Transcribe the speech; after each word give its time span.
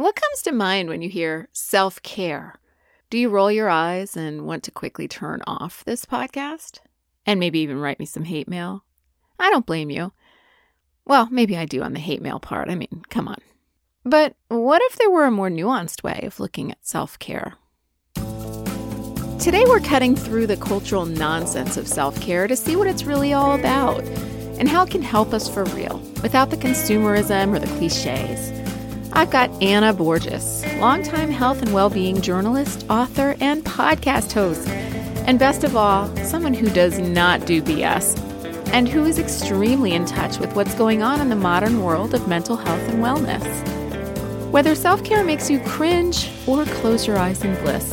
What 0.00 0.16
comes 0.16 0.40
to 0.44 0.52
mind 0.52 0.88
when 0.88 1.02
you 1.02 1.10
hear 1.10 1.50
self 1.52 2.00
care? 2.00 2.58
Do 3.10 3.18
you 3.18 3.28
roll 3.28 3.52
your 3.52 3.68
eyes 3.68 4.16
and 4.16 4.46
want 4.46 4.62
to 4.62 4.70
quickly 4.70 5.06
turn 5.06 5.42
off 5.46 5.84
this 5.84 6.06
podcast? 6.06 6.78
And 7.26 7.38
maybe 7.38 7.58
even 7.58 7.78
write 7.78 7.98
me 7.98 8.06
some 8.06 8.24
hate 8.24 8.48
mail? 8.48 8.82
I 9.38 9.50
don't 9.50 9.66
blame 9.66 9.90
you. 9.90 10.14
Well, 11.04 11.28
maybe 11.30 11.54
I 11.54 11.66
do 11.66 11.82
on 11.82 11.92
the 11.92 12.00
hate 12.00 12.22
mail 12.22 12.40
part. 12.40 12.70
I 12.70 12.76
mean, 12.76 13.02
come 13.10 13.28
on. 13.28 13.42
But 14.02 14.36
what 14.48 14.80
if 14.84 14.96
there 14.96 15.10
were 15.10 15.26
a 15.26 15.30
more 15.30 15.50
nuanced 15.50 16.02
way 16.02 16.20
of 16.22 16.40
looking 16.40 16.70
at 16.70 16.78
self 16.80 17.18
care? 17.18 17.56
Today, 19.38 19.66
we're 19.66 19.80
cutting 19.80 20.16
through 20.16 20.46
the 20.46 20.56
cultural 20.56 21.04
nonsense 21.04 21.76
of 21.76 21.86
self 21.86 22.18
care 22.22 22.48
to 22.48 22.56
see 22.56 22.74
what 22.74 22.86
it's 22.86 23.04
really 23.04 23.34
all 23.34 23.54
about 23.54 24.00
and 24.00 24.66
how 24.66 24.82
it 24.82 24.90
can 24.90 25.02
help 25.02 25.34
us 25.34 25.46
for 25.46 25.64
real 25.64 25.98
without 26.22 26.48
the 26.48 26.56
consumerism 26.56 27.54
or 27.54 27.58
the 27.58 27.66
cliches. 27.76 28.59
I've 29.12 29.30
got 29.30 29.50
Anna 29.60 29.92
Borges, 29.92 30.64
longtime 30.76 31.30
health 31.30 31.62
and 31.62 31.74
well 31.74 31.90
being 31.90 32.20
journalist, 32.20 32.86
author, 32.88 33.34
and 33.40 33.64
podcast 33.64 34.32
host. 34.32 34.68
And 35.26 35.38
best 35.38 35.64
of 35.64 35.76
all, 35.76 36.14
someone 36.24 36.54
who 36.54 36.70
does 36.70 36.98
not 36.98 37.44
do 37.44 37.60
BS 37.60 38.18
and 38.72 38.88
who 38.88 39.04
is 39.04 39.18
extremely 39.18 39.92
in 39.92 40.04
touch 40.06 40.38
with 40.38 40.54
what's 40.54 40.74
going 40.74 41.02
on 41.02 41.20
in 41.20 41.28
the 41.28 41.36
modern 41.36 41.82
world 41.82 42.14
of 42.14 42.28
mental 42.28 42.56
health 42.56 42.80
and 42.88 43.02
wellness. 43.02 44.52
Whether 44.52 44.76
self 44.76 45.02
care 45.02 45.24
makes 45.24 45.50
you 45.50 45.58
cringe 45.60 46.30
or 46.46 46.64
close 46.64 47.06
your 47.06 47.18
eyes 47.18 47.44
in 47.44 47.54
bliss, 47.62 47.92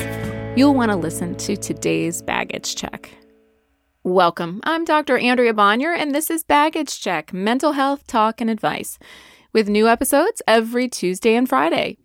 you'll 0.56 0.76
want 0.76 0.92
to 0.92 0.96
listen 0.96 1.36
to 1.38 1.58
today's 1.58 2.22
baggage 2.22 2.76
check. 2.76 3.10
Welcome. 4.04 4.62
I'm 4.64 4.86
Dr. 4.86 5.18
Andrea 5.18 5.54
Bonior, 5.54 5.98
and 5.98 6.14
this 6.16 6.30
is 6.30 6.44
Baggage 6.44 7.02
Check 7.02 7.34
Mental 7.34 7.74
Health 7.74 8.08
Talk 8.08 8.40
and 8.40 8.50
Advice 8.50 8.98
with 9.58 9.68
new 9.68 9.88
episodes 9.88 10.40
every 10.48 10.88
Tuesday 10.88 11.34
and 11.34 11.50
Friday. 11.50 11.98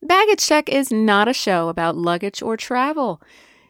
Baggage 0.00 0.38
Check 0.38 0.70
is 0.70 0.90
not 0.90 1.28
a 1.28 1.34
show 1.34 1.68
about 1.68 1.98
luggage 1.98 2.40
or 2.40 2.56
travel. 2.56 3.20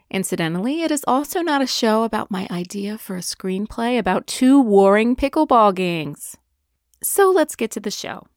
Incidentally, 0.09 0.83
it 0.83 0.93
is 0.93 1.03
also 1.09 1.41
not 1.41 1.61
a 1.61 1.67
show 1.67 2.05
about 2.05 2.31
my 2.31 2.47
idea 2.49 2.97
for 2.97 3.17
a 3.17 3.21
screenplay 3.21 3.99
about 3.99 4.29
two 4.29 4.61
warring 4.61 5.17
pickleball 5.17 5.75
gangs. 5.75 6.37
So 7.03 7.29
let's 7.29 7.57
get 7.57 7.73
to 7.73 7.81
the 7.81 7.91
show. 7.91 8.29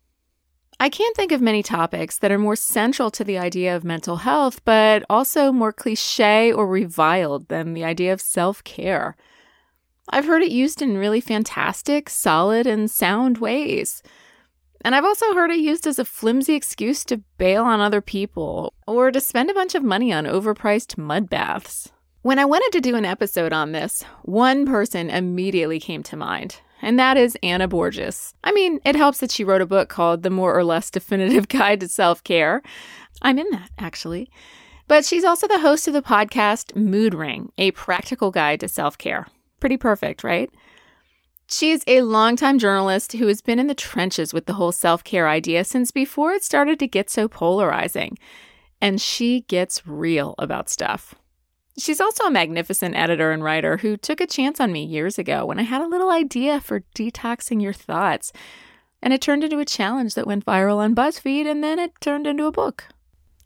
I 0.79 0.89
can't 0.89 1.15
think 1.15 1.31
of 1.31 1.41
many 1.41 1.61
topics 1.61 2.17
that 2.17 2.31
are 2.31 2.39
more 2.39 2.55
central 2.55 3.11
to 3.11 3.23
the 3.23 3.37
idea 3.37 3.75
of 3.75 3.83
mental 3.83 4.15
health, 4.15 4.65
but 4.65 5.03
also 5.11 5.51
more 5.51 5.73
cliche 5.73 6.51
or 6.51 6.65
reviled 6.65 7.49
than 7.49 7.75
the 7.75 7.83
idea 7.83 8.11
of 8.11 8.19
self 8.19 8.63
care. 8.63 9.15
I've 10.09 10.25
heard 10.25 10.41
it 10.41 10.51
used 10.51 10.81
in 10.81 10.97
really 10.97 11.21
fantastic, 11.21 12.09
solid, 12.09 12.65
and 12.65 12.89
sound 12.89 13.37
ways. 13.37 14.01
And 14.85 14.93
I've 14.93 15.03
also 15.03 15.33
heard 15.33 15.49
it 15.49 15.57
used 15.57 15.87
as 15.87 15.97
a 15.97 16.05
flimsy 16.05 16.53
excuse 16.53 17.03
to 17.05 17.23
bail 17.39 17.63
on 17.63 17.81
other 17.81 18.01
people 18.01 18.71
or 18.85 19.11
to 19.11 19.19
spend 19.19 19.49
a 19.49 19.53
bunch 19.55 19.73
of 19.73 19.81
money 19.81 20.13
on 20.13 20.25
overpriced 20.25 20.95
mud 20.95 21.27
baths. 21.27 21.91
When 22.21 22.37
I 22.37 22.45
wanted 22.45 22.69
to 22.73 22.81
do 22.81 22.95
an 22.95 23.03
episode 23.03 23.51
on 23.51 23.71
this, 23.71 24.03
one 24.21 24.63
person 24.67 25.09
immediately 25.09 25.79
came 25.79 26.03
to 26.03 26.15
mind, 26.15 26.61
and 26.83 26.99
that 26.99 27.17
is 27.17 27.35
Anna 27.41 27.67
Borges. 27.67 28.35
I 28.43 28.51
mean, 28.51 28.79
it 28.85 28.95
helps 28.95 29.21
that 29.21 29.31
she 29.31 29.43
wrote 29.43 29.61
a 29.61 29.65
book 29.65 29.89
called 29.89 30.21
The 30.21 30.29
More 30.29 30.55
or 30.55 30.63
Less 30.63 30.91
Definitive 30.91 31.47
Guide 31.49 31.79
to 31.79 31.87
Self 31.87 32.23
Care. 32.23 32.61
I'm 33.23 33.39
in 33.39 33.49
that, 33.49 33.71
actually. 33.79 34.29
But 34.87 35.03
she's 35.03 35.23
also 35.23 35.47
the 35.47 35.61
host 35.61 35.87
of 35.87 35.95
the 35.95 36.03
podcast 36.03 36.75
Mood 36.75 37.15
Ring, 37.15 37.51
a 37.57 37.71
practical 37.71 38.29
guide 38.29 38.59
to 38.59 38.67
self 38.67 38.99
care. 38.99 39.25
Pretty 39.59 39.77
perfect, 39.77 40.23
right? 40.23 40.51
She's 41.47 41.83
a 41.85 42.01
longtime 42.01 42.57
journalist 42.57 43.13
who 43.13 43.27
has 43.27 43.41
been 43.41 43.59
in 43.59 43.67
the 43.67 43.75
trenches 43.75 44.33
with 44.33 44.47
the 44.47 44.53
whole 44.53 44.71
self 44.71 45.03
care 45.03 45.27
idea 45.27 45.63
since 45.63 45.91
before 45.91 46.31
it 46.31 46.43
started 46.43 46.79
to 46.79 46.87
get 46.87 47.09
so 47.09 47.27
polarizing. 47.27 48.17
And 48.81 48.99
she 48.99 49.41
gets 49.41 49.85
real 49.85 50.35
about 50.37 50.69
stuff. 50.69 51.15
She's 51.77 52.01
also 52.01 52.23
a 52.25 52.31
magnificent 52.31 52.95
editor 52.95 53.31
and 53.31 53.43
writer 53.43 53.77
who 53.77 53.97
took 53.97 54.21
a 54.21 54.27
chance 54.27 54.59
on 54.59 54.71
me 54.71 54.85
years 54.85 55.19
ago 55.19 55.45
when 55.45 55.59
I 55.59 55.63
had 55.63 55.81
a 55.81 55.87
little 55.87 56.09
idea 56.09 56.61
for 56.61 56.83
detoxing 56.95 57.61
your 57.61 57.73
thoughts. 57.73 58.31
And 59.01 59.13
it 59.13 59.21
turned 59.21 59.43
into 59.43 59.59
a 59.59 59.65
challenge 59.65 60.15
that 60.15 60.25
went 60.25 60.45
viral 60.45 60.77
on 60.77 60.95
BuzzFeed, 60.95 61.45
and 61.45 61.63
then 61.63 61.77
it 61.77 61.91
turned 61.99 62.25
into 62.25 62.45
a 62.45 62.51
book. 62.51 62.85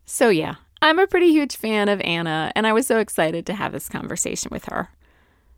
So, 0.06 0.30
yeah, 0.30 0.56
I'm 0.82 1.00
a 1.00 1.08
pretty 1.08 1.32
huge 1.32 1.58
fan 1.58 1.90
of 1.90 2.00
Anna, 2.02 2.52
and 2.56 2.66
I 2.66 2.72
was 2.72 2.88
so 2.88 3.00
excited 3.00 3.46
to 3.48 3.56
have 3.56 3.74
this 3.74 3.90
conversation 3.90 4.50
with 4.52 4.66
her. 4.66 4.90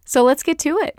So, 0.05 0.23
let's 0.23 0.41
get 0.41 0.57
to 0.59 0.77
it. 0.77 0.97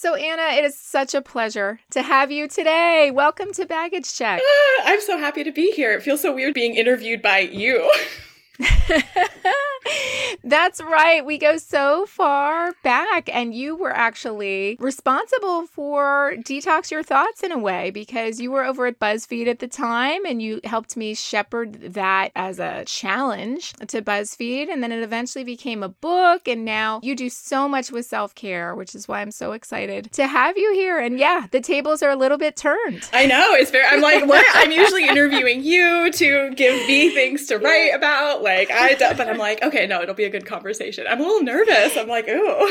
So, 0.00 0.14
Anna, 0.14 0.56
it 0.56 0.64
is 0.64 0.78
such 0.78 1.12
a 1.12 1.20
pleasure 1.20 1.80
to 1.90 2.02
have 2.02 2.30
you 2.30 2.46
today. 2.46 3.10
Welcome 3.10 3.52
to 3.54 3.66
Baggage 3.66 4.14
Check. 4.14 4.40
Ah, 4.40 4.82
I'm 4.84 5.00
so 5.00 5.18
happy 5.18 5.42
to 5.42 5.50
be 5.50 5.72
here. 5.72 5.90
It 5.90 6.04
feels 6.04 6.20
so 6.20 6.32
weird 6.32 6.54
being 6.54 6.76
interviewed 6.76 7.20
by 7.20 7.40
you. 7.40 7.90
That's 10.48 10.80
right. 10.80 11.26
We 11.26 11.36
go 11.36 11.58
so 11.58 12.06
far 12.06 12.72
back, 12.82 13.28
and 13.30 13.54
you 13.54 13.76
were 13.76 13.94
actually 13.94 14.78
responsible 14.80 15.66
for 15.66 16.36
Detox 16.38 16.90
Your 16.90 17.02
Thoughts 17.02 17.42
in 17.42 17.52
a 17.52 17.58
way 17.58 17.90
because 17.90 18.40
you 18.40 18.50
were 18.50 18.64
over 18.64 18.86
at 18.86 18.98
BuzzFeed 18.98 19.46
at 19.46 19.58
the 19.58 19.68
time 19.68 20.24
and 20.24 20.40
you 20.40 20.60
helped 20.64 20.96
me 20.96 21.14
shepherd 21.14 21.92
that 21.92 22.32
as 22.34 22.58
a 22.58 22.84
challenge 22.86 23.74
to 23.88 24.00
BuzzFeed. 24.00 24.72
And 24.72 24.82
then 24.82 24.90
it 24.90 25.02
eventually 25.02 25.44
became 25.44 25.82
a 25.82 25.90
book. 25.90 26.48
And 26.48 26.64
now 26.64 27.00
you 27.02 27.14
do 27.14 27.28
so 27.28 27.68
much 27.68 27.92
with 27.92 28.06
self 28.06 28.34
care, 28.34 28.74
which 28.74 28.94
is 28.94 29.06
why 29.06 29.20
I'm 29.20 29.30
so 29.30 29.52
excited 29.52 30.10
to 30.12 30.26
have 30.26 30.56
you 30.56 30.72
here. 30.72 30.98
And 30.98 31.18
yeah, 31.18 31.46
the 31.50 31.60
tables 31.60 32.02
are 32.02 32.10
a 32.10 32.16
little 32.16 32.38
bit 32.38 32.56
turned. 32.56 33.06
I 33.12 33.26
know. 33.26 33.52
It's 33.52 33.70
very, 33.70 33.84
I'm 33.84 34.00
like, 34.00 34.24
what? 34.24 34.46
I'm 34.54 34.72
usually 34.82 35.06
interviewing 35.06 35.62
you 35.62 36.10
to 36.12 36.54
give 36.54 36.88
me 36.88 37.10
things 37.10 37.46
to 37.48 37.58
write 37.58 37.92
about. 37.94 38.42
Like, 38.42 38.70
I, 38.70 38.94
don't 38.94 39.18
but 39.18 39.28
I'm 39.28 39.36
like, 39.36 39.62
okay, 39.62 39.86
no, 39.86 40.00
it'll 40.00 40.14
be 40.14 40.24
a 40.24 40.30
good 40.30 40.37
conversation. 40.44 41.06
I'm 41.08 41.20
a 41.20 41.22
little 41.22 41.42
nervous. 41.42 41.96
I'm 41.96 42.08
like, 42.08 42.28
ooh. 42.28 42.70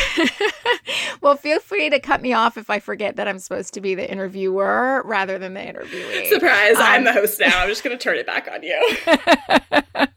well, 1.20 1.36
feel 1.36 1.60
free 1.60 1.90
to 1.90 2.00
cut 2.00 2.22
me 2.22 2.32
off 2.32 2.56
if 2.56 2.70
I 2.70 2.78
forget 2.78 3.16
that 3.16 3.28
I'm 3.28 3.38
supposed 3.38 3.74
to 3.74 3.80
be 3.80 3.94
the 3.94 4.10
interviewer 4.10 5.02
rather 5.04 5.38
than 5.38 5.54
the 5.54 5.60
interviewee. 5.60 6.28
Surprise, 6.28 6.76
um, 6.76 6.82
I'm 6.82 7.04
the 7.04 7.12
host 7.12 7.40
now. 7.40 7.60
I'm 7.60 7.68
just 7.68 7.84
going 7.84 7.96
to 7.96 8.02
turn 8.02 8.16
it 8.16 8.26
back 8.26 8.48
on 8.52 8.62
you. 8.62 8.96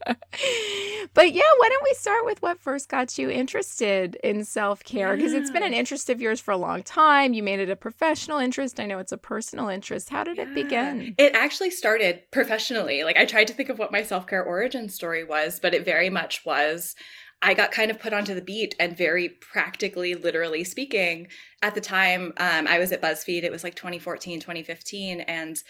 but 1.14 1.34
yeah, 1.34 1.44
why 1.58 1.70
don't 1.70 1.84
we 1.84 1.94
start 1.94 2.26
with 2.26 2.42
what 2.42 2.60
first 2.60 2.90
got 2.90 3.18
you 3.18 3.30
interested 3.30 4.16
in 4.24 4.44
self 4.44 4.84
care? 4.84 5.16
Because 5.16 5.34
yeah. 5.34 5.40
it's 5.40 5.52
been 5.52 5.64
an 5.64 5.74
interest 5.74 6.10
of 6.10 6.22
yours 6.22 6.40
for 6.40 6.52
a 6.52 6.58
long 6.58 6.84
time. 6.84 7.34
You 7.34 7.44
made 7.44 7.60
it 7.60 7.70
a 7.70 7.76
professional 7.76 8.40
interest. 8.40 8.80
I 8.80 8.86
know 8.86 9.00
it's 9.00 9.12
a 9.12 9.18
personal 9.18 9.70
interest. 9.70 10.10
How 10.10 10.24
did 10.24 10.38
yeah. 10.38 10.44
it 10.44 10.56
begin? 10.56 11.16
It 11.18 11.36
actually 11.36 11.72
started 11.72 12.22
professionally. 12.32 13.04
Like 13.04 13.18
I 13.18 13.26
tried 13.26 13.48
to 13.48 13.54
think 13.54 13.70
of 13.70 13.80
what 13.80 13.92
my 13.92 14.04
self 14.04 14.28
care 14.28 14.44
origin 14.44 14.90
story 14.90 15.24
was, 15.24 15.60
but 15.60 15.74
it 15.74 15.86
very 15.86 16.10
much 16.10 16.46
was 16.46 16.96
I 17.42 17.54
got 17.54 17.72
kind 17.72 17.92
of 17.92 18.00
put 18.00 18.14
onto 18.14 18.34
the 18.34 18.42
beat 18.42 18.76
and 18.80 18.98
very 18.98 19.30
practically, 19.30 20.16
literally 20.16 20.64
speaking, 20.64 21.28
at 21.62 21.76
the 21.76 21.82
time 21.82 22.34
um, 22.38 22.68
I 22.68 22.80
was 22.80 22.92
at 22.92 23.02
BuzzFeed, 23.02 23.44
it 23.44 23.52
was 23.52 23.64
like 23.64 23.76
2014, 23.76 24.40
2015, 24.40 25.22
and 25.22 25.62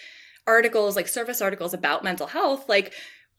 articles, 0.48 0.96
like 0.96 1.08
service 1.08 1.42
articles 1.42 1.74
about 1.74 2.03
mental 2.03 2.28
health, 2.28 2.70
like 2.70 2.94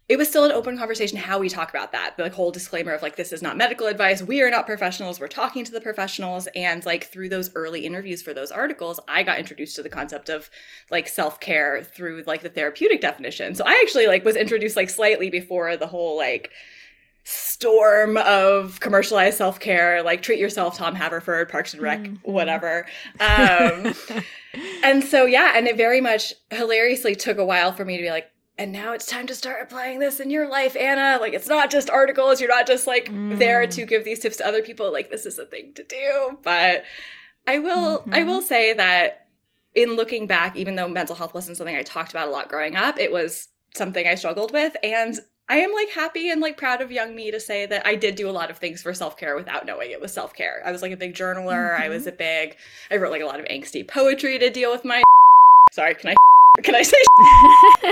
it 0.08 0.18
was 0.18 0.28
still 0.28 0.44
an 0.44 0.52
open 0.52 0.78
conversation 0.78 1.18
how 1.18 1.40
we 1.40 1.48
talk 1.48 1.68
about 1.68 1.90
that. 1.90 2.16
The 2.16 2.30
whole 2.30 2.52
disclaimer 2.52 2.92
of 2.92 3.02
like, 3.02 3.16
this 3.16 3.32
is 3.32 3.42
not 3.42 3.56
medical 3.56 3.88
advice. 3.88 4.22
We 4.22 4.40
are 4.40 4.50
not 4.50 4.64
professionals. 4.64 5.18
We're 5.18 5.26
talking 5.26 5.64
to 5.64 5.72
the 5.72 5.80
professionals. 5.80 6.46
And 6.54 6.84
like 6.86 7.04
through 7.04 7.28
those 7.28 7.50
early 7.56 7.84
interviews 7.84 8.22
for 8.22 8.32
those 8.32 8.52
articles, 8.52 9.00
I 9.08 9.24
got 9.24 9.40
introduced 9.40 9.74
to 9.76 9.82
the 9.82 9.88
concept 9.88 10.28
of 10.28 10.48
like 10.92 11.08
self 11.08 11.40
care 11.40 11.82
through 11.82 12.22
like 12.24 12.42
the 12.42 12.48
therapeutic 12.48 13.00
definition. 13.00 13.56
So 13.56 13.64
I 13.66 13.82
actually 13.82 14.06
like 14.06 14.24
was 14.24 14.36
introduced 14.36 14.76
like 14.76 14.90
slightly 14.90 15.28
before 15.28 15.76
the 15.76 15.88
whole 15.88 16.16
like 16.16 16.52
storm 17.28 18.16
of 18.18 18.78
commercialized 18.78 19.36
self 19.36 19.58
care, 19.58 20.00
like 20.02 20.22
treat 20.22 20.38
yourself, 20.38 20.76
Tom 20.76 20.94
Haverford, 20.94 21.48
Parks 21.48 21.74
and 21.74 21.82
Rec, 21.82 21.98
mm-hmm. 21.98 22.30
whatever. 22.30 22.86
Um, 23.18 23.94
and 24.84 25.02
so, 25.02 25.26
yeah, 25.26 25.54
and 25.56 25.66
it 25.66 25.76
very 25.76 26.00
much 26.00 26.32
hilariously 26.50 27.16
took 27.16 27.38
a 27.38 27.44
while 27.44 27.72
for 27.72 27.84
me 27.84 27.96
to 27.96 28.02
be 28.02 28.10
like, 28.10 28.30
and 28.58 28.70
now 28.70 28.92
it's 28.92 29.06
time 29.06 29.26
to 29.26 29.34
start 29.34 29.60
applying 29.60 29.98
this 29.98 30.20
in 30.20 30.30
your 30.30 30.48
life, 30.48 30.76
Anna. 30.76 31.18
Like, 31.20 31.34
it's 31.34 31.48
not 31.48 31.68
just 31.68 31.90
articles. 31.90 32.40
You're 32.40 32.48
not 32.48 32.66
just 32.66 32.86
like 32.86 33.10
mm. 33.10 33.36
there 33.38 33.66
to 33.66 33.84
give 33.84 34.04
these 34.04 34.20
tips 34.20 34.36
to 34.36 34.46
other 34.46 34.62
people. 34.62 34.92
Like, 34.92 35.10
this 35.10 35.26
is 35.26 35.38
a 35.38 35.44
thing 35.44 35.72
to 35.74 35.82
do. 35.82 36.38
But 36.44 36.84
I 37.48 37.58
will, 37.58 37.98
mm-hmm. 37.98 38.14
I 38.14 38.22
will 38.22 38.40
say 38.40 38.72
that 38.72 39.26
in 39.74 39.96
looking 39.96 40.28
back, 40.28 40.56
even 40.56 40.76
though 40.76 40.88
mental 40.88 41.16
health 41.16 41.34
wasn't 41.34 41.56
something 41.56 41.76
I 41.76 41.82
talked 41.82 42.12
about 42.12 42.28
a 42.28 42.30
lot 42.30 42.48
growing 42.48 42.76
up, 42.76 42.98
it 42.98 43.10
was 43.10 43.48
something 43.74 44.06
I 44.06 44.14
struggled 44.14 44.52
with. 44.52 44.76
And 44.82 45.18
I 45.48 45.58
am 45.58 45.72
like 45.72 45.90
happy 45.90 46.30
and 46.30 46.40
like 46.40 46.56
proud 46.56 46.80
of 46.80 46.90
young 46.90 47.14
me 47.14 47.30
to 47.30 47.38
say 47.38 47.66
that 47.66 47.86
I 47.86 47.94
did 47.94 48.16
do 48.16 48.28
a 48.28 48.32
lot 48.32 48.50
of 48.50 48.58
things 48.58 48.82
for 48.82 48.92
self 48.92 49.16
care 49.16 49.36
without 49.36 49.64
knowing 49.64 49.92
it 49.92 50.00
was 50.00 50.12
self 50.12 50.34
care. 50.34 50.60
I 50.64 50.72
was 50.72 50.82
like 50.82 50.90
a 50.90 50.96
big 50.96 51.14
journaler. 51.14 51.72
Mm-hmm. 51.72 51.82
I 51.82 51.88
was 51.88 52.02
mm-hmm. 52.02 52.08
a 52.08 52.12
big, 52.12 52.56
I 52.90 52.96
wrote 52.96 53.12
like 53.12 53.22
a 53.22 53.26
lot 53.26 53.38
of 53.38 53.46
angsty 53.46 53.86
poetry 53.86 54.38
to 54.40 54.50
deal 54.50 54.72
with 54.72 54.84
my. 54.84 55.02
Sorry, 55.70 55.94
can 55.94 56.10
I? 56.10 56.14
Can 56.62 56.74
I 56.74 56.80
say? 56.80 56.96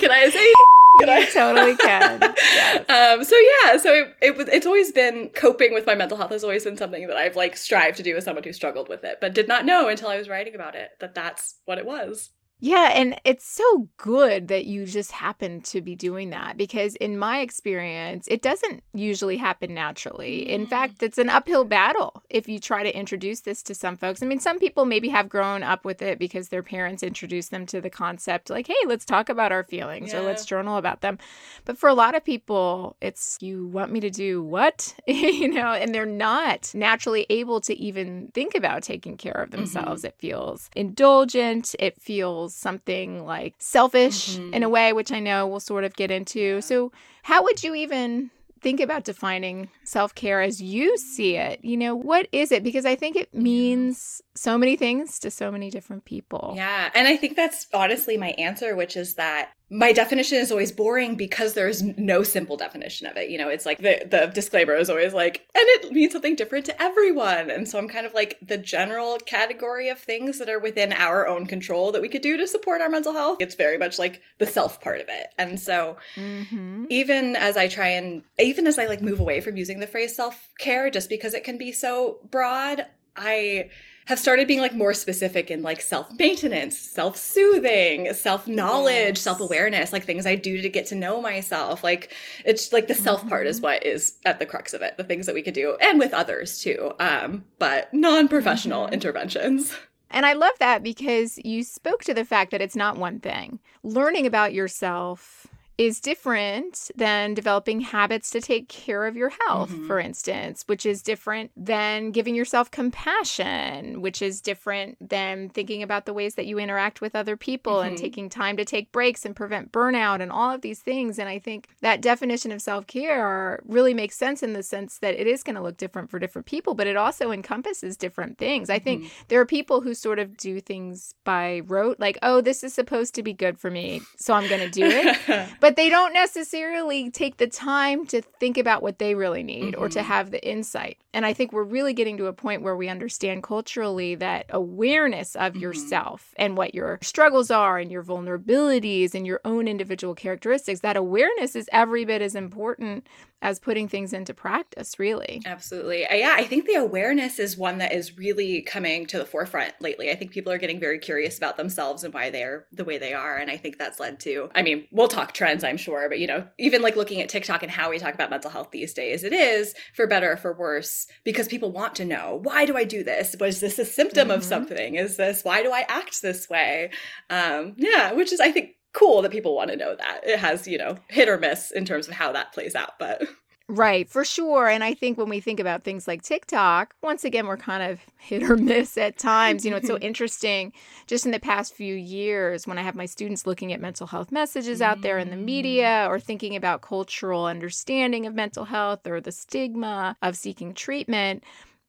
can 0.00 0.10
I 0.10 0.30
say? 0.30 0.52
Can 0.98 1.10
I? 1.10 1.26
totally 1.26 1.76
can. 1.76 2.18
Yes. 2.22 2.78
Um, 2.88 3.24
so 3.24 3.36
yeah, 3.36 3.76
so 3.76 3.92
it, 3.92 4.16
it 4.22 4.36
was. 4.38 4.48
It's 4.48 4.64
always 4.64 4.90
been 4.90 5.28
coping 5.34 5.74
with 5.74 5.84
my 5.84 5.94
mental 5.94 6.16
health 6.16 6.30
has 6.30 6.42
always 6.42 6.64
been 6.64 6.78
something 6.78 7.06
that 7.08 7.16
I've 7.18 7.36
like 7.36 7.58
strived 7.58 7.98
to 7.98 8.02
do 8.02 8.16
as 8.16 8.24
someone 8.24 8.42
who 8.42 8.54
struggled 8.54 8.88
with 8.88 9.04
it, 9.04 9.18
but 9.20 9.34
did 9.34 9.48
not 9.48 9.66
know 9.66 9.88
until 9.88 10.08
I 10.08 10.16
was 10.16 10.30
writing 10.30 10.54
about 10.54 10.74
it 10.74 10.92
that 11.00 11.14
that's 11.14 11.56
what 11.66 11.76
it 11.76 11.84
was. 11.84 12.30
Yeah, 12.58 12.90
and 12.94 13.20
it's 13.24 13.44
so 13.44 13.88
good 13.98 14.48
that 14.48 14.64
you 14.64 14.86
just 14.86 15.12
happen 15.12 15.60
to 15.62 15.82
be 15.82 15.94
doing 15.94 16.30
that 16.30 16.56
because, 16.56 16.96
in 16.96 17.18
my 17.18 17.40
experience, 17.40 18.26
it 18.28 18.40
doesn't 18.40 18.82
usually 18.94 19.36
happen 19.36 19.74
naturally. 19.74 20.48
In 20.48 20.66
mm. 20.66 20.70
fact, 20.70 21.02
it's 21.02 21.18
an 21.18 21.28
uphill 21.28 21.64
battle 21.64 22.22
if 22.30 22.48
you 22.48 22.58
try 22.58 22.82
to 22.82 22.96
introduce 22.96 23.40
this 23.40 23.62
to 23.64 23.74
some 23.74 23.98
folks. 23.98 24.22
I 24.22 24.26
mean, 24.26 24.40
some 24.40 24.58
people 24.58 24.86
maybe 24.86 25.10
have 25.10 25.28
grown 25.28 25.62
up 25.62 25.84
with 25.84 26.00
it 26.00 26.18
because 26.18 26.48
their 26.48 26.62
parents 26.62 27.02
introduced 27.02 27.50
them 27.50 27.66
to 27.66 27.82
the 27.82 27.90
concept, 27.90 28.48
like, 28.48 28.68
hey, 28.68 28.74
let's 28.86 29.04
talk 29.04 29.28
about 29.28 29.52
our 29.52 29.62
feelings 29.62 30.12
yeah. 30.12 30.20
or 30.20 30.22
let's 30.22 30.46
journal 30.46 30.78
about 30.78 31.02
them. 31.02 31.18
But 31.66 31.76
for 31.76 31.90
a 31.90 31.94
lot 31.94 32.14
of 32.14 32.24
people, 32.24 32.96
it's, 33.02 33.36
you 33.42 33.66
want 33.66 33.92
me 33.92 34.00
to 34.00 34.10
do 34.10 34.42
what? 34.42 34.94
you 35.06 35.48
know, 35.48 35.72
and 35.72 35.94
they're 35.94 36.06
not 36.06 36.70
naturally 36.74 37.26
able 37.28 37.60
to 37.62 37.78
even 37.78 38.30
think 38.32 38.54
about 38.54 38.82
taking 38.82 39.18
care 39.18 39.32
of 39.32 39.50
themselves. 39.50 40.00
Mm-hmm. 40.00 40.06
It 40.06 40.14
feels 40.18 40.70
indulgent, 40.74 41.74
it 41.78 42.00
feels 42.00 42.45
something 42.48 43.24
like 43.24 43.54
selfish 43.58 44.36
mm-hmm. 44.36 44.54
in 44.54 44.62
a 44.62 44.68
way, 44.68 44.92
which 44.92 45.12
I 45.12 45.20
know 45.20 45.46
we'll 45.46 45.60
sort 45.60 45.84
of 45.84 45.94
get 45.96 46.10
into. 46.10 46.60
So, 46.60 46.92
how 47.22 47.42
would 47.42 47.62
you 47.62 47.74
even 47.74 48.30
think 48.60 48.80
about 48.80 49.04
defining 49.04 49.68
self 49.84 50.14
care 50.14 50.42
as 50.42 50.60
you 50.60 50.96
see 50.98 51.36
it? 51.36 51.64
You 51.64 51.76
know, 51.76 51.94
what 51.94 52.28
is 52.32 52.52
it? 52.52 52.62
Because 52.62 52.84
I 52.84 52.96
think 52.96 53.16
it 53.16 53.32
means 53.34 54.22
so 54.34 54.58
many 54.58 54.76
things 54.76 55.18
to 55.20 55.30
so 55.30 55.50
many 55.50 55.70
different 55.70 56.04
people. 56.04 56.54
Yeah. 56.56 56.90
And 56.94 57.06
I 57.06 57.16
think 57.16 57.36
that's 57.36 57.66
honestly 57.72 58.16
my 58.16 58.30
answer, 58.30 58.74
which 58.74 58.96
is 58.96 59.14
that 59.14 59.50
my 59.68 59.92
definition 59.92 60.38
is 60.38 60.52
always 60.52 60.70
boring 60.70 61.16
because 61.16 61.54
there's 61.54 61.82
no 61.82 62.22
simple 62.22 62.56
definition 62.56 63.06
of 63.08 63.16
it. 63.16 63.30
You 63.30 63.38
know, 63.38 63.48
it's 63.48 63.66
like 63.66 63.78
the, 63.78 64.06
the 64.08 64.30
disclaimer 64.32 64.74
is 64.74 64.88
always 64.88 65.12
like, 65.12 65.38
and 65.56 65.64
it 65.66 65.92
means 65.92 66.12
something 66.12 66.36
different 66.36 66.66
to 66.66 66.82
everyone. 66.82 67.50
And 67.50 67.68
so 67.68 67.76
I'm 67.76 67.88
kind 67.88 68.06
of 68.06 68.14
like 68.14 68.38
the 68.40 68.58
general 68.58 69.18
category 69.18 69.88
of 69.88 69.98
things 69.98 70.38
that 70.38 70.48
are 70.48 70.60
within 70.60 70.92
our 70.92 71.26
own 71.26 71.46
control 71.46 71.90
that 71.92 72.02
we 72.02 72.08
could 72.08 72.22
do 72.22 72.36
to 72.36 72.46
support 72.46 72.80
our 72.80 72.88
mental 72.88 73.12
health. 73.12 73.38
It's 73.40 73.56
very 73.56 73.76
much 73.76 73.98
like 73.98 74.22
the 74.38 74.46
self 74.46 74.80
part 74.80 75.00
of 75.00 75.08
it. 75.08 75.28
And 75.36 75.58
so 75.58 75.96
mm-hmm. 76.14 76.84
even 76.88 77.34
as 77.34 77.56
I 77.56 77.66
try 77.66 77.88
and, 77.88 78.22
even 78.38 78.68
as 78.68 78.78
I 78.78 78.86
like 78.86 79.02
move 79.02 79.18
away 79.18 79.40
from 79.40 79.56
using 79.56 79.80
the 79.80 79.88
phrase 79.88 80.14
self 80.14 80.48
care, 80.60 80.90
just 80.90 81.08
because 81.08 81.34
it 81.34 81.42
can 81.42 81.58
be 81.58 81.72
so 81.72 82.20
broad, 82.30 82.86
I 83.16 83.70
have 84.06 84.18
started 84.18 84.48
being 84.48 84.60
like 84.60 84.74
more 84.74 84.94
specific 84.94 85.50
in 85.50 85.62
like 85.62 85.80
self 85.80 86.10
maintenance, 86.18 86.78
self 86.78 87.16
soothing, 87.16 88.12
self 88.14 88.46
knowledge, 88.46 89.16
yes. 89.16 89.20
self 89.20 89.40
awareness, 89.40 89.92
like 89.92 90.04
things 90.04 90.26
I 90.26 90.36
do 90.36 90.62
to 90.62 90.68
get 90.68 90.86
to 90.86 90.94
know 90.94 91.20
myself. 91.20 91.84
Like 91.84 92.12
it's 92.44 92.72
like 92.72 92.88
the 92.88 92.94
self 92.94 93.20
mm-hmm. 93.20 93.28
part 93.28 93.46
is 93.46 93.56
mm-hmm. 93.56 93.64
what 93.64 93.84
is 93.84 94.14
at 94.24 94.38
the 94.38 94.46
crux 94.46 94.72
of 94.74 94.82
it, 94.82 94.96
the 94.96 95.04
things 95.04 95.26
that 95.26 95.34
we 95.34 95.42
could 95.42 95.54
do 95.54 95.76
and 95.80 95.98
with 95.98 96.14
others 96.14 96.60
too. 96.60 96.92
Um, 96.98 97.44
but 97.58 97.92
non 97.92 98.28
professional 98.28 98.84
mm-hmm. 98.84 98.94
interventions. 98.94 99.76
And 100.08 100.24
I 100.24 100.34
love 100.34 100.52
that 100.60 100.84
because 100.84 101.38
you 101.44 101.64
spoke 101.64 102.04
to 102.04 102.14
the 102.14 102.24
fact 102.24 102.52
that 102.52 102.62
it's 102.62 102.76
not 102.76 102.96
one 102.96 103.18
thing. 103.18 103.58
Learning 103.82 104.24
about 104.24 104.54
yourself 104.54 105.48
is 105.78 106.00
different 106.00 106.90
than 106.96 107.34
developing 107.34 107.80
habits 107.80 108.30
to 108.30 108.40
take 108.40 108.68
care 108.68 109.04
of 109.04 109.14
your 109.14 109.30
health, 109.46 109.70
mm-hmm. 109.70 109.86
for 109.86 109.98
instance, 109.98 110.64
which 110.66 110.86
is 110.86 111.02
different 111.02 111.50
than 111.54 112.12
giving 112.12 112.34
yourself 112.34 112.70
compassion, 112.70 114.00
which 114.00 114.22
is 114.22 114.40
different 114.40 114.96
than 115.06 115.50
thinking 115.50 115.82
about 115.82 116.06
the 116.06 116.14
ways 116.14 116.34
that 116.36 116.46
you 116.46 116.58
interact 116.58 117.02
with 117.02 117.14
other 117.14 117.36
people 117.36 117.76
mm-hmm. 117.76 117.88
and 117.88 117.98
taking 117.98 118.30
time 118.30 118.56
to 118.56 118.64
take 118.64 118.90
breaks 118.90 119.26
and 119.26 119.36
prevent 119.36 119.70
burnout 119.70 120.22
and 120.22 120.32
all 120.32 120.50
of 120.50 120.62
these 120.62 120.80
things. 120.80 121.18
And 121.18 121.28
I 121.28 121.38
think 121.38 121.68
that 121.82 122.00
definition 122.00 122.52
of 122.52 122.62
self 122.62 122.86
care 122.86 123.60
really 123.66 123.92
makes 123.92 124.16
sense 124.16 124.42
in 124.42 124.54
the 124.54 124.62
sense 124.62 124.98
that 124.98 125.14
it 125.20 125.26
is 125.26 125.42
going 125.42 125.56
to 125.56 125.62
look 125.62 125.76
different 125.76 126.08
for 126.08 126.18
different 126.18 126.46
people, 126.46 126.74
but 126.74 126.86
it 126.86 126.96
also 126.96 127.32
encompasses 127.32 127.98
different 127.98 128.38
things. 128.38 128.70
I 128.70 128.78
think 128.78 129.02
mm-hmm. 129.02 129.24
there 129.28 129.40
are 129.40 129.46
people 129.46 129.82
who 129.82 129.92
sort 129.92 130.18
of 130.18 130.38
do 130.38 130.58
things 130.58 131.14
by 131.24 131.60
rote, 131.66 132.00
like, 132.00 132.16
oh, 132.22 132.40
this 132.40 132.64
is 132.64 132.72
supposed 132.72 133.14
to 133.16 133.22
be 133.22 133.34
good 133.34 133.58
for 133.58 133.70
me, 133.70 134.00
so 134.16 134.32
I'm 134.32 134.48
going 134.48 134.62
to 134.62 134.70
do 134.70 134.86
it. 134.86 135.48
but 135.60 135.65
they 135.74 135.88
don't 135.88 136.12
necessarily 136.12 137.10
take 137.10 137.38
the 137.38 137.46
time 137.48 138.06
to 138.06 138.22
think 138.22 138.58
about 138.58 138.82
what 138.82 138.98
they 138.98 139.14
really 139.14 139.42
need 139.42 139.74
mm-hmm. 139.74 139.82
or 139.82 139.88
to 139.88 139.98
mm-hmm. 139.98 140.08
have 140.08 140.30
the 140.30 140.48
insight. 140.48 140.98
And 141.12 141.26
I 141.26 141.32
think 141.32 141.52
we're 141.52 141.64
really 141.64 141.94
getting 141.94 142.18
to 142.18 142.26
a 142.26 142.32
point 142.32 142.62
where 142.62 142.76
we 142.76 142.88
understand 142.88 143.42
culturally 143.42 144.14
that 144.16 144.46
awareness 144.50 145.34
of 145.34 145.54
mm-hmm. 145.54 145.62
yourself 145.62 146.34
and 146.36 146.56
what 146.56 146.74
your 146.74 146.98
struggles 147.02 147.50
are 147.50 147.78
and 147.78 147.90
your 147.90 148.04
vulnerabilities 148.04 149.14
and 149.14 149.26
your 149.26 149.40
own 149.44 149.66
individual 149.66 150.14
characteristics, 150.14 150.80
that 150.80 150.96
awareness 150.96 151.56
is 151.56 151.68
every 151.72 152.04
bit 152.04 152.22
as 152.22 152.34
important 152.34 153.06
as 153.42 153.58
putting 153.58 153.86
things 153.86 154.12
into 154.12 154.32
practice, 154.32 154.98
really. 154.98 155.42
Absolutely. 155.44 156.06
Uh, 156.06 156.14
yeah, 156.14 156.34
I 156.36 156.44
think 156.44 156.66
the 156.66 156.74
awareness 156.74 157.38
is 157.38 157.56
one 157.56 157.78
that 157.78 157.92
is 157.92 158.16
really 158.16 158.62
coming 158.62 159.06
to 159.06 159.18
the 159.18 159.26
forefront 159.26 159.74
lately. 159.80 160.10
I 160.10 160.14
think 160.14 160.30
people 160.30 160.52
are 160.52 160.58
getting 160.58 160.80
very 160.80 160.98
curious 160.98 161.36
about 161.36 161.56
themselves 161.56 162.02
and 162.02 162.14
why 162.14 162.30
they're 162.30 162.66
the 162.72 162.84
way 162.84 162.98
they 162.98 163.12
are. 163.12 163.36
And 163.36 163.50
I 163.50 163.56
think 163.56 163.78
that's 163.78 164.00
led 164.00 164.20
to, 164.20 164.48
I 164.54 164.62
mean, 164.62 164.86
we'll 164.90 165.08
talk 165.08 165.32
trends, 165.32 165.64
I'm 165.64 165.76
sure, 165.76 166.08
but 166.08 166.18
you 166.18 166.26
know, 166.26 166.46
even 166.58 166.82
like 166.82 166.96
looking 166.96 167.20
at 167.20 167.28
TikTok 167.28 167.62
and 167.62 167.70
how 167.70 167.90
we 167.90 167.98
talk 167.98 168.14
about 168.14 168.30
mental 168.30 168.50
health 168.50 168.70
these 168.70 168.94
days, 168.94 169.22
it 169.22 169.32
is 169.32 169.74
for 169.94 170.06
better 170.06 170.32
or 170.32 170.36
for 170.36 170.56
worse 170.56 171.06
because 171.24 171.46
people 171.46 171.70
want 171.70 171.94
to 171.96 172.04
know 172.04 172.40
why 172.42 172.64
do 172.64 172.76
I 172.76 172.84
do 172.84 173.04
this? 173.04 173.36
Was 173.38 173.60
this 173.60 173.78
a 173.78 173.84
symptom 173.84 174.28
mm-hmm. 174.28 174.38
of 174.38 174.44
something? 174.44 174.94
Is 174.94 175.16
this 175.16 175.44
why 175.44 175.62
do 175.62 175.70
I 175.72 175.84
act 175.88 176.22
this 176.22 176.48
way? 176.48 176.90
Um, 177.28 177.74
yeah, 177.76 178.12
which 178.12 178.32
is, 178.32 178.40
I 178.40 178.50
think, 178.50 178.70
cool 178.96 179.22
that 179.22 179.30
people 179.30 179.54
want 179.54 179.70
to 179.70 179.76
know 179.76 179.94
that. 179.94 180.20
It 180.24 180.38
has, 180.38 180.66
you 180.66 180.78
know, 180.78 180.96
hit 181.08 181.28
or 181.28 181.38
miss 181.38 181.70
in 181.70 181.84
terms 181.84 182.08
of 182.08 182.14
how 182.14 182.32
that 182.32 182.52
plays 182.52 182.74
out, 182.74 182.98
but 182.98 183.22
Right, 183.68 184.08
for 184.08 184.24
sure. 184.24 184.68
And 184.68 184.84
I 184.84 184.94
think 184.94 185.18
when 185.18 185.28
we 185.28 185.40
think 185.40 185.58
about 185.58 185.82
things 185.82 186.06
like 186.06 186.22
TikTok, 186.22 186.94
once 187.02 187.24
again, 187.24 187.48
we're 187.48 187.56
kind 187.56 187.82
of 187.82 187.98
hit 188.16 188.48
or 188.48 188.56
miss 188.56 188.96
at 188.96 189.18
times. 189.18 189.64
You 189.64 189.72
know, 189.72 189.76
it's 189.76 189.88
so 189.88 189.98
interesting 190.00 190.72
just 191.08 191.26
in 191.26 191.32
the 191.32 191.40
past 191.40 191.74
few 191.74 191.94
years 191.94 192.66
when 192.66 192.78
I 192.78 192.82
have 192.82 192.94
my 192.94 193.06
students 193.06 193.44
looking 193.44 193.72
at 193.72 193.80
mental 193.80 194.06
health 194.06 194.30
messages 194.30 194.80
out 194.80 195.02
there 195.02 195.18
in 195.18 195.30
the 195.30 195.36
mm. 195.36 195.44
media 195.44 196.06
or 196.08 196.20
thinking 196.20 196.54
about 196.54 196.80
cultural 196.80 197.46
understanding 197.46 198.24
of 198.24 198.34
mental 198.34 198.66
health 198.66 199.04
or 199.04 199.20
the 199.20 199.32
stigma 199.32 200.16
of 200.22 200.36
seeking 200.36 200.72
treatment. 200.72 201.42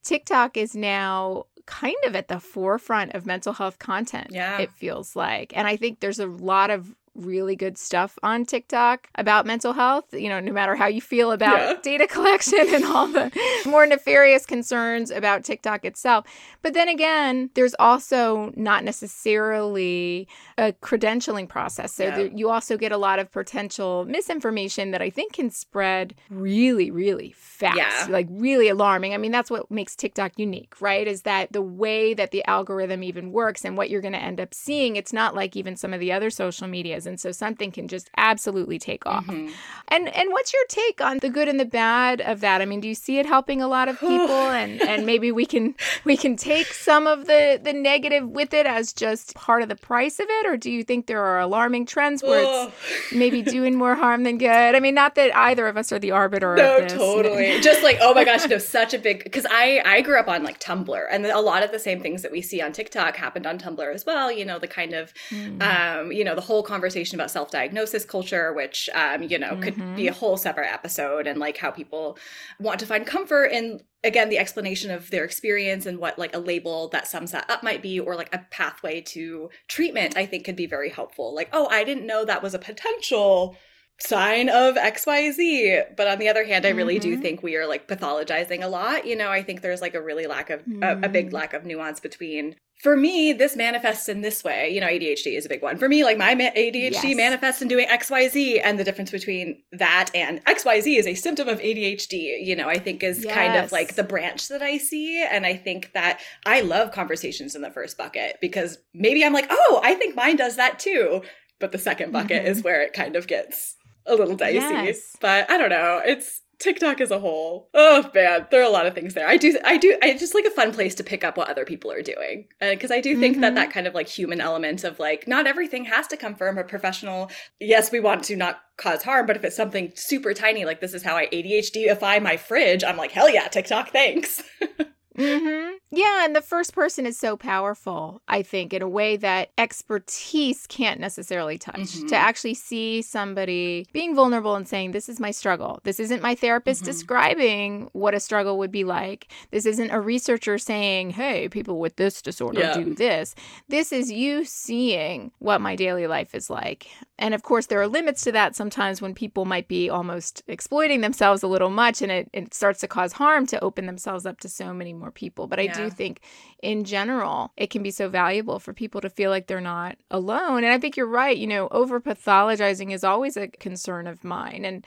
TikTok 0.04 0.58
is 0.58 0.76
now 0.76 1.46
kind 1.68 1.96
of 2.06 2.16
at 2.16 2.30
the 2.30 2.40
forefront 2.40 3.14
of 3.14 3.28
mental 3.28 3.54
health 3.54 3.78
content. 3.78 4.30
Yeah. 4.32 4.58
It 4.58 4.72
feels 4.72 5.16
like. 5.16 5.56
And 5.56 5.68
I 5.68 5.76
think 5.76 6.00
there's 6.00 6.20
a 6.20 6.26
lot 6.26 6.72
of 6.72 6.96
really 7.18 7.56
good 7.56 7.78
stuff 7.78 8.18
on 8.24 8.46
TikTok 8.46 9.10
about 9.16 9.46
mental 9.46 9.74
health, 9.74 10.06
you 10.14 10.30
know, 10.30 10.40
no 10.40 10.52
matter 10.52 10.76
how 10.76 10.88
you 10.88 11.02
feel 11.02 11.32
about 11.32 11.58
yeah. 11.58 11.74
data 11.82 12.08
collection 12.08 12.66
and 12.70 12.86
all 12.86 13.08
the 13.08 13.32
more 13.66 13.86
nefarious 13.86 14.46
concerns 14.46 15.12
about 15.12 15.44
TikTok 15.44 15.84
itself. 15.84 16.26
But 16.62 16.74
then 16.74 16.88
again, 16.88 17.50
there's 17.56 17.76
also 17.80 18.54
not 18.56 18.84
necessarily 18.84 20.28
a 20.58 20.74
credentialing 20.74 21.50
process. 21.50 21.94
So 21.94 22.06
yeah. 22.06 22.16
there, 22.16 22.28
you 22.28 22.50
also 22.50 22.78
get 22.78 22.92
a 22.92 22.98
lot 22.98 23.20
of 23.20 23.32
potential 23.32 24.06
misinformation 24.06 24.92
that 24.92 25.02
I 25.02 25.10
think 25.10 25.34
can 25.34 25.50
spread 25.50 26.14
really, 26.30 26.92
really 26.92 27.34
fast, 27.36 27.78
yeah. 27.78 28.08
like 28.10 28.28
really 28.30 28.70
alarming. 28.70 29.14
I 29.14 29.18
mean, 29.18 29.32
that's 29.32 29.50
what 29.50 29.72
makes 29.72 29.96
TikTok 29.96 30.34
unique, 30.38 30.80
right? 30.82 31.08
Is 31.08 31.24
that 31.24 31.52
the 31.52 31.62
way 31.62 32.14
that 32.14 32.32
the 32.32 32.46
algorithm 32.46 33.04
even 33.04 33.32
works 33.32 33.66
and 33.66 33.76
what 33.76 33.90
you're 33.90 34.02
going 34.02 34.14
to 34.14 34.22
end 34.22 34.40
up 34.40 34.54
seeing, 34.54 34.96
it's 34.96 35.14
not 35.14 35.34
like 35.34 35.56
even 35.56 35.76
some 35.76 35.94
of 35.94 36.00
the 36.00 36.12
other 36.12 36.30
social 36.30 36.68
medias 36.68 37.07
and 37.08 37.20
so 37.20 37.32
something 37.32 37.72
can 37.72 37.88
just 37.88 38.10
absolutely 38.18 38.78
take 38.78 39.06
off. 39.06 39.26
Mm-hmm. 39.26 39.54
And 39.90 40.10
and 40.10 40.32
what's 40.32 40.54
your 40.54 40.64
take 40.68 41.02
on 41.02 41.20
the 41.20 41.30
good 41.30 41.48
and 41.48 41.60
the 41.60 41.66
bad 41.66 42.22
of 42.22 42.42
that? 42.42 42.62
I 42.62 42.66
mean, 42.66 42.82
do 42.82 42.88
you 42.88 42.96
see 42.96 43.20
it 43.20 43.26
helping 43.26 43.62
a 43.62 43.68
lot 43.68 43.88
of 43.88 44.00
people 44.00 44.18
and 44.18 44.82
and 44.82 45.06
maybe 45.06 45.32
we 45.32 45.46
can 45.46 45.76
we 46.04 46.18
can 46.18 46.36
take 46.36 46.68
some 46.68 47.08
of 47.08 47.26
the 47.26 47.60
the 47.62 47.74
negative 47.74 48.28
with 48.28 48.54
it 48.54 48.66
as 48.66 48.94
just 48.94 49.34
part 49.36 49.64
of 49.64 49.70
the 49.70 49.76
price 49.76 50.20
of 50.20 50.28
it 50.30 50.46
or 50.46 50.58
do 50.58 50.70
you 50.70 50.84
think 50.84 51.08
there 51.08 51.24
are 51.24 51.40
alarming 51.40 51.86
trends 51.86 52.22
where 52.22 52.44
it's 52.44 52.76
maybe 53.14 53.42
doing 53.42 53.76
more 53.76 53.96
harm 53.96 54.24
than 54.24 54.38
good? 54.38 54.76
I 54.76 54.80
mean, 54.80 54.94
not 54.94 55.16
that 55.16 55.36
either 55.36 55.68
of 55.68 55.78
us 55.78 55.92
are 55.92 56.00
the 56.00 56.12
arbiter 56.12 56.56
no, 56.56 56.78
of 56.78 56.84
this. 56.84 56.94
totally. 56.94 57.60
just 57.62 57.82
like, 57.84 57.98
oh 58.02 58.14
my 58.14 58.26
gosh, 58.26 58.44
you 58.44 58.50
know, 58.50 58.58
such 58.58 58.94
a 58.94 59.00
big 59.00 59.32
cuz 59.32 59.46
I 59.50 59.82
I 59.86 60.02
grew 60.02 60.20
up 60.20 60.28
on 60.28 60.44
like 60.44 60.60
Tumblr 60.60 61.08
and 61.10 61.26
a 61.26 61.40
lot 61.40 61.64
of 61.64 61.72
the 61.72 61.80
same 61.80 62.02
things 62.02 62.22
that 62.24 62.32
we 62.32 62.42
see 62.42 62.62
on 62.62 62.74
TikTok 62.74 63.16
happened 63.16 63.48
on 63.48 63.58
Tumblr 63.58 63.94
as 63.94 64.06
well, 64.06 64.32
you 64.32 64.44
know, 64.44 64.60
the 64.60 64.68
kind 64.68 64.94
of 64.94 65.14
mm. 65.30 65.62
um, 65.62 66.12
you 66.12 66.24
know, 66.24 66.36
the 66.36 66.42
whole 66.42 66.64
conversation 66.64 66.97
conversation 66.98 67.20
about 67.20 67.32
self-diagnosis 67.32 68.06
culture 68.06 68.54
which 68.54 68.90
um, 68.94 69.22
you 69.22 69.38
know 69.38 69.52
mm-hmm. 69.52 69.62
could 69.62 69.96
be 69.96 70.08
a 70.08 70.12
mm-hmm. 70.12 70.20
whole 70.20 70.38
separate 70.38 70.72
episode 70.72 71.28
and 71.28 71.40
like 71.40 71.58
how 71.58 71.70
people 71.70 72.18
want 72.60 72.80
to 72.80 72.86
find 72.86 73.06
comfort 73.06 73.46
in 73.46 73.82
again 74.04 74.30
the 74.30 74.38
explanation 74.40 74.90
of 74.90 75.10
their 75.12 75.24
experience 75.24 75.86
and 75.86 76.00
what 76.00 76.18
like 76.18 76.36
a 76.36 76.40
label 76.40 76.88
that 76.90 77.08
sums 77.08 77.32
that 77.32 77.48
up 77.50 77.62
might 77.62 77.82
be 77.84 78.00
or 78.00 78.16
like 78.16 78.34
a 78.34 78.40
pathway 78.50 79.00
to 79.00 79.50
treatment 79.68 80.18
i 80.18 80.26
think 80.26 80.44
could 80.44 80.56
be 80.56 80.66
very 80.66 80.90
helpful 80.90 81.36
like 81.36 81.50
oh 81.54 81.68
i 81.68 81.84
didn't 81.84 82.08
know 82.08 82.26
that 82.26 82.42
was 82.42 82.54
a 82.54 82.60
potential 82.60 83.56
sign 84.00 84.50
of 84.50 84.76
xyz 84.76 85.96
but 85.96 86.08
on 86.08 86.20
the 86.20 86.30
other 86.30 86.46
hand 86.46 86.66
i 86.66 86.70
really 86.70 87.00
mm-hmm. 87.00 87.16
do 87.16 87.22
think 87.22 87.42
we 87.42 87.56
are 87.56 87.68
like 87.68 87.88
pathologizing 87.88 88.64
a 88.64 88.68
lot 88.68 89.06
you 89.06 89.16
know 89.16 89.30
i 89.30 89.42
think 89.42 89.62
there's 89.62 89.82
like 89.82 89.96
a 89.96 90.02
really 90.02 90.28
lack 90.28 90.50
of 90.50 90.62
mm-hmm. 90.62 90.84
a, 90.84 91.08
a, 91.08 91.10
big 91.10 91.28
mm-hmm. 91.28 91.36
lack 91.36 91.54
of 91.54 91.66
nuance 91.66 92.00
between 92.00 92.56
for 92.82 92.96
me, 92.96 93.34
this 93.34 93.56
manifests 93.56 94.08
in 94.08 94.22
this 94.22 94.44
way. 94.44 94.70
You 94.70 94.82
know, 94.82 94.88
ADHD 94.88 95.36
is 95.36 95.46
a 95.46 95.50
big 95.50 95.64
one. 95.64 95.78
For 95.78 95.90
me, 95.90 96.04
like 96.04 96.18
my 96.18 96.36
ADHD 96.36 96.92
yes. 96.92 97.16
manifests 97.18 97.62
in 97.62 97.68
doing 97.68 97.88
XYZ, 97.88 98.62
and 98.64 98.80
the 98.80 98.84
difference 98.84 99.10
between 99.10 99.64
that 99.72 100.12
and 100.14 100.46
XYZ 100.46 101.00
is 101.00 101.08
a 101.08 101.16
symptom 101.16 101.48
of 101.48 101.60
ADHD, 101.60 102.46
you 102.46 102.56
know, 102.56 102.70
I 102.70 102.78
think 102.78 103.02
is 103.02 103.24
yes. 103.24 103.34
kind 103.34 103.56
of 103.56 103.72
like 103.72 103.96
the 103.96 104.04
branch 104.04 104.48
that 104.50 104.62
I 104.62 104.78
see. 104.78 105.26
And 105.30 105.46
I 105.46 105.56
think 105.56 105.94
that 105.94 106.20
I 106.46 106.62
love 106.62 106.92
conversations 106.92 107.56
in 107.56 107.64
the 107.64 107.72
first 107.72 107.98
bucket 107.98 108.38
because 108.42 108.78
maybe 108.94 109.26
I'm 109.26 109.34
like, 109.34 109.48
oh, 109.50 109.82
I 109.84 109.96
think 109.96 110.16
mine 110.16 110.36
does 110.36 110.56
that 110.58 110.78
too. 110.78 111.24
But 111.60 111.72
the 111.72 111.80
second 111.80 112.12
bucket 112.12 112.44
mm-hmm. 112.44 112.52
is 112.52 112.64
where 112.64 112.84
it 112.84 112.94
kind 112.94 113.16
of 113.16 113.26
gets 113.26 113.76
a 114.08 114.16
little 114.16 114.36
dicey. 114.36 114.58
Yes. 114.58 115.16
But 115.20 115.50
I 115.50 115.58
don't 115.58 115.70
know. 115.70 116.02
It's 116.06 116.42
TikTok 116.60 117.02
as 117.02 117.12
a 117.12 117.20
whole. 117.20 117.70
Oh 117.74 118.10
man, 118.16 118.48
there 118.50 118.62
are 118.62 118.66
a 118.66 118.70
lot 118.70 118.88
of 118.88 118.96
things 118.96 119.14
there. 119.14 119.28
I 119.28 119.38
do, 119.38 119.58
I 119.64 119.78
do, 119.78 119.98
I 120.02 120.14
just 120.14 120.34
like 120.34 120.46
a 120.46 120.52
fun 120.52 120.74
place 120.74 120.96
to 120.96 121.04
pick 121.04 121.24
up 121.24 121.38
what 121.38 121.50
other 121.50 121.66
people 121.66 121.92
are 121.92 122.02
doing, 122.02 122.48
because 122.60 122.90
I 122.90 123.00
do 123.00 123.18
think 123.20 123.36
mm-hmm. 123.36 123.42
that 123.42 123.56
that 123.56 123.72
kind 123.72 123.86
of 123.86 123.94
like 123.94 124.08
human 124.08 124.42
element 124.42 124.84
of 124.84 125.00
like 125.00 125.28
not 125.28 125.46
everything 125.46 125.86
has 125.86 126.08
to 126.08 126.18
come 126.18 126.36
from 126.36 126.58
a 126.58 126.64
professional. 126.64 127.30
Yes, 127.60 127.92
we 127.92 128.00
want 128.00 128.24
to 128.26 128.36
not 128.36 128.60
cause 128.78 129.04
harm, 129.04 129.28
but 129.28 129.36
if 129.36 129.44
it's 129.44 129.56
something 129.56 129.92
super 129.96 130.34
tiny, 130.34 130.66
like 130.66 130.82
this 130.82 130.94
is 130.94 131.04
how 131.04 131.16
I 131.16 131.28
ADHDify 131.28 132.22
my 132.22 132.38
fridge, 132.38 132.84
I'm 132.84 132.98
like 132.98 133.12
hell 133.12 133.30
yeah, 133.30 133.48
TikTok, 133.48 133.92
thanks. 133.92 134.42
mm-hmm. 135.18 135.76
Yeah, 135.90 136.26
and 136.26 136.36
the 136.36 136.42
first 136.42 136.74
person 136.74 137.06
is 137.06 137.18
so 137.18 137.38
powerful, 137.38 138.22
I 138.28 138.42
think, 138.42 138.74
in 138.74 138.82
a 138.82 138.90
way 138.90 139.16
that 139.18 139.52
expertise 139.58 140.68
can't 140.68 141.00
necessarily 141.00 141.58
touch. 141.58 141.76
Mm-hmm. 141.76 142.08
To 142.08 142.16
actually 142.16 142.56
see 142.56 143.02
somebody 143.02 143.88
being 143.94 144.14
vulnerable 144.16 144.56
and 144.56 144.68
saying, 144.68 144.92
This 144.92 145.08
is 145.08 145.20
my 145.20 145.32
struggle. 145.32 145.80
This 145.84 146.00
isn't 146.00 146.22
my 146.22 146.36
therapist 146.36 146.82
mm-hmm. 146.82 146.92
describing 146.92 147.90
what 147.94 148.14
a 148.14 148.20
struggle 148.20 148.58
would 148.58 148.72
be 148.72 148.84
like. 148.84 149.32
This 149.52 149.66
isn't 149.66 149.92
a 149.92 150.02
researcher 150.02 150.58
saying, 150.58 151.12
Hey, 151.12 151.48
people 151.48 151.80
with 151.80 151.96
this 151.96 152.22
disorder 152.22 152.60
yeah. 152.60 152.74
do 152.74 152.94
this. 152.94 153.34
This 153.70 153.92
is 153.92 154.12
you 154.12 154.44
seeing 154.44 155.32
what 155.40 155.62
my 155.62 155.76
daily 155.76 156.08
life 156.08 156.36
is 156.36 156.50
like. 156.50 156.88
And 157.20 157.34
of 157.34 157.42
course, 157.42 157.66
there 157.66 157.82
are 157.82 157.88
limits 157.88 158.22
to 158.24 158.32
that 158.34 158.56
sometimes 158.56 159.02
when 159.02 159.16
people 159.16 159.46
might 159.46 159.68
be 159.68 159.90
almost 159.90 160.44
exploiting 160.48 161.02
themselves 161.02 161.42
a 161.42 161.48
little 161.48 161.72
much 161.72 162.02
and 162.02 162.12
it, 162.12 162.30
it 162.32 162.54
starts 162.54 162.80
to 162.82 162.88
cause 162.88 163.14
harm 163.14 163.48
to 163.48 163.64
open 163.64 163.88
themselves 163.88 164.26
up 164.26 164.40
to 164.42 164.50
so 164.50 164.74
many 164.74 164.94
more 164.94 165.12
people. 165.12 165.48
But 165.48 165.60
I 165.60 165.64
yeah. 165.64 165.78
do 165.78 165.90
think 165.90 166.22
in 166.62 166.84
general, 166.84 167.52
it 167.58 167.72
can 167.72 167.82
be 167.82 167.92
so 167.92 168.08
valuable 168.08 168.60
for 168.60 168.72
people 168.72 169.02
to 169.02 169.10
feel 169.10 169.32
like 169.32 169.48
they're 169.48 169.60
not 169.60 169.98
alone. 170.12 170.64
And 170.64 170.72
I 170.74 170.78
think 170.78 170.96
you're 170.96 171.08
right. 171.08 171.36
You 171.36 171.48
know, 171.48 171.68
over 171.72 172.00
pathologizing 172.00 172.94
is 172.94 173.04
always 173.04 173.36
a 173.36 173.48
concern 173.48 174.06
of 174.06 174.24
mine. 174.24 174.64
And 174.64 174.86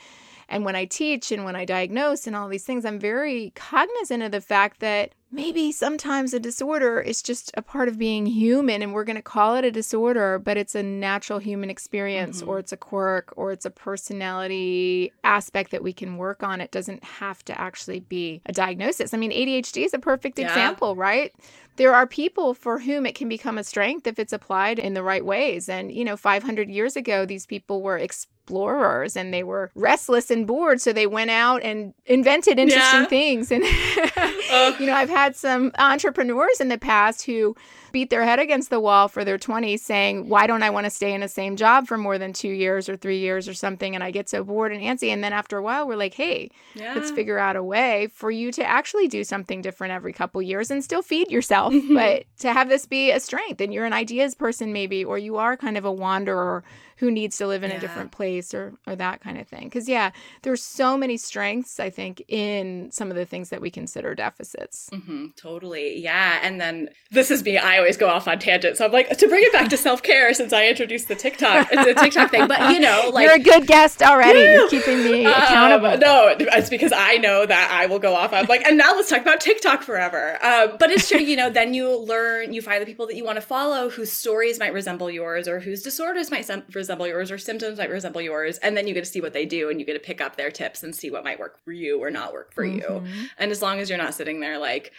and 0.49 0.64
when 0.64 0.75
I 0.75 0.84
teach 0.84 1.30
and 1.30 1.44
when 1.44 1.54
I 1.54 1.64
diagnose 1.64 2.26
and 2.26 2.34
all 2.34 2.49
these 2.49 2.64
things, 2.64 2.84
I'm 2.84 2.99
very 2.99 3.52
cognizant 3.54 4.25
of 4.25 4.32
the 4.32 4.40
fact 4.40 4.80
that 4.80 5.14
maybe 5.32 5.70
sometimes 5.70 6.34
a 6.34 6.40
disorder 6.40 7.00
is 7.00 7.22
just 7.22 7.52
a 7.54 7.62
part 7.62 7.88
of 7.88 7.99
being 7.99 8.26
human 8.26 8.82
and 8.82 8.92
we're 8.92 9.04
going 9.04 9.16
to 9.16 9.22
call 9.22 9.54
it 9.56 9.64
a 9.64 9.70
disorder, 9.70 10.38
but 10.38 10.56
it's 10.56 10.75
a 10.75 10.82
natural 10.82 11.38
human 11.38 11.70
experience 11.70 12.40
mm-hmm. 12.40 12.50
or 12.50 12.58
it's 12.58 12.72
a 12.72 12.76
quirk 12.76 13.32
or 13.37 13.52
it's 13.52 13.64
a 13.64 13.70
personality 13.70 15.12
aspect 15.22 15.70
that 15.70 15.82
we 15.82 15.92
can 15.92 16.16
work 16.16 16.42
on. 16.42 16.60
It 16.60 16.72
doesn't 16.72 17.04
have 17.04 17.44
to 17.44 17.60
actually 17.60 18.00
be 18.00 18.42
a 18.46 18.52
diagnosis. 18.52 19.14
I 19.14 19.18
mean, 19.18 19.30
ADHD 19.30 19.84
is 19.84 19.94
a 19.94 19.99
perfect 19.99 20.38
yeah. 20.38 20.49
example, 20.49 20.96
right? 20.96 21.32
There 21.76 21.94
are 21.94 22.06
people 22.06 22.52
for 22.52 22.80
whom 22.80 23.06
it 23.06 23.14
can 23.14 23.28
become 23.28 23.56
a 23.56 23.64
strength 23.64 24.06
if 24.06 24.18
it's 24.18 24.32
applied 24.32 24.78
in 24.78 24.94
the 24.94 25.02
right 25.02 25.25
ways. 25.25 25.68
And, 25.68 25.92
you 25.92 26.04
know, 26.04 26.16
500 26.16 26.68
years 26.68 26.96
ago, 26.96 27.25
these 27.25 27.46
people 27.46 27.80
were 27.80 27.96
explorers 27.96 29.16
and 29.16 29.32
they 29.32 29.44
were 29.44 29.70
restless 29.75 30.30
and 30.30 30.46
bored. 30.46 30.80
So 30.80 30.92
they 30.92 31.06
went 31.06 31.30
out 31.30 31.62
and 31.62 31.94
invented 32.04 32.58
interesting 32.58 33.00
yeah. 33.00 33.06
things. 33.06 33.50
And, 33.50 33.64
you 34.80 34.87
know, 34.87 34.94
I've 34.94 35.08
had 35.08 35.20
some 35.37 35.73
entrepreneurs 35.79 36.61
in 36.61 36.69
the 36.69 36.79
past 36.79 37.25
who 37.27 37.55
beat 37.92 38.11
their 38.11 38.25
head 38.25 38.38
against 38.38 38.70
the 38.70 38.80
wall 38.80 39.09
for 39.09 39.25
their 39.25 39.38
20s 39.38 39.80
saying, 39.80 40.28
Why 40.28 40.47
don't 40.47 40.62
I 40.62 40.70
want 40.70 40.85
to 40.85 40.90
stay 40.90 41.12
in 41.12 41.20
the 41.20 41.28
same 41.28 41.56
job 41.56 41.87
for 41.87 41.99
more 41.99 42.18
than 42.18 42.32
two 42.32 42.50
years 42.50 42.88
or 42.88 42.97
three 42.97 43.18
years 43.18 43.49
or 43.49 43.54
something? 43.54 43.94
And 43.94 44.04
I 44.04 44.11
get 44.11 44.28
so 44.28 44.44
bored 44.44 44.73
and 44.73 44.82
antsy. 44.82 45.09
And 45.09 45.23
then 45.23 45.32
after 45.32 45.56
a 45.56 45.62
while, 45.62 45.87
we're 45.87 45.97
like, 45.97 46.14
Hey, 46.14 46.50
yeah. 46.75 46.94
let's 46.94 47.11
figure 47.11 47.38
out 47.38 47.56
a 47.56 47.62
way 47.62 48.09
for 48.12 48.30
you 48.30 48.52
to 48.52 48.64
actually 48.64 49.09
do 49.09 49.25
something 49.25 49.62
different 49.62 49.92
every 49.92 50.12
couple 50.12 50.40
years 50.42 50.70
and 50.70 50.82
still 50.82 51.02
feed 51.02 51.30
yourself, 51.30 51.73
mm-hmm. 51.73 51.94
but 52.00 52.25
to 52.38 52.52
have 52.52 52.68
this 52.68 52.87
be 52.87 53.11
a 53.11 53.20
strength. 53.20 53.61
And 53.61 53.73
you're 53.73 53.87
an 53.87 53.92
ideas 53.92 54.35
person, 54.35 54.73
maybe, 54.73 55.04
or 55.04 55.18
you 55.18 55.37
are 55.37 55.56
kind 55.56 55.76
of 55.76 55.85
a 55.85 55.92
wanderer 55.92 56.64
who 57.00 57.11
needs 57.11 57.38
to 57.38 57.47
live 57.47 57.64
in 57.64 57.70
yeah. 57.70 57.78
a 57.78 57.80
different 57.80 58.12
place 58.12 58.52
or 58.52 58.75
or 58.87 58.94
that 58.94 59.23
kind 59.23 59.40
of 59.40 59.49
thing 59.49 59.64
because 59.64 59.88
yeah 59.88 60.11
there's 60.42 60.62
so 60.62 60.99
many 60.99 61.16
strengths 61.16 61.80
i 61.80 61.88
think 61.88 62.23
in 62.28 62.90
some 62.92 63.11
of 63.11 63.16
the 63.16 63.25
things 63.25 63.49
that 63.49 63.62
we 63.62 63.70
consider 63.70 64.14
deficits 64.14 64.90
mm-hmm, 64.92 65.28
totally 65.35 65.99
yeah 65.99 66.40
and 66.42 66.61
then 66.61 66.90
this 67.11 67.30
is 67.30 67.42
me 67.42 67.56
i 67.56 67.79
always 67.80 67.96
go 67.96 68.08
off 68.08 68.28
on 68.28 68.38
tangents. 68.38 68.78
So 68.78 68.84
i'm 68.84 68.92
like 68.92 69.16
to 69.16 69.28
bring 69.28 69.42
it 69.42 69.52
back 69.52 69.68
to 69.70 69.76
self-care 69.76 70.32
since 70.34 70.52
i 70.52 70.68
introduced 70.68 71.08
the 71.08 71.14
tiktok 71.14 71.68
the 71.70 71.94
tiktok 72.00 72.30
thing. 72.30 72.46
But 72.46 72.72
you 72.72 72.80
know 72.80 73.10
like 73.12 73.25
you're 73.25 73.37
a 73.37 73.38
good 73.38 73.66
guest 73.66 74.02
already. 74.02 74.38
You're 74.38 74.68
keeping 74.68 75.02
me 75.04 75.26
um, 75.26 75.32
accountable. 75.32 75.87
um, 75.88 76.00
no 76.00 76.34
it's 76.38 76.70
because 76.70 76.92
i 76.94 77.16
know 77.16 77.46
that 77.46 77.70
i 77.72 77.87
will 77.87 77.99
go 77.99 78.14
off. 78.14 78.32
I'm 78.32 78.46
like 78.46 78.64
and 78.66 78.78
now 78.78 78.94
let's 78.94 79.08
talk 79.10 79.22
about 79.22 79.40
tiktok 79.40 79.82
forever. 79.82 80.38
Um, 80.44 80.76
but 80.78 80.90
it's 80.90 81.08
true 81.08 81.18
you 81.18 81.37
know 81.37 81.50
then 81.50 81.75
you 81.75 81.99
learn 81.99 82.52
you 82.52 82.62
find 82.62 82.80
the 82.80 82.87
people 82.87 83.06
that 83.06 83.16
you 83.16 83.25
want 83.25 83.37
to 83.37 83.42
follow 83.42 83.90
whose 83.90 84.12
stories 84.12 84.58
might 84.58 84.72
resemble 84.72 85.10
yours 85.10 85.49
or 85.49 85.60
whose 85.60 85.82
disorders 85.82 86.30
might 86.30 86.40
resemble 86.40 86.66
resemble 86.75 87.06
yours 87.06 87.30
or 87.30 87.38
symptoms 87.38 87.78
might 87.78 87.90
resemble 87.90 88.20
yours. 88.20 88.58
And 88.58 88.76
then 88.76 88.87
you 88.87 88.94
get 88.94 89.04
to 89.04 89.10
see 89.10 89.20
what 89.20 89.32
they 89.32 89.46
do 89.46 89.70
and 89.70 89.78
you 89.78 89.87
get 89.87 89.94
to 89.94 90.00
pick 90.00 90.20
up 90.20 90.37
their 90.37 90.50
tips 90.50 90.82
and 90.82 90.94
see 90.94 91.10
what 91.10 91.25
might 91.25 91.38
work 91.38 91.62
for 91.64 91.72
you 91.72 92.02
or 92.02 92.10
not 92.10 92.32
work 92.32 92.52
for 92.52 92.64
mm-hmm. 92.64 93.06
you 93.06 93.12
and 93.38 93.50
as 93.50 93.62
long 93.62 93.78
as 93.78 93.88
you're 93.88 93.99
not 93.99 94.14
sitting 94.14 94.40
there 94.40 94.58
like 94.58 94.92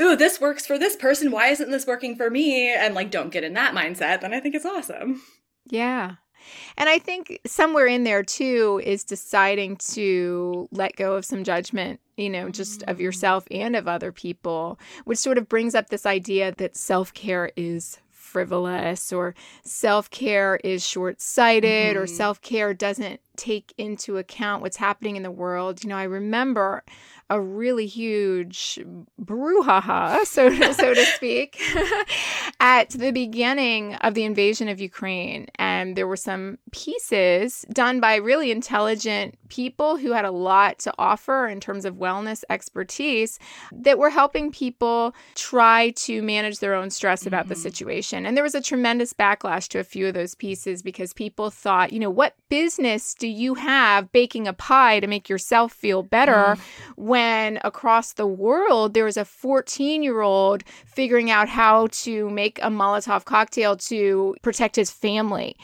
ooh 0.00 0.16
this 0.16 0.40
works 0.40 0.66
for 0.66 0.78
this 0.78 0.96
person 0.96 1.30
why 1.30 1.48
isn't 1.48 1.70
this 1.70 1.86
working 1.86 2.16
for 2.16 2.30
me 2.30 2.72
and 2.72 2.94
like 2.94 3.10
don't 3.10 3.32
get 3.32 3.44
in 3.44 3.54
that 3.54 3.74
mindset 3.74 4.20
then 4.20 4.32
i 4.32 4.40
think 4.40 4.54
it's 4.54 4.66
awesome 4.66 5.22
yeah 5.66 6.16
and 6.76 6.88
I 6.88 6.98
think 6.98 7.40
somewhere 7.46 7.86
in 7.86 8.04
there 8.04 8.22
too 8.22 8.80
is 8.84 9.04
deciding 9.04 9.76
to 9.92 10.68
let 10.70 10.96
go 10.96 11.14
of 11.14 11.24
some 11.24 11.44
judgment, 11.44 12.00
you 12.16 12.30
know, 12.30 12.50
just 12.50 12.82
of 12.84 12.98
mm. 12.98 13.00
yourself 13.00 13.46
and 13.50 13.76
of 13.76 13.88
other 13.88 14.12
people, 14.12 14.78
which 15.04 15.18
sort 15.18 15.38
of 15.38 15.48
brings 15.48 15.74
up 15.74 15.88
this 15.88 16.06
idea 16.06 16.54
that 16.56 16.76
self 16.76 17.12
care 17.14 17.50
is 17.56 17.98
frivolous 18.10 19.12
or 19.12 19.34
self 19.64 20.10
care 20.10 20.56
is 20.62 20.86
short 20.86 21.20
sighted 21.20 21.94
mm-hmm. 21.94 22.02
or 22.02 22.06
self 22.06 22.40
care 22.42 22.74
doesn't 22.74 23.20
take 23.36 23.72
into 23.78 24.18
account 24.18 24.62
what's 24.62 24.76
happening 24.76 25.16
in 25.16 25.22
the 25.22 25.30
world. 25.30 25.82
You 25.82 25.90
know, 25.90 25.96
I 25.96 26.04
remember 26.04 26.84
a 27.28 27.40
really 27.40 27.86
huge 27.86 28.78
brouhaha, 29.20 30.24
so 30.24 30.48
to, 30.48 30.74
so 30.74 30.94
to 30.94 31.04
speak, 31.06 31.60
at 32.60 32.90
the 32.90 33.10
beginning 33.10 33.94
of 33.96 34.14
the 34.14 34.24
invasion 34.24 34.68
of 34.68 34.80
Ukraine. 34.80 35.48
And 35.56 35.96
there 35.96 36.06
were 36.06 36.16
some 36.16 36.58
pieces 36.70 37.64
done 37.72 37.98
by 37.98 38.16
really 38.16 38.52
intelligent 38.52 39.36
people 39.48 39.96
who 39.96 40.12
had 40.12 40.24
a 40.24 40.30
lot 40.30 40.78
to 40.80 40.92
offer 40.98 41.48
in 41.48 41.58
terms 41.58 41.84
of 41.84 41.96
wellness 41.96 42.44
expertise 42.48 43.40
that 43.72 43.98
were 43.98 44.10
helping 44.10 44.52
people 44.52 45.14
try 45.34 45.90
to 45.90 46.22
manage 46.22 46.60
their 46.60 46.74
own 46.74 46.90
stress 46.90 47.26
about 47.26 47.44
mm-hmm. 47.44 47.50
the 47.50 47.56
situation. 47.56 48.24
And 48.24 48.36
there 48.36 48.44
was 48.44 48.54
a 48.54 48.60
tremendous 48.60 49.12
backlash 49.12 49.66
to 49.68 49.80
a 49.80 49.84
few 49.84 50.06
of 50.06 50.14
those 50.14 50.36
pieces 50.36 50.80
because 50.80 51.12
people 51.12 51.50
thought, 51.50 51.92
you 51.92 51.98
know, 51.98 52.10
what 52.10 52.34
business 52.48 53.14
do 53.14 53.26
you 53.26 53.54
have 53.54 54.12
baking 54.12 54.46
a 54.46 54.52
pie 54.52 55.00
to 55.00 55.08
make 55.08 55.28
yourself 55.28 55.72
feel 55.72 56.04
better 56.04 56.56
mm. 56.56 56.60
when 56.96 57.15
across 57.16 58.12
the 58.12 58.26
world 58.26 58.94
there 58.94 59.04
was 59.04 59.16
a 59.16 59.24
14 59.24 60.02
year 60.02 60.20
old 60.20 60.64
figuring 60.86 61.30
out 61.30 61.48
how 61.48 61.88
to 61.88 62.30
make 62.30 62.58
a 62.58 62.68
Molotov 62.68 63.24
cocktail 63.24 63.76
to 63.76 64.34
protect 64.42 64.76
his 64.76 64.90
family? 64.90 65.56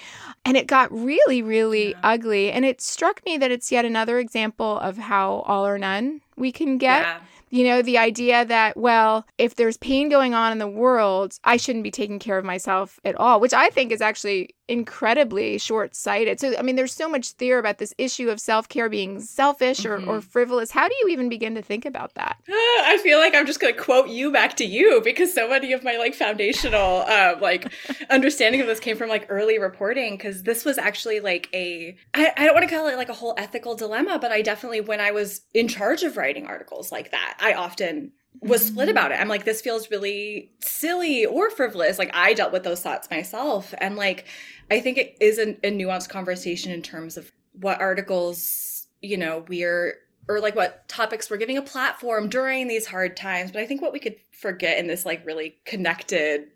And 0.45 0.57
it 0.57 0.67
got 0.67 0.93
really, 0.93 1.43
really 1.43 1.91
yeah. 1.91 2.01
ugly. 2.03 2.51
And 2.51 2.65
it 2.65 2.81
struck 2.81 3.25
me 3.25 3.37
that 3.39 3.51
it's 3.51 3.71
yet 3.71 3.85
another 3.85 4.19
example 4.19 4.79
of 4.79 4.99
how 4.99 5.45
all 5.47 5.67
or 5.67 5.79
none 5.79 6.21
we 6.37 6.53
can 6.53 6.79
get. 6.79 7.03
Yeah. 7.03 7.21
You 7.51 7.65
know, 7.65 7.83
the 7.83 7.99
idea 7.99 8.47
that, 8.47 8.79
well, 8.79 9.27
if 9.37 9.57
there's 9.57 9.77
pain 9.77 10.09
going 10.09 10.33
on 10.33 10.53
in 10.53 10.59
the 10.59 10.67
world, 10.67 11.39
I 11.45 11.59
shouldn't 11.59 11.85
be 11.85 11.91
taking 11.91 12.19
care 12.19 12.39
of 12.39 12.47
myself 12.47 12.99
at 13.05 13.15
all, 13.17 13.41
which 13.41 13.53
I 13.53 13.69
think 13.69 13.93
is 13.93 14.01
actually 14.01 14.55
incredibly 14.73 15.59
short 15.59 15.95
sighted. 15.95 16.41
So, 16.41 16.57
I 16.59 16.63
mean, 16.63 16.77
there's 16.77 16.95
so 16.95 17.09
much 17.09 17.33
theory 17.33 17.61
about 17.61 17.79
this 17.79 17.93
issue 17.99 18.31
of 18.31 18.41
self 18.41 18.69
care 18.69 18.89
being 18.89 19.21
selfish 19.21 19.85
or, 19.85 19.99
mm-hmm. 19.99 20.09
or 20.09 20.21
frivolous. 20.23 20.71
How 20.71 20.89
do 20.89 20.95
you 21.03 21.09
even 21.09 21.29
begin 21.29 21.55
to 21.55 21.63
think 21.63 21.85
about 21.85 22.15
that? 22.15 22.39
I 22.49 22.99
feel 23.03 23.19
like 23.19 23.35
I'm 23.35 23.47
just 23.47 23.61
going 23.61 23.75
to 23.75 23.81
quote 23.81 24.09
you 24.09 24.33
back 24.33 24.57
to 24.57 24.65
you 24.65 25.03
because 25.05 25.33
so 25.35 25.49
many 25.49 25.73
of 25.73 25.85
my 25.85 25.99
like 25.99 26.15
foundational, 26.15 27.03
uh, 27.07 27.37
like 27.41 27.71
understanding 28.11 28.63
of 28.63 28.67
this 28.67 28.81
came 28.81 28.97
from 28.97 29.11
like 29.11 29.27
early 29.29 29.59
reporting 29.59 30.17
because 30.17 30.43
this 30.43 30.65
was 30.65 30.79
actually 30.79 31.21
like 31.21 31.49
a, 31.53 31.97
I, 32.15 32.33
I 32.37 32.47
don't 32.47 32.55
want 32.55 32.69
to 32.69 32.75
call 32.75 32.89
it 32.89 32.97
like 32.97 33.11
a 33.11 33.15
whole 33.15 33.35
ethical 33.37 33.75
dilemma, 33.75 34.19
but 34.19 34.33
I 34.33 34.41
definitely, 34.41 34.81
when 34.81 35.01
I 35.01 35.11
was 35.11 35.43
in 35.53 35.69
charge 35.69 36.03
of 36.03 36.17
writing 36.17 36.47
articles 36.47 36.91
like 36.91 37.11
that, 37.11 37.37
I 37.41 37.53
often 37.53 38.13
was 38.41 38.67
split 38.67 38.89
about 38.89 39.13
it. 39.13 39.21
I'm 39.21 39.29
like, 39.29 39.45
this 39.45 39.61
feels 39.61 39.91
really 39.91 40.51
silly 40.61 41.25
or 41.25 41.51
frivolous. 41.51 41.99
Like 41.99 42.11
I 42.15 42.35
dealt 42.35 42.53
with 42.53 42.65
those 42.65 42.81
thoughts 42.81 43.11
myself. 43.11 43.75
And 43.79 43.97
like, 43.97 44.27
I 44.71 44.81
think 44.81 44.99
it 44.99 45.17
is 45.21 45.39
a, 45.39 45.51
a 45.67 45.71
nuanced 45.71 46.09
conversation 46.09 46.73
in 46.73 46.83
terms 46.83 47.17
of 47.17 47.31
what 47.53 47.81
articles, 47.81 48.87
you 49.01 49.17
know, 49.17 49.45
we're, 49.49 49.99
or 50.29 50.41
like 50.41 50.57
what 50.57 50.89
topics 50.89 51.31
we're 51.31 51.37
giving 51.37 51.57
a 51.57 51.63
platform 51.63 52.29
during 52.29 52.69
these 52.69 52.87
hard 52.87 53.17
times. 53.17 53.53
But 53.53 53.63
I 53.63 53.67
think 53.67 53.83
what 53.83 53.93
we 53.93 54.01
could 54.01 54.17
forget 54.33 54.79
in 54.79 54.87
this 54.87 55.05
like 55.05 55.25
really 55.27 55.57
connected 55.65 56.49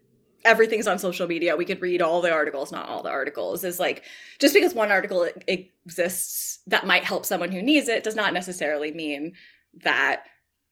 everything's 0.47 0.87
on 0.87 0.99
social 0.99 1.27
media. 1.27 1.57
We 1.57 1.65
could 1.65 1.83
read 1.83 2.01
all 2.01 2.23
the 2.23 2.33
articles, 2.33 2.71
not 2.73 2.89
all 2.89 3.03
the 3.03 3.11
articles. 3.11 3.65
Is 3.65 3.81
like 3.81 4.05
just 4.39 4.55
because 4.55 4.75
one 4.75 4.91
article 4.91 5.29
exists 5.49 6.61
that 6.69 6.87
might 6.87 7.05
help 7.05 7.27
someone 7.27 7.51
who 7.51 7.61
needs 7.61 7.89
it 7.89 8.05
does 8.05 8.15
not 8.15 8.33
necessarily 8.33 8.93
mean 8.93 9.35
that 9.83 10.25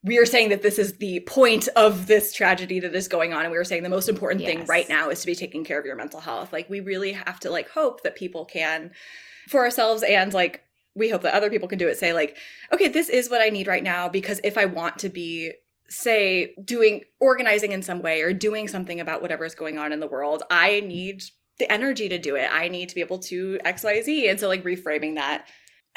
we 0.05 0.19
are 0.19 0.27
saying 0.27 0.51
that 0.51 0.63
this 0.63 0.79
is 0.79 0.99
the 0.99 1.21
point 1.21 1.67
of 1.77 2.07
this 2.07 2.33
tragedy 2.33 2.79
that 2.79 2.95
is 2.95 3.09
going 3.09 3.33
on 3.33 3.43
and 3.43 3.51
we 3.51 3.57
were 3.57 3.65
saying 3.65 3.83
the 3.83 3.89
most 3.89 4.09
important 4.09 4.43
yes. 4.43 4.51
thing 4.51 4.67
right 4.67 4.89
now 4.89 5.09
is 5.09 5.21
to 5.21 5.27
be 5.27 5.35
taking 5.35 5.65
care 5.65 5.81
of 5.81 5.87
your 5.87 5.97
mental 5.97 6.21
health. 6.21 6.53
Like 6.53 6.69
we 6.69 6.81
really 6.81 7.13
have 7.13 7.41
to 7.41 7.51
like 7.51 7.71
hope 7.71 8.03
that 8.03 8.15
people 8.15 8.45
can 8.45 8.93
for 9.49 9.65
ourselves 9.65 10.03
and 10.03 10.33
like 10.33 10.63
we 10.95 11.09
hope 11.11 11.23
that 11.23 11.35
other 11.35 11.51
people 11.51 11.69
can 11.69 11.79
do 11.79 11.89
it 11.89 11.99
say 11.99 12.13
like 12.13 12.37
okay 12.73 12.89
this 12.89 13.11
is 13.11 13.29
what 13.29 13.43
i 13.43 13.51
need 13.51 13.67
right 13.67 13.83
now 13.83 14.09
because 14.09 14.41
if 14.43 14.57
i 14.57 14.65
want 14.65 14.99
to 14.99 15.11
be 15.11 15.53
say 15.89 16.55
doing 16.65 17.03
organizing 17.21 17.73
in 17.73 17.83
some 17.83 18.01
way 18.01 18.23
or 18.23 18.33
doing 18.33 18.69
something 18.69 19.01
about 19.01 19.21
whatever 19.21 19.45
is 19.45 19.55
going 19.55 19.77
on 19.77 19.93
in 19.93 20.01
the 20.01 20.07
world 20.07 20.43
i 20.51 20.81
need 20.81 21.23
the 21.59 21.71
energy 21.71 22.09
to 22.09 22.19
do 22.19 22.35
it. 22.37 22.49
I 22.53 22.69
need 22.69 22.89
to 22.89 22.95
be 22.95 23.01
able 23.01 23.19
to 23.21 23.59
xyz 23.65 24.31
and 24.31 24.41
so 24.41 24.49
like 24.49 24.65
reframing 24.65 25.15
that 25.17 25.47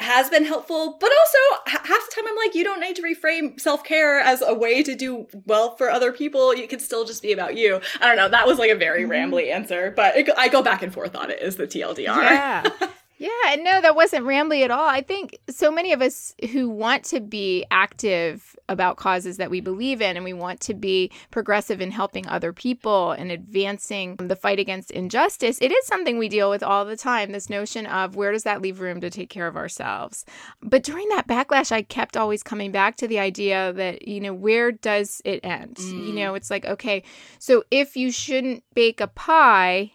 has 0.00 0.30
been 0.30 0.44
helpful, 0.44 0.96
but 1.00 1.10
also 1.10 1.62
half 1.66 1.86
the 1.86 2.14
time 2.14 2.24
I'm 2.28 2.36
like, 2.36 2.54
you 2.54 2.64
don't 2.64 2.80
need 2.80 2.96
to 2.96 3.02
reframe 3.02 3.60
self 3.60 3.82
care 3.82 4.20
as 4.20 4.42
a 4.42 4.54
way 4.54 4.82
to 4.82 4.94
do 4.94 5.26
well 5.46 5.76
for 5.76 5.90
other 5.90 6.12
people. 6.12 6.54
You 6.54 6.68
can 6.68 6.78
still 6.78 7.04
just 7.04 7.22
be 7.22 7.32
about 7.32 7.56
you. 7.56 7.80
I 8.00 8.06
don't 8.06 8.16
know. 8.16 8.28
That 8.28 8.46
was 8.46 8.58
like 8.58 8.70
a 8.70 8.76
very 8.76 9.02
mm-hmm. 9.02 9.34
rambly 9.34 9.52
answer, 9.52 9.92
but 9.94 10.16
it, 10.16 10.30
I 10.36 10.48
go 10.48 10.62
back 10.62 10.82
and 10.82 10.92
forth 10.92 11.16
on 11.16 11.30
it. 11.30 11.40
Is 11.40 11.56
the 11.56 11.66
TLDR? 11.66 12.06
Yeah. 12.06 12.70
Yeah, 13.18 13.30
and 13.48 13.64
no, 13.64 13.80
that 13.80 13.96
wasn't 13.96 14.24
rambly 14.24 14.64
at 14.64 14.70
all. 14.70 14.88
I 14.88 15.02
think 15.02 15.38
so 15.50 15.72
many 15.72 15.92
of 15.92 16.00
us 16.00 16.34
who 16.52 16.68
want 16.68 17.04
to 17.06 17.20
be 17.20 17.64
active 17.70 18.56
about 18.68 18.96
causes 18.96 19.38
that 19.38 19.50
we 19.50 19.60
believe 19.60 20.00
in 20.00 20.16
and 20.16 20.24
we 20.24 20.32
want 20.32 20.60
to 20.60 20.74
be 20.74 21.10
progressive 21.32 21.80
in 21.80 21.90
helping 21.90 22.28
other 22.28 22.52
people 22.52 23.10
and 23.10 23.32
advancing 23.32 24.16
the 24.16 24.36
fight 24.36 24.60
against 24.60 24.92
injustice, 24.92 25.58
it 25.60 25.72
is 25.72 25.86
something 25.86 26.16
we 26.16 26.28
deal 26.28 26.48
with 26.48 26.62
all 26.62 26.84
the 26.84 26.96
time. 26.96 27.32
This 27.32 27.50
notion 27.50 27.86
of 27.86 28.14
where 28.14 28.30
does 28.30 28.44
that 28.44 28.62
leave 28.62 28.80
room 28.80 29.00
to 29.00 29.10
take 29.10 29.30
care 29.30 29.48
of 29.48 29.56
ourselves? 29.56 30.24
But 30.62 30.84
during 30.84 31.08
that 31.08 31.26
backlash, 31.26 31.72
I 31.72 31.82
kept 31.82 32.16
always 32.16 32.44
coming 32.44 32.70
back 32.70 32.96
to 32.96 33.08
the 33.08 33.18
idea 33.18 33.72
that, 33.72 34.06
you 34.06 34.20
know, 34.20 34.34
where 34.34 34.70
does 34.70 35.20
it 35.24 35.40
end? 35.44 35.76
Mm. 35.76 36.06
You 36.06 36.12
know, 36.12 36.34
it's 36.34 36.50
like, 36.50 36.66
okay, 36.66 37.02
so 37.40 37.64
if 37.72 37.96
you 37.96 38.12
shouldn't 38.12 38.62
bake 38.74 39.00
a 39.00 39.08
pie, 39.08 39.92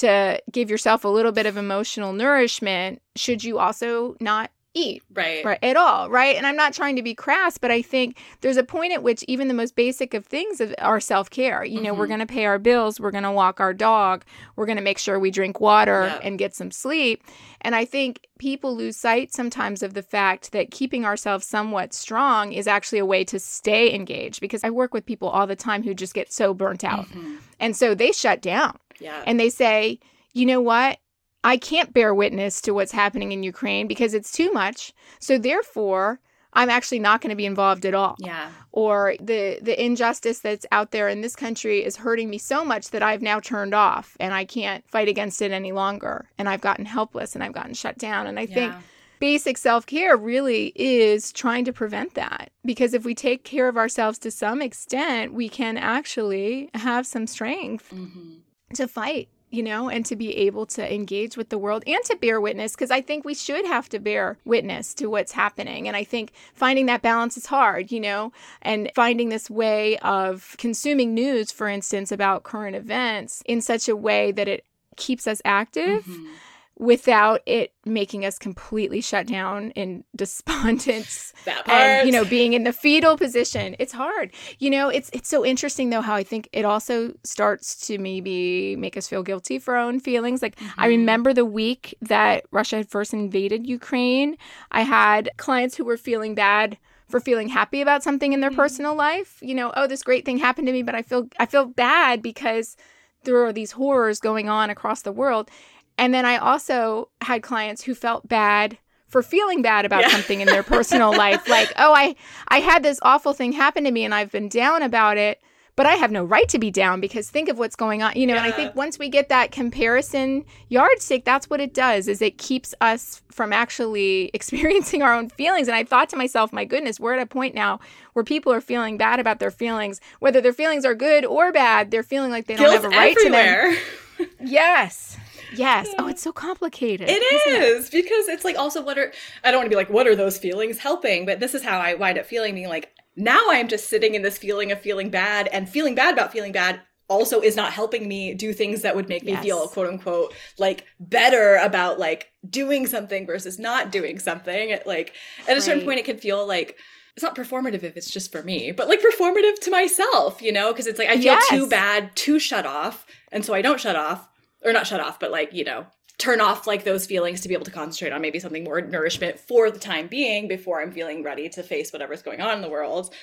to 0.00 0.40
give 0.50 0.70
yourself 0.70 1.04
a 1.04 1.08
little 1.08 1.32
bit 1.32 1.46
of 1.46 1.56
emotional 1.56 2.12
nourishment, 2.12 3.02
should 3.16 3.44
you 3.44 3.58
also 3.58 4.16
not 4.20 4.50
eat 4.78 5.02
right 5.12 5.44
right 5.44 5.58
at 5.62 5.76
all 5.76 6.08
right 6.10 6.36
and 6.36 6.46
i'm 6.46 6.56
not 6.56 6.72
trying 6.72 6.96
to 6.96 7.02
be 7.02 7.14
crass 7.14 7.58
but 7.58 7.70
i 7.70 7.82
think 7.82 8.18
there's 8.40 8.56
a 8.56 8.62
point 8.62 8.92
at 8.92 9.02
which 9.02 9.24
even 9.28 9.48
the 9.48 9.54
most 9.54 9.74
basic 9.76 10.14
of 10.14 10.24
things 10.26 10.60
of 10.60 10.74
are 10.78 11.00
self-care 11.00 11.64
you 11.64 11.80
know 11.80 11.90
mm-hmm. 11.90 12.00
we're 12.00 12.06
going 12.06 12.20
to 12.20 12.26
pay 12.26 12.44
our 12.44 12.58
bills 12.58 13.00
we're 13.00 13.10
going 13.10 13.24
to 13.24 13.32
walk 13.32 13.60
our 13.60 13.74
dog 13.74 14.24
we're 14.56 14.66
going 14.66 14.76
to 14.76 14.82
make 14.82 14.98
sure 14.98 15.18
we 15.18 15.30
drink 15.30 15.60
water 15.60 16.06
yep. 16.06 16.20
and 16.22 16.38
get 16.38 16.54
some 16.54 16.70
sleep 16.70 17.22
and 17.60 17.74
i 17.74 17.84
think 17.84 18.26
people 18.38 18.76
lose 18.76 18.96
sight 18.96 19.32
sometimes 19.32 19.82
of 19.82 19.94
the 19.94 20.02
fact 20.02 20.52
that 20.52 20.70
keeping 20.70 21.04
ourselves 21.04 21.44
somewhat 21.44 21.92
strong 21.92 22.52
is 22.52 22.66
actually 22.66 22.98
a 22.98 23.06
way 23.06 23.24
to 23.24 23.38
stay 23.38 23.92
engaged 23.94 24.40
because 24.40 24.64
i 24.64 24.70
work 24.70 24.94
with 24.94 25.04
people 25.04 25.28
all 25.28 25.46
the 25.46 25.56
time 25.56 25.82
who 25.82 25.92
just 25.94 26.14
get 26.14 26.32
so 26.32 26.54
burnt 26.54 26.84
out 26.84 27.06
mm-hmm. 27.06 27.36
and 27.58 27.76
so 27.76 27.94
they 27.94 28.12
shut 28.12 28.40
down 28.40 28.78
yeah. 29.00 29.22
And 29.26 29.38
they 29.38 29.50
say, 29.50 30.00
you 30.32 30.46
know 30.46 30.60
what? 30.60 30.98
I 31.44 31.56
can't 31.56 31.94
bear 31.94 32.14
witness 32.14 32.60
to 32.62 32.72
what's 32.72 32.92
happening 32.92 33.32
in 33.32 33.42
Ukraine 33.42 33.86
because 33.86 34.14
it's 34.14 34.32
too 34.32 34.52
much. 34.52 34.92
So 35.20 35.38
therefore, 35.38 36.20
I'm 36.52 36.70
actually 36.70 36.98
not 36.98 37.20
going 37.20 37.30
to 37.30 37.36
be 37.36 37.46
involved 37.46 37.84
at 37.84 37.94
all. 37.94 38.16
Yeah. 38.18 38.50
Or 38.72 39.14
the 39.20 39.58
the 39.62 39.82
injustice 39.82 40.40
that's 40.40 40.66
out 40.72 40.90
there 40.90 41.08
in 41.08 41.20
this 41.20 41.36
country 41.36 41.84
is 41.84 41.96
hurting 41.96 42.30
me 42.30 42.38
so 42.38 42.64
much 42.64 42.90
that 42.90 43.02
I've 43.02 43.22
now 43.22 43.40
turned 43.40 43.74
off 43.74 44.16
and 44.18 44.34
I 44.34 44.44
can't 44.44 44.88
fight 44.90 45.08
against 45.08 45.42
it 45.42 45.52
any 45.52 45.72
longer 45.72 46.28
and 46.38 46.48
I've 46.48 46.60
gotten 46.60 46.84
helpless 46.84 47.34
and 47.34 47.44
I've 47.44 47.52
gotten 47.52 47.74
shut 47.74 47.98
down 47.98 48.26
and 48.26 48.38
I 48.38 48.42
yeah. 48.42 48.54
think 48.54 48.74
basic 49.20 49.58
self-care 49.58 50.16
really 50.16 50.72
is 50.76 51.32
trying 51.32 51.64
to 51.64 51.72
prevent 51.72 52.14
that 52.14 52.50
because 52.64 52.94
if 52.94 53.04
we 53.04 53.14
take 53.14 53.42
care 53.42 53.68
of 53.68 53.76
ourselves 53.76 54.18
to 54.20 54.30
some 54.30 54.62
extent, 54.62 55.34
we 55.34 55.48
can 55.48 55.76
actually 55.76 56.70
have 56.74 57.06
some 57.06 57.26
strength. 57.26 57.90
Mm-hmm 57.92 58.34
to 58.74 58.86
fight 58.86 59.28
you 59.50 59.62
know, 59.62 59.88
and 59.88 60.04
to 60.06 60.16
be 60.16 60.36
able 60.36 60.66
to 60.66 60.94
engage 60.94 61.36
with 61.36 61.48
the 61.48 61.58
world 61.58 61.82
and 61.86 62.02
to 62.04 62.16
bear 62.16 62.40
witness 62.40 62.72
because 62.72 62.90
I 62.90 63.00
think 63.00 63.24
we 63.24 63.34
should 63.34 63.64
have 63.66 63.88
to 63.90 63.98
bear 63.98 64.36
witness 64.44 64.94
to 64.94 65.06
what's 65.06 65.32
happening. 65.32 65.88
And 65.88 65.96
I 65.96 66.04
think 66.04 66.32
finding 66.54 66.86
that 66.86 67.02
balance 67.02 67.36
is 67.36 67.46
hard, 67.46 67.90
you 67.90 68.00
know, 68.00 68.32
and 68.62 68.90
finding 68.94 69.28
this 69.28 69.48
way 69.48 69.96
of 69.98 70.54
consuming 70.58 71.14
news, 71.14 71.50
for 71.50 71.68
instance, 71.68 72.12
about 72.12 72.42
current 72.42 72.76
events 72.76 73.42
in 73.46 73.60
such 73.60 73.88
a 73.88 73.96
way 73.96 74.32
that 74.32 74.48
it 74.48 74.64
keeps 74.96 75.26
us 75.26 75.40
active. 75.44 76.04
Mm-hmm 76.04 76.34
without 76.78 77.42
it 77.44 77.72
making 77.84 78.24
us 78.24 78.38
completely 78.38 79.00
shut 79.00 79.26
down 79.26 79.70
in 79.72 80.04
despondence 80.16 81.32
and 81.66 82.06
you 82.06 82.12
know 82.12 82.24
being 82.24 82.52
in 82.52 82.64
the 82.64 82.72
fetal 82.72 83.16
position. 83.16 83.74
It's 83.78 83.92
hard. 83.92 84.32
You 84.58 84.70
know 84.70 84.88
it's 84.88 85.10
it's 85.12 85.28
so 85.28 85.44
interesting 85.44 85.90
though 85.90 86.00
how 86.00 86.14
i 86.14 86.22
think 86.22 86.48
it 86.52 86.64
also 86.64 87.12
starts 87.24 87.86
to 87.88 87.98
maybe 87.98 88.76
make 88.76 88.96
us 88.96 89.08
feel 89.08 89.22
guilty 89.22 89.58
for 89.58 89.76
our 89.76 89.82
own 89.82 90.00
feelings. 90.00 90.42
Like 90.42 90.56
mm-hmm. 90.56 90.80
i 90.80 90.86
remember 90.86 91.32
the 91.32 91.44
week 91.44 91.96
that 92.02 92.44
russia 92.50 92.76
had 92.76 92.88
first 92.88 93.12
invaded 93.12 93.66
ukraine 93.66 94.36
i 94.70 94.82
had 94.82 95.30
clients 95.36 95.76
who 95.76 95.84
were 95.84 95.96
feeling 95.96 96.34
bad 96.34 96.78
for 97.08 97.20
feeling 97.20 97.48
happy 97.48 97.80
about 97.80 98.02
something 98.02 98.32
in 98.32 98.40
their 98.40 98.50
mm-hmm. 98.50 98.60
personal 98.60 98.94
life. 98.94 99.38
You 99.40 99.54
know 99.54 99.72
oh 99.76 99.86
this 99.86 100.02
great 100.02 100.24
thing 100.24 100.38
happened 100.38 100.66
to 100.66 100.72
me 100.72 100.82
but 100.82 100.94
i 100.94 101.02
feel 101.02 101.28
i 101.38 101.46
feel 101.46 101.66
bad 101.66 102.22
because 102.22 102.76
there 103.24 103.44
are 103.44 103.52
these 103.52 103.72
horrors 103.72 104.20
going 104.20 104.48
on 104.48 104.70
across 104.70 105.02
the 105.02 105.12
world 105.12 105.50
and 105.98 106.14
then 106.14 106.24
I 106.24 106.38
also 106.38 107.10
had 107.20 107.42
clients 107.42 107.82
who 107.82 107.94
felt 107.94 108.28
bad 108.28 108.78
for 109.08 109.22
feeling 109.22 109.62
bad 109.62 109.84
about 109.84 110.02
yeah. 110.02 110.10
something 110.10 110.40
in 110.40 110.46
their 110.46 110.62
personal 110.62 111.14
life 111.14 111.48
like, 111.48 111.72
"Oh, 111.76 111.92
I 111.94 112.14
I 112.48 112.60
had 112.60 112.82
this 112.82 113.00
awful 113.02 113.32
thing 113.32 113.52
happen 113.52 113.84
to 113.84 113.90
me 113.90 114.04
and 114.04 114.14
I've 114.14 114.30
been 114.30 114.48
down 114.48 114.82
about 114.82 115.16
it, 115.16 115.40
but 115.76 115.86
I 115.86 115.94
have 115.94 116.12
no 116.12 116.24
right 116.24 116.48
to 116.50 116.58
be 116.58 116.70
down 116.70 117.00
because 117.00 117.28
think 117.30 117.48
of 117.48 117.58
what's 117.58 117.74
going 117.74 118.02
on." 118.02 118.12
You 118.14 118.26
know, 118.26 118.34
yeah. 118.34 118.44
and 118.44 118.52
I 118.52 118.56
think 118.56 118.76
once 118.76 118.98
we 118.98 119.08
get 119.08 119.28
that 119.30 119.50
comparison 119.50 120.44
yardstick, 120.68 121.24
that's 121.24 121.50
what 121.50 121.60
it 121.60 121.74
does 121.74 122.06
is 122.06 122.22
it 122.22 122.38
keeps 122.38 122.74
us 122.80 123.22
from 123.30 123.52
actually 123.52 124.30
experiencing 124.34 125.02
our 125.02 125.14
own 125.14 125.30
feelings. 125.30 125.68
And 125.68 125.76
I 125.76 125.84
thought 125.84 126.10
to 126.10 126.16
myself, 126.16 126.52
"My 126.52 126.64
goodness, 126.64 127.00
we're 127.00 127.14
at 127.14 127.22
a 127.22 127.26
point 127.26 127.54
now 127.54 127.80
where 128.12 128.24
people 128.24 128.52
are 128.52 128.60
feeling 128.60 128.98
bad 128.98 129.18
about 129.18 129.40
their 129.40 129.50
feelings, 129.50 130.00
whether 130.20 130.40
their 130.40 130.52
feelings 130.52 130.84
are 130.84 130.94
good 130.94 131.24
or 131.24 131.50
bad, 131.50 131.90
they're 131.90 132.02
feeling 132.02 132.30
like 132.30 132.46
they 132.46 132.56
don't 132.56 132.72
have 132.72 132.84
a 132.84 132.88
right 132.90 133.16
everywhere. 133.16 133.72
to 133.72 133.76
them." 134.18 134.28
yes. 134.44 135.16
Yes. 135.54 135.88
Oh, 135.98 136.08
it's 136.08 136.22
so 136.22 136.32
complicated. 136.32 137.08
It 137.08 137.12
is 137.12 137.88
it? 137.88 137.92
because 137.92 138.28
it's 138.28 138.44
like 138.44 138.56
also 138.56 138.82
what 138.82 138.98
are 138.98 139.12
I 139.44 139.50
don't 139.50 139.60
want 139.60 139.66
to 139.66 139.70
be 139.70 139.76
like 139.76 139.90
what 139.90 140.06
are 140.06 140.16
those 140.16 140.38
feelings 140.38 140.78
helping, 140.78 141.26
but 141.26 141.40
this 141.40 141.54
is 141.54 141.62
how 141.62 141.78
I 141.78 141.94
wind 141.94 142.18
up 142.18 142.26
feeling 142.26 142.54
being 142.54 142.68
like 142.68 142.92
now 143.16 143.40
I 143.50 143.56
am 143.56 143.68
just 143.68 143.88
sitting 143.88 144.14
in 144.14 144.22
this 144.22 144.38
feeling 144.38 144.70
of 144.72 144.80
feeling 144.80 145.10
bad 145.10 145.48
and 145.48 145.68
feeling 145.68 145.94
bad 145.94 146.14
about 146.14 146.32
feeling 146.32 146.52
bad 146.52 146.80
also 147.08 147.40
is 147.40 147.56
not 147.56 147.72
helping 147.72 148.06
me 148.06 148.34
do 148.34 148.52
things 148.52 148.82
that 148.82 148.94
would 148.94 149.08
make 149.08 149.24
me 149.24 149.32
yes. 149.32 149.42
feel 149.42 149.66
quote 149.68 149.88
unquote 149.88 150.34
like 150.58 150.84
better 151.00 151.56
about 151.56 151.98
like 151.98 152.30
doing 152.48 152.86
something 152.86 153.26
versus 153.26 153.58
not 153.58 153.90
doing 153.90 154.18
something. 154.18 154.70
It, 154.70 154.86
like 154.86 155.14
at 155.48 155.56
a 155.56 155.60
certain 155.60 155.84
point 155.84 155.98
it 155.98 156.04
can 156.04 156.18
feel 156.18 156.46
like 156.46 156.76
it's 157.16 157.22
not 157.24 157.34
performative 157.34 157.82
if 157.82 157.96
it's 157.96 158.10
just 158.10 158.30
for 158.30 158.44
me, 158.44 158.70
but 158.70 158.86
like 158.86 159.00
performative 159.00 159.58
to 159.62 159.72
myself, 159.72 160.40
you 160.40 160.52
know, 160.52 160.72
because 160.72 160.86
it's 160.86 161.00
like 161.00 161.08
I 161.08 161.14
feel 161.14 161.24
yes. 161.24 161.48
too 161.48 161.66
bad 161.66 162.14
to 162.14 162.38
shut 162.38 162.64
off, 162.64 163.06
and 163.32 163.44
so 163.44 163.54
I 163.54 163.62
don't 163.62 163.80
shut 163.80 163.96
off 163.96 164.28
or 164.64 164.72
not 164.72 164.86
shut 164.86 165.00
off, 165.00 165.20
but 165.20 165.30
like, 165.30 165.52
you 165.52 165.64
know, 165.64 165.86
turn 166.18 166.40
off 166.40 166.66
like 166.66 166.84
those 166.84 167.06
feelings 167.06 167.40
to 167.40 167.48
be 167.48 167.54
able 167.54 167.64
to 167.64 167.70
concentrate 167.70 168.12
on 168.12 168.20
maybe 168.20 168.40
something 168.40 168.64
more 168.64 168.80
nourishment 168.80 169.38
for 169.38 169.70
the 169.70 169.78
time 169.78 170.08
being 170.08 170.48
before 170.48 170.80
I'm 170.82 170.92
feeling 170.92 171.22
ready 171.22 171.48
to 171.50 171.62
face 171.62 171.92
whatever's 171.92 172.22
going 172.22 172.40
on 172.40 172.54
in 172.56 172.62
the 172.62 172.68
world. 172.68 173.14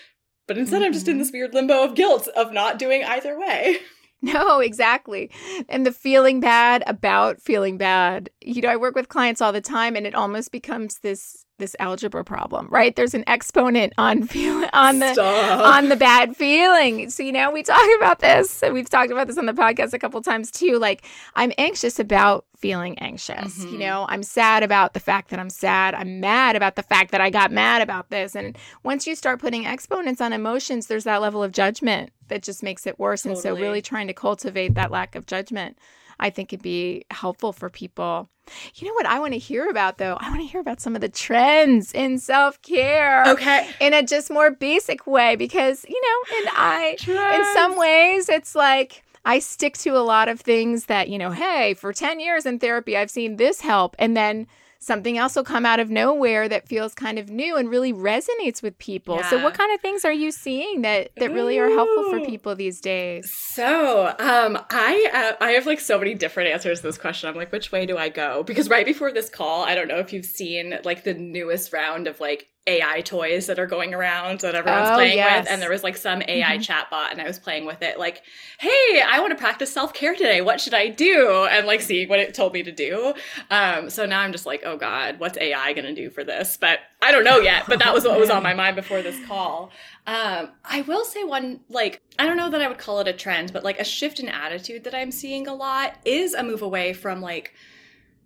But 0.48 0.58
instead, 0.58 0.78
mm-hmm. 0.78 0.86
I'm 0.86 0.94
just 0.94 1.08
in 1.08 1.14
mm-hmm. 1.14 1.20
this 1.20 1.32
weird 1.32 1.54
limbo 1.54 1.84
of 1.84 1.96
guilt 1.96 2.28
of 2.36 2.54
not 2.54 2.80
doing 2.80 3.04
either 3.04 3.38
way. 3.38 3.78
No, 4.22 4.60
exactly. 4.60 5.30
And 5.70 5.86
the 5.86 5.92
feeling 5.92 6.40
bad 6.40 6.84
about 6.88 7.40
feeling 7.40 7.78
bad. 7.78 8.32
You 8.42 8.62
know, 8.62 8.70
I 8.70 8.76
work 8.76 8.96
with 8.96 9.10
clients 9.10 9.40
all 9.40 9.52
the 9.52 9.62
time 9.62 9.96
and 9.96 10.08
it 10.08 10.16
almost 10.16 10.52
becomes 10.52 11.00
this 11.00 11.45
this 11.58 11.76
algebra 11.80 12.24
problem, 12.24 12.68
right? 12.70 12.96
There's 12.96 13.14
an 13.14 13.24
exponent 13.28 13.94
on 13.98 14.24
feel 14.28 14.66
on 14.74 15.00
the 15.00 15.14
Stop. 15.14 15.62
on 15.62 15.90
the 15.90 15.96
bad 15.96 16.36
feeling. 16.36 17.10
So 17.10 17.24
you 17.24 17.32
know, 17.32 17.52
we 17.52 17.64
talk 17.64 17.88
about 17.98 18.20
this, 18.20 18.62
and 18.64 18.74
we've 18.74 18.90
talked 18.90 19.12
about 19.12 19.28
this 19.28 19.38
on 19.38 19.46
the 19.46 19.54
podcast 19.54 19.94
a 19.94 20.00
couple 20.00 20.22
times 20.22 20.52
too. 20.52 20.78
Like, 20.78 21.06
I'm 21.36 21.52
anxious 21.58 22.00
about 22.00 22.46
feeling 22.58 22.98
anxious. 23.00 23.60
Mm-hmm. 23.60 23.74
You 23.74 23.80
know, 23.80 24.06
I'm 24.10 24.24
sad 24.24 24.64
about 24.64 24.94
the 24.94 25.00
fact 25.00 25.30
that 25.30 25.40
I'm 25.40 25.50
sad. 25.50 25.94
I'm 25.94 26.20
mad 26.20 26.56
about 26.56 26.76
the 26.76 26.84
fact 26.84 27.12
that 27.12 27.22
I 27.22 27.30
got 27.30 27.52
mad 27.52 27.82
about 27.82 28.10
this. 28.10 28.36
And 28.36 28.58
once 28.84 29.06
you 29.06 29.16
start 29.16 29.40
putting 29.40 29.66
exponents 29.66 30.22
on 30.22 30.34
emotions, 30.34 30.88
there's 30.88 31.04
that 31.04 31.22
level 31.22 31.44
of 31.44 31.52
judgment 31.52 32.12
that 32.28 32.44
just 32.44 32.64
makes 32.64 32.88
it 32.88 33.00
worse. 33.00 33.24
Totally. 33.24 33.36
And 33.36 33.42
so, 33.44 33.56
really 33.56 33.82
trying 33.82 34.08
to 34.08 34.14
cultivate 34.14 34.76
that 34.76 34.92
lack 34.92 35.16
of 35.16 35.26
judgment 35.26 35.78
I 36.20 36.30
think 36.30 36.54
it'd 36.54 36.64
be 36.64 37.06
helpful 37.12 37.54
for 37.54 37.70
people. 37.70 38.30
You 38.76 38.88
know 38.88 38.94
what 38.94 39.06
I 39.06 39.20
want 39.20 39.34
to 39.34 39.40
hear 39.40 39.70
about 39.70 39.98
though? 39.98 40.18
I 40.20 40.30
want 40.30 40.42
to 40.42 40.48
hear 40.48 40.62
about 40.62 40.80
some 40.80 40.96
of 40.96 41.02
the 41.02 41.10
trends 41.10 41.92
in 41.92 42.20
self 42.20 42.62
care. 42.62 43.24
Okay. 43.28 43.70
In 43.80 43.94
a 43.94 44.04
just 44.04 44.30
more 44.30 44.52
basic 44.52 45.08
way 45.08 45.36
because, 45.36 45.86
you 45.88 46.02
know, 46.02 46.38
and 46.38 46.50
I, 46.54 46.96
trends. 47.00 47.48
in 47.48 47.54
some 47.54 47.78
ways, 47.78 48.30
it's 48.30 48.56
like, 48.56 49.04
I 49.26 49.40
stick 49.40 49.78
to 49.80 49.98
a 49.98 50.06
lot 50.06 50.30
of 50.30 50.40
things 50.40 50.86
that, 50.86 51.10
you 51.10 51.18
know, 51.18 51.32
hey, 51.32 51.74
for 51.74 51.92
10 51.92 52.20
years 52.20 52.46
in 52.46 52.60
therapy, 52.60 52.96
I've 52.96 53.10
seen 53.10 53.38
this 53.38 53.62
help. 53.62 53.96
And 53.98 54.16
then 54.16 54.46
something 54.86 55.18
else 55.18 55.36
will 55.36 55.44
come 55.44 55.66
out 55.66 55.80
of 55.80 55.90
nowhere 55.90 56.48
that 56.48 56.68
feels 56.68 56.94
kind 56.94 57.18
of 57.18 57.28
new 57.28 57.56
and 57.56 57.70
really 57.70 57.92
resonates 57.92 58.62
with 58.62 58.78
people. 58.78 59.16
Yeah. 59.16 59.30
So 59.32 59.44
what 59.44 59.56
kind 59.56 59.74
of 59.74 59.82
things 59.82 60.06
are 60.06 60.14
you 60.14 60.32
seeing 60.32 60.84
that 60.84 61.10
that 61.18 61.32
really 61.32 61.58
are 61.58 61.70
helpful 61.70 62.12
for 62.12 62.24
people 62.24 62.56
these 62.56 62.80
days? 62.82 63.34
So, 63.36 64.14
um 64.20 64.60
I 64.70 65.36
uh, 65.40 65.44
I 65.44 65.52
have 65.52 65.66
like 65.66 65.80
so 65.80 65.98
many 65.98 66.14
different 66.14 66.50
answers 66.50 66.82
to 66.82 66.88
this 66.88 67.00
question. 67.00 67.28
I'm 67.28 67.36
like 67.36 67.52
which 67.52 67.72
way 67.72 67.88
do 67.88 67.98
I 67.98 68.10
go? 68.10 68.44
Because 68.44 68.70
right 68.70 68.86
before 68.86 69.12
this 69.12 69.28
call, 69.28 69.64
I 69.64 69.74
don't 69.74 69.88
know 69.88 69.98
if 69.98 70.14
you've 70.14 70.26
seen 70.26 70.78
like 70.84 71.04
the 71.04 71.16
newest 71.16 71.74
round 71.74 72.08
of 72.08 72.20
like 72.20 72.48
AI 72.68 73.02
toys 73.02 73.46
that 73.46 73.60
are 73.60 73.68
going 73.68 73.94
around 73.94 74.40
that 74.40 74.56
everyone's 74.56 74.90
oh, 74.90 74.96
playing 74.96 75.18
yes. 75.18 75.44
with. 75.44 75.52
And 75.52 75.62
there 75.62 75.70
was 75.70 75.84
like 75.84 75.96
some 75.96 76.24
AI 76.28 76.58
mm-hmm. 76.58 76.62
chatbot 76.62 77.12
and 77.12 77.22
I 77.22 77.26
was 77.26 77.38
playing 77.38 77.66
with 77.66 77.84
it, 77.84 78.00
like, 78.00 78.24
hey, 78.60 79.04
I 79.06 79.20
want 79.20 79.32
to 79.32 79.38
practice 79.38 79.72
self 79.72 79.94
care 79.94 80.16
today. 80.16 80.42
What 80.42 80.60
should 80.60 80.74
I 80.74 80.88
do? 80.90 81.48
And 81.50 81.68
like 81.68 81.82
seeing 81.82 82.10
what 82.10 82.20
it 82.20 82.34
told 82.34 82.54
me 82.54 82.64
to 82.64 82.72
do. 82.72 83.14
Um, 83.52 83.90
so 83.92 84.08
now 84.08 84.22
I'm 84.22 84.32
just 84.32 84.48
like, 84.48 84.64
oh 84.66 84.78
God, 84.78 85.20
what's 85.20 85.38
AI 85.38 85.74
going 85.74 85.86
to 85.86 85.94
do 85.94 86.10
for 86.10 86.24
this? 86.24 86.58
But 86.58 86.80
I 87.04 87.12
don't 87.12 87.24
know 87.24 87.38
yet. 87.38 87.66
But 87.68 87.80
that 87.80 87.94
was 87.94 88.04
what 88.06 88.20
was 88.20 88.32
on 88.32 88.42
my 88.42 88.56
mind 88.56 88.76
before 88.76 89.04
this 89.04 89.24
call. 89.28 89.72
Um, 90.08 90.50
I 90.64 90.82
will 90.88 91.06
say 91.06 91.24
one, 91.24 91.60
like, 91.70 92.02
I 92.18 92.26
don't 92.26 92.38
know 92.38 92.50
that 92.50 92.62
I 92.62 92.68
would 92.68 92.80
call 92.80 93.00
it 93.00 93.08
a 93.08 93.14
trend, 93.14 93.54
but 93.54 93.64
like 93.64 93.80
a 93.80 93.84
shift 93.84 94.20
in 94.20 94.28
attitude 94.28 94.86
that 94.86 94.96
I'm 94.96 95.12
seeing 95.12 95.48
a 95.48 95.54
lot 95.54 95.98
is 96.04 96.34
a 96.34 96.42
move 96.42 96.64
away 96.64 96.94
from 96.94 97.22
like 97.22 97.54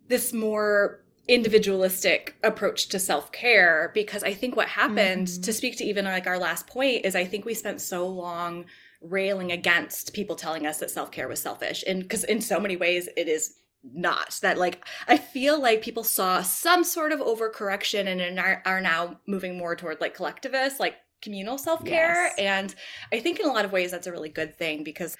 this 0.08 0.32
more 0.34 1.02
individualistic 1.30 2.36
approach 2.44 2.88
to 2.88 2.98
self-care 2.98 3.92
because 3.94 4.24
i 4.24 4.34
think 4.34 4.56
what 4.56 4.68
happened 4.68 5.28
mm-hmm. 5.28 5.42
to 5.44 5.54
speak 5.54 5.78
to 5.78 5.84
even 5.84 6.04
like 6.04 6.26
our 6.26 6.40
last 6.40 6.66
point 6.66 7.06
is 7.06 7.16
i 7.16 7.24
think 7.24 7.46
we 7.46 7.54
spent 7.54 7.80
so 7.80 8.08
long 8.08 8.66
railing 9.02 9.52
against 9.52 10.14
people 10.14 10.36
telling 10.36 10.66
us 10.66 10.80
that 10.80 10.90
self-care 10.90 11.28
was 11.28 11.40
selfish 11.40 11.84
and 11.88 12.02
because 12.02 12.24
in 12.24 12.42
so 12.42 12.60
many 12.60 12.76
ways 12.76 13.08
it 13.16 13.28
is 13.28 13.58
not 13.84 14.40
that 14.42 14.58
like 14.58 14.84
i 15.08 15.16
feel 15.16 15.62
like 15.62 15.84
people 15.84 16.04
saw 16.04 16.42
some 16.42 16.84
sort 16.84 17.12
of 17.12 17.20
overcorrection 17.20 18.08
and 18.08 18.40
are, 18.40 18.64
are 18.66 18.82
now 18.82 19.20
moving 19.28 19.56
more 19.56 19.76
toward 19.76 20.02
like 20.02 20.16
collectivist 20.16 20.80
like 20.80 20.96
communal 21.22 21.60
self-care 21.60 22.24
yes. 22.26 22.34
and 22.40 22.76
i 23.14 23.20
think 23.20 23.40
in 23.40 23.48
a 23.48 23.54
lot 23.54 23.66
of 23.66 23.72
ways 23.72 23.92
that's 23.92 24.08
a 24.08 24.12
really 24.12 24.30
good 24.30 24.58
thing 24.58 24.84
because 24.84 25.16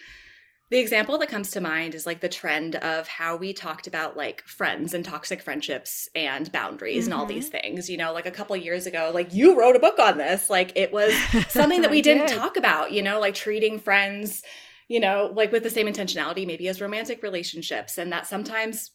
the 0.70 0.78
example 0.78 1.18
that 1.18 1.30
comes 1.30 1.52
to 1.52 1.62
mind 1.62 1.96
is 1.96 2.06
like 2.06 2.20
the 2.20 2.30
trend 2.30 2.76
of 2.76 3.08
how 3.08 3.36
we 3.36 3.54
talked 3.54 3.88
about 3.88 4.16
like 4.16 4.44
friends 4.44 4.94
and 4.94 5.04
toxic 5.04 5.42
friendships 5.42 6.08
and 6.14 6.52
boundaries 6.52 7.06
mm-hmm. 7.06 7.14
and 7.14 7.20
all 7.20 7.26
these 7.26 7.50
mm-hmm. 7.50 7.74
things. 7.74 7.90
You 7.90 7.98
know, 7.98 8.14
like 8.14 8.28
a 8.28 8.32
couple 8.32 8.56
years 8.56 8.86
ago, 8.86 9.12
like 9.14 9.34
you 9.34 9.60
wrote 9.60 9.76
a 9.76 9.80
book 9.80 9.98
on 9.98 10.18
this. 10.18 10.50
Like 10.50 10.72
it 10.76 10.92
was 10.92 11.14
something 11.48 11.82
that 11.84 11.92
we 11.92 12.04
didn't 12.04 12.28
did. 12.28 12.38
talk 12.38 12.56
about, 12.56 12.92
you 12.92 13.02
know, 13.02 13.20
like 13.20 13.34
treating 13.34 13.80
friends, 13.80 14.44
you 14.88 15.00
know, 15.00 15.32
like 15.34 15.52
with 15.52 15.64
the 15.64 15.70
same 15.72 15.88
intentionality 15.88 16.46
maybe 16.46 16.68
as 16.68 16.82
romantic 16.82 17.24
relationships 17.24 17.98
and 17.98 18.12
that 18.12 18.28
sometimes 18.28 18.92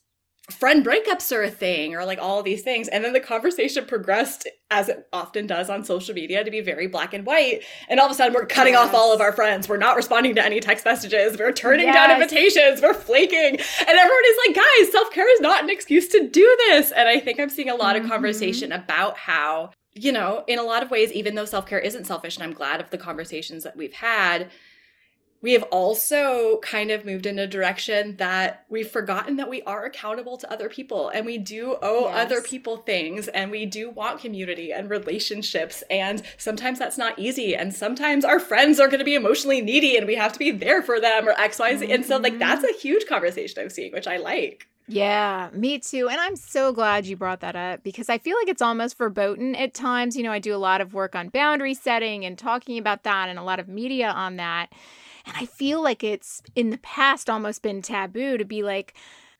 friend 0.51 0.85
breakups 0.85 1.35
are 1.35 1.43
a 1.43 1.49
thing 1.49 1.95
or 1.95 2.05
like 2.05 2.19
all 2.19 2.43
these 2.43 2.61
things. 2.61 2.87
And 2.87 3.03
then 3.03 3.13
the 3.13 3.19
conversation 3.19 3.85
progressed 3.85 4.47
as 4.69 4.89
it 4.89 5.07
often 5.11 5.47
does 5.47 5.69
on 5.69 5.83
social 5.83 6.13
media 6.13 6.43
to 6.43 6.51
be 6.51 6.61
very 6.61 6.87
black 6.87 7.13
and 7.13 7.25
white. 7.25 7.61
And 7.89 7.99
all 7.99 8.05
of 8.05 8.11
a 8.11 8.15
sudden 8.15 8.33
we're 8.33 8.45
cutting 8.45 8.73
yes. 8.73 8.87
off 8.87 8.93
all 8.93 9.13
of 9.13 9.21
our 9.21 9.31
friends. 9.31 9.67
We're 9.67 9.77
not 9.77 9.95
responding 9.95 10.35
to 10.35 10.45
any 10.45 10.59
text 10.59 10.85
messages. 10.85 11.37
We're 11.37 11.51
turning 11.51 11.87
yes. 11.87 11.95
down 11.95 12.11
invitations. 12.11 12.81
We're 12.81 12.93
flaking. 12.93 13.57
And 13.57 13.97
everyone 13.97 14.23
is 14.27 14.37
like 14.47 14.55
guys 14.55 14.91
self-care 14.91 15.33
is 15.33 15.41
not 15.41 15.63
an 15.63 15.69
excuse 15.69 16.07
to 16.09 16.29
do 16.29 16.55
this. 16.67 16.91
And 16.91 17.07
i 17.07 17.19
think 17.19 17.39
i'm 17.39 17.49
seeing 17.49 17.69
a 17.69 17.75
lot 17.75 17.95
mm-hmm. 17.95 18.05
of 18.05 18.11
conversation 18.11 18.71
about 18.71 19.17
how 19.17 19.71
you 19.93 20.11
know 20.11 20.43
in 20.47 20.59
a 20.59 20.63
lot 20.63 20.83
of 20.83 20.91
ways 20.91 21.11
even 21.11 21.35
though 21.35 21.45
self-care 21.45 21.79
isn't 21.79 22.05
selfish 22.05 22.35
and 22.35 22.43
i'm 22.43 22.53
glad 22.53 22.79
of 22.79 22.89
the 22.89 22.97
conversations 22.97 23.63
that 23.63 23.75
we've 23.75 23.93
had 23.93 24.49
we 25.41 25.53
have 25.53 25.63
also 25.63 26.59
kind 26.63 26.89
of 26.89 27.05
moved 27.05 27.25
in 27.25 27.37
a 27.37 27.45
direction 27.45 28.15
that 28.17 28.65
we've 28.69 28.89
forgotten 28.89 29.35
that 29.35 29.49
we 29.49 29.61
are 29.63 29.85
accountable 29.85 30.37
to 30.37 30.51
other 30.51 30.69
people 30.69 31.09
and 31.09 31.25
we 31.25 31.37
do 31.37 31.77
owe 31.81 32.07
yes. 32.07 32.25
other 32.25 32.41
people 32.41 32.77
things 32.77 33.27
and 33.27 33.51
we 33.51 33.65
do 33.65 33.89
want 33.89 34.19
community 34.19 34.73
and 34.73 34.89
relationships 34.89 35.83
and 35.89 36.23
sometimes 36.37 36.79
that's 36.79 36.97
not 36.97 37.17
easy 37.19 37.55
and 37.55 37.73
sometimes 37.73 38.25
our 38.25 38.39
friends 38.39 38.79
are 38.79 38.87
going 38.87 38.99
to 38.99 39.05
be 39.05 39.15
emotionally 39.15 39.61
needy 39.61 39.97
and 39.97 40.07
we 40.07 40.15
have 40.15 40.33
to 40.33 40.39
be 40.39 40.51
there 40.51 40.81
for 40.81 40.99
them 40.99 41.27
or 41.27 41.33
xyz 41.35 41.79
mm-hmm. 41.79 41.91
and 41.91 42.05
so 42.05 42.17
like 42.17 42.39
that's 42.39 42.63
a 42.63 42.73
huge 42.73 43.05
conversation 43.07 43.61
i'm 43.61 43.69
seeing 43.69 43.91
which 43.91 44.07
i 44.07 44.17
like 44.17 44.67
yeah, 44.87 45.49
me 45.51 45.79
too. 45.79 46.09
And 46.09 46.19
I'm 46.21 46.35
so 46.35 46.71
glad 46.71 47.07
you 47.07 47.17
brought 47.17 47.39
that 47.39 47.55
up 47.55 47.81
because 47.81 48.07
I 48.07 48.19
feel 48.19 48.37
like 48.37 48.47
it's 48.47 48.61
almost 48.61 48.97
verboten 48.97 49.55
at 49.55 49.73
times. 49.73 50.15
You 50.15 50.21
know, 50.21 50.31
I 50.31 50.37
do 50.37 50.55
a 50.55 50.57
lot 50.57 50.79
of 50.79 50.93
work 50.93 51.15
on 51.15 51.29
boundary 51.29 51.73
setting 51.73 52.23
and 52.23 52.37
talking 52.37 52.77
about 52.77 53.03
that 53.03 53.29
and 53.29 53.39
a 53.39 53.43
lot 53.43 53.59
of 53.59 53.67
media 53.67 54.09
on 54.09 54.35
that. 54.35 54.67
And 55.25 55.35
I 55.37 55.45
feel 55.45 55.81
like 55.81 56.03
it's 56.03 56.41
in 56.55 56.69
the 56.69 56.77
past 56.79 57.29
almost 57.29 57.61
been 57.61 57.81
taboo 57.81 58.37
to 58.37 58.45
be 58.45 58.63
like, 58.63 58.95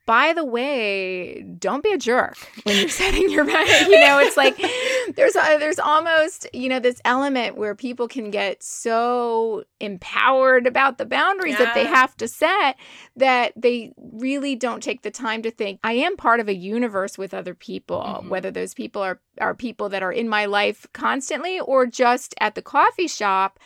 by 0.06 0.32
the 0.32 0.44
way, 0.44 1.42
don't 1.58 1.82
be 1.82 1.90
a 1.90 1.98
jerk 1.98 2.36
when 2.62 2.76
you're 2.76 2.88
setting 2.88 3.28
your 3.28 3.44
boundaries. 3.44 3.88
You 3.88 3.98
know, 3.98 4.20
it's 4.20 4.36
like 4.36 4.56
there's 5.16 5.34
a, 5.34 5.58
there's 5.58 5.80
almost 5.80 6.46
you 6.54 6.68
know 6.68 6.78
this 6.78 7.00
element 7.04 7.56
where 7.56 7.74
people 7.74 8.06
can 8.06 8.30
get 8.30 8.62
so 8.62 9.64
empowered 9.80 10.68
about 10.68 10.98
the 10.98 11.06
boundaries 11.06 11.56
yeah. 11.58 11.66
that 11.66 11.74
they 11.74 11.84
have 11.84 12.16
to 12.18 12.28
set 12.28 12.76
that 13.16 13.52
they 13.56 13.92
really 13.98 14.54
don't 14.54 14.82
take 14.82 15.02
the 15.02 15.10
time 15.10 15.42
to 15.42 15.50
think. 15.50 15.80
I 15.82 15.94
am 15.94 16.16
part 16.16 16.38
of 16.38 16.48
a 16.48 16.54
universe 16.54 17.18
with 17.18 17.34
other 17.34 17.54
people, 17.54 18.00
mm-hmm. 18.00 18.28
whether 18.28 18.52
those 18.52 18.74
people 18.74 19.02
are 19.02 19.20
are 19.40 19.54
people 19.54 19.88
that 19.88 20.04
are 20.04 20.12
in 20.12 20.28
my 20.28 20.46
life 20.46 20.86
constantly 20.92 21.58
or 21.58 21.84
just 21.84 22.32
at 22.38 22.54
the 22.54 22.62
coffee 22.62 23.08
shop 23.08 23.58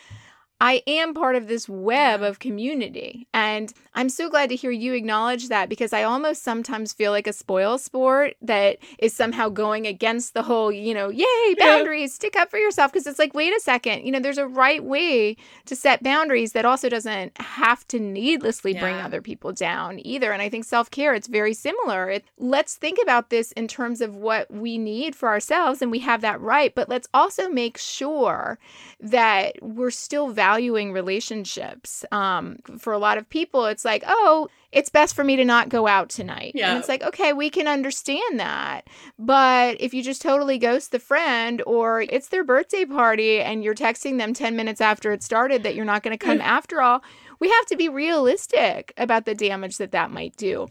I 0.60 0.82
am 0.86 1.14
part 1.14 1.36
of 1.36 1.48
this 1.48 1.68
web 1.68 2.20
of 2.20 2.38
community. 2.38 3.26
And 3.32 3.72
I'm 3.94 4.10
so 4.10 4.28
glad 4.28 4.50
to 4.50 4.56
hear 4.56 4.70
you 4.70 4.92
acknowledge 4.92 5.48
that 5.48 5.70
because 5.70 5.94
I 5.94 6.02
almost 6.02 6.42
sometimes 6.42 6.92
feel 6.92 7.12
like 7.12 7.26
a 7.26 7.32
spoil 7.32 7.78
sport 7.78 8.34
that 8.42 8.76
is 8.98 9.14
somehow 9.14 9.48
going 9.48 9.86
against 9.86 10.34
the 10.34 10.42
whole, 10.42 10.70
you 10.70 10.92
know, 10.92 11.08
yay, 11.08 11.54
boundaries, 11.58 12.10
yeah. 12.10 12.14
stick 12.14 12.36
up 12.36 12.50
for 12.50 12.58
yourself. 12.58 12.92
Because 12.92 13.06
it's 13.06 13.18
like, 13.18 13.32
wait 13.32 13.56
a 13.56 13.60
second, 13.60 14.04
you 14.04 14.12
know, 14.12 14.20
there's 14.20 14.36
a 14.36 14.46
right 14.46 14.84
way 14.84 15.36
to 15.64 15.74
set 15.74 16.02
boundaries 16.02 16.52
that 16.52 16.66
also 16.66 16.90
doesn't 16.90 17.40
have 17.40 17.88
to 17.88 17.98
needlessly 17.98 18.74
yeah. 18.74 18.80
bring 18.80 18.96
other 18.96 19.22
people 19.22 19.52
down 19.52 19.98
either. 20.04 20.30
And 20.30 20.42
I 20.42 20.50
think 20.50 20.66
self 20.66 20.90
care, 20.90 21.14
it's 21.14 21.26
very 21.26 21.54
similar. 21.54 22.10
It, 22.10 22.24
let's 22.36 22.74
think 22.74 22.98
about 23.02 23.30
this 23.30 23.52
in 23.52 23.66
terms 23.66 24.02
of 24.02 24.14
what 24.14 24.50
we 24.50 24.76
need 24.76 25.16
for 25.16 25.30
ourselves, 25.30 25.80
and 25.80 25.90
we 25.90 26.00
have 26.00 26.20
that 26.20 26.40
right. 26.40 26.74
But 26.74 26.90
let's 26.90 27.08
also 27.14 27.48
make 27.48 27.78
sure 27.78 28.58
that 29.00 29.54
we're 29.62 29.90
still 29.90 30.28
valuable 30.28 30.49
valuing 30.50 30.92
relationships. 30.92 32.04
Um, 32.10 32.58
for 32.78 32.92
a 32.92 32.98
lot 32.98 33.18
of 33.18 33.30
people, 33.30 33.66
it's 33.66 33.84
like, 33.84 34.02
oh, 34.04 34.48
it's 34.72 34.90
best 34.90 35.14
for 35.14 35.22
me 35.22 35.36
to 35.36 35.44
not 35.44 35.68
go 35.68 35.86
out 35.86 36.08
tonight. 36.08 36.52
Yeah. 36.56 36.70
And 36.70 36.78
it's 36.78 36.88
like, 36.88 37.04
okay, 37.04 37.32
we 37.32 37.50
can 37.50 37.68
understand 37.68 38.40
that. 38.40 38.88
But 39.16 39.76
if 39.80 39.94
you 39.94 40.02
just 40.02 40.20
totally 40.20 40.58
ghost 40.58 40.90
the 40.90 40.98
friend 40.98 41.62
or 41.66 42.02
it's 42.02 42.28
their 42.28 42.42
birthday 42.42 42.84
party 42.84 43.40
and 43.40 43.62
you're 43.62 43.76
texting 43.76 44.18
them 44.18 44.34
10 44.34 44.56
minutes 44.56 44.80
after 44.80 45.12
it 45.12 45.22
started 45.22 45.62
that 45.62 45.76
you're 45.76 45.84
not 45.84 46.02
going 46.02 46.18
to 46.18 46.24
come 46.24 46.40
after 46.58 46.82
all, 46.82 47.00
we 47.38 47.48
have 47.48 47.66
to 47.66 47.76
be 47.76 47.88
realistic 47.88 48.92
about 48.96 49.26
the 49.26 49.36
damage 49.36 49.76
that 49.76 49.92
that 49.92 50.10
might 50.10 50.36
do. 50.36 50.66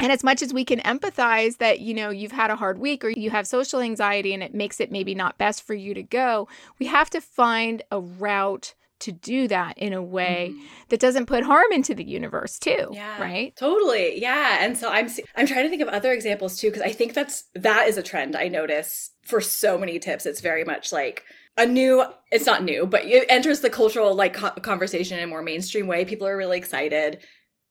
And 0.00 0.12
as 0.12 0.22
much 0.22 0.42
as 0.42 0.54
we 0.54 0.64
can 0.64 0.78
empathize 0.80 1.58
that, 1.58 1.80
you 1.80 1.92
know, 1.92 2.10
you've 2.10 2.32
had 2.32 2.50
a 2.50 2.56
hard 2.56 2.78
week 2.78 3.04
or 3.04 3.10
you 3.10 3.30
have 3.30 3.48
social 3.48 3.80
anxiety 3.80 4.32
and 4.32 4.44
it 4.44 4.54
makes 4.54 4.78
it 4.80 4.92
maybe 4.92 5.14
not 5.14 5.38
best 5.38 5.66
for 5.66 5.74
you 5.74 5.92
to 5.94 6.04
go, 6.04 6.46
we 6.78 6.86
have 6.86 7.10
to 7.10 7.20
find 7.20 7.82
a 7.90 8.00
route 8.00 8.74
to 9.00 9.12
do 9.12 9.48
that 9.48 9.76
in 9.78 9.92
a 9.92 10.02
way 10.02 10.50
mm-hmm. 10.52 10.66
that 10.88 11.00
doesn't 11.00 11.26
put 11.26 11.44
harm 11.44 11.70
into 11.72 11.94
the 11.94 12.04
universe 12.04 12.58
too 12.58 12.88
yeah 12.92 13.20
right? 13.20 13.54
totally 13.56 14.20
yeah 14.20 14.58
and 14.60 14.76
so 14.76 14.88
i'm 14.88 15.08
i'm 15.36 15.46
trying 15.46 15.64
to 15.64 15.68
think 15.68 15.82
of 15.82 15.88
other 15.88 16.12
examples 16.12 16.58
too 16.58 16.68
because 16.68 16.82
i 16.82 16.92
think 16.92 17.14
that's 17.14 17.44
that 17.54 17.88
is 17.88 17.96
a 17.96 18.02
trend 18.02 18.34
i 18.36 18.48
notice 18.48 19.12
for 19.28 19.40
so 19.42 19.76
many 19.78 19.98
tips. 19.98 20.26
It's 20.26 20.40
very 20.40 20.64
much 20.64 20.90
like 20.90 21.22
a 21.56 21.66
new 21.66 22.04
it's 22.30 22.46
not 22.46 22.62
new 22.62 22.86
but 22.86 23.04
it 23.04 23.26
enters 23.28 23.60
the 23.60 23.70
cultural 23.70 24.14
like 24.14 24.34
conversation 24.62 25.18
in 25.18 25.24
a 25.24 25.26
more 25.26 25.42
mainstream 25.42 25.86
way. 25.86 26.04
People 26.04 26.26
are 26.26 26.36
really 26.36 26.56
excited 26.56 27.18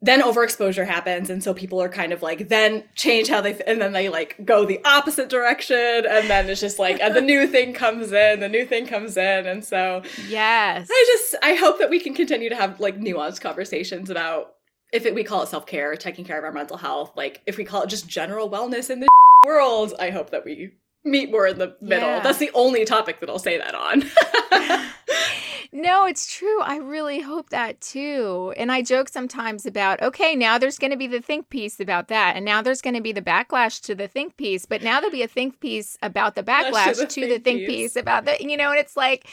then 0.01 0.21
overexposure 0.21 0.86
happens 0.86 1.29
and 1.29 1.43
so 1.43 1.53
people 1.53 1.81
are 1.81 1.89
kind 1.89 2.13
of 2.13 2.21
like 2.21 2.49
then 2.49 2.83
change 2.93 3.27
how 3.27 3.41
they 3.41 3.60
and 3.65 3.81
then 3.81 3.93
they 3.93 4.10
like 4.10 4.36
go 4.45 4.63
the 4.63 4.79
opposite 4.86 5.27
direction 5.27 6.05
and 6.07 6.29
then 6.29 6.47
it's 6.49 6.62
just 6.62 6.77
like 6.77 6.99
and 7.01 7.15
the 7.15 7.21
new 7.21 7.47
thing 7.51 7.73
comes 7.73 8.12
in 8.12 8.39
the 8.39 8.49
new 8.49 8.65
thing 8.65 8.86
comes 8.86 9.17
in 9.17 9.47
and 9.47 9.65
so 9.65 10.03
yes. 10.27 10.88
I 10.91 11.05
just 11.07 11.36
i 11.43 11.55
hope 11.55 11.79
that 11.79 11.89
we 11.89 11.99
can 11.99 12.13
continue 12.13 12.49
to 12.49 12.55
have 12.55 12.79
like 12.79 12.99
nuanced 12.99 13.41
conversations 13.41 14.10
about 14.10 14.53
if 14.93 15.05
it, 15.05 15.13
we 15.15 15.23
call 15.23 15.41
it 15.41 15.47
self-care 15.47 15.95
taking 15.95 16.25
care 16.25 16.38
of 16.38 16.43
our 16.43 16.51
mental 16.51 16.77
health 16.77 17.12
like 17.15 17.41
if 17.47 17.57
we 17.57 17.63
call 17.63 17.81
it 17.81 17.89
just 17.89 18.07
general 18.07 18.49
wellness 18.49 18.89
in 18.91 18.99
the 18.99 19.07
world 19.47 19.93
i 19.99 20.12
hope 20.12 20.29
that 20.29 20.45
we 20.45 20.71
meet 21.03 21.31
more 21.31 21.47
in 21.47 21.57
the 21.57 21.75
middle. 21.81 22.07
Yeah. 22.07 22.19
that's 22.19 22.38
the 22.38 22.51
only 22.53 22.86
topic 22.86 23.19
that 23.19 23.29
i'll 23.29 23.39
say 23.39 23.57
that 23.57 23.73
on 23.73 24.03
no, 25.71 26.06
it's 26.06 26.32
true. 26.32 26.62
I 26.62 26.77
really 26.77 27.21
hope 27.21 27.49
that 27.49 27.82
too. 27.82 28.53
And 28.58 28.71
I 28.71 28.82
joke 28.82 29.10
sometimes 29.10 29.65
about, 29.65 30.01
okay, 30.01 30.36
now 30.36 30.58
there's 30.58 30.77
going 30.77 30.91
to 30.91 30.97
be 30.97 31.08
the 31.08 31.21
think 31.21 31.49
piece 31.49 31.80
about 31.80 32.08
that. 32.08 32.36
And 32.36 32.45
now 32.45 32.62
there's 32.62 32.82
going 32.82 32.95
to 32.95 33.01
be 33.01 33.12
the 33.12 33.21
backlash 33.21 33.82
to 33.84 33.95
the 33.95 34.08
think 34.08 34.38
piece. 34.38 34.65
But 34.65 34.82
now 34.82 34.99
there'll 34.99 35.12
be 35.12 35.23
a 35.23 35.27
think 35.27 35.60
piece 35.60 35.97
about 36.01 36.36
the 36.36 36.43
backlash 36.43 36.95
to 36.95 37.01
the, 37.01 37.06
to 37.06 37.21
think, 37.21 37.30
the 37.30 37.39
think 37.39 37.60
piece. 37.60 37.67
piece 37.67 37.95
about 37.95 38.25
the, 38.25 38.38
you 38.39 38.58
know, 38.58 38.71
and 38.71 38.80
it's 38.80 38.97
like, 38.97 39.27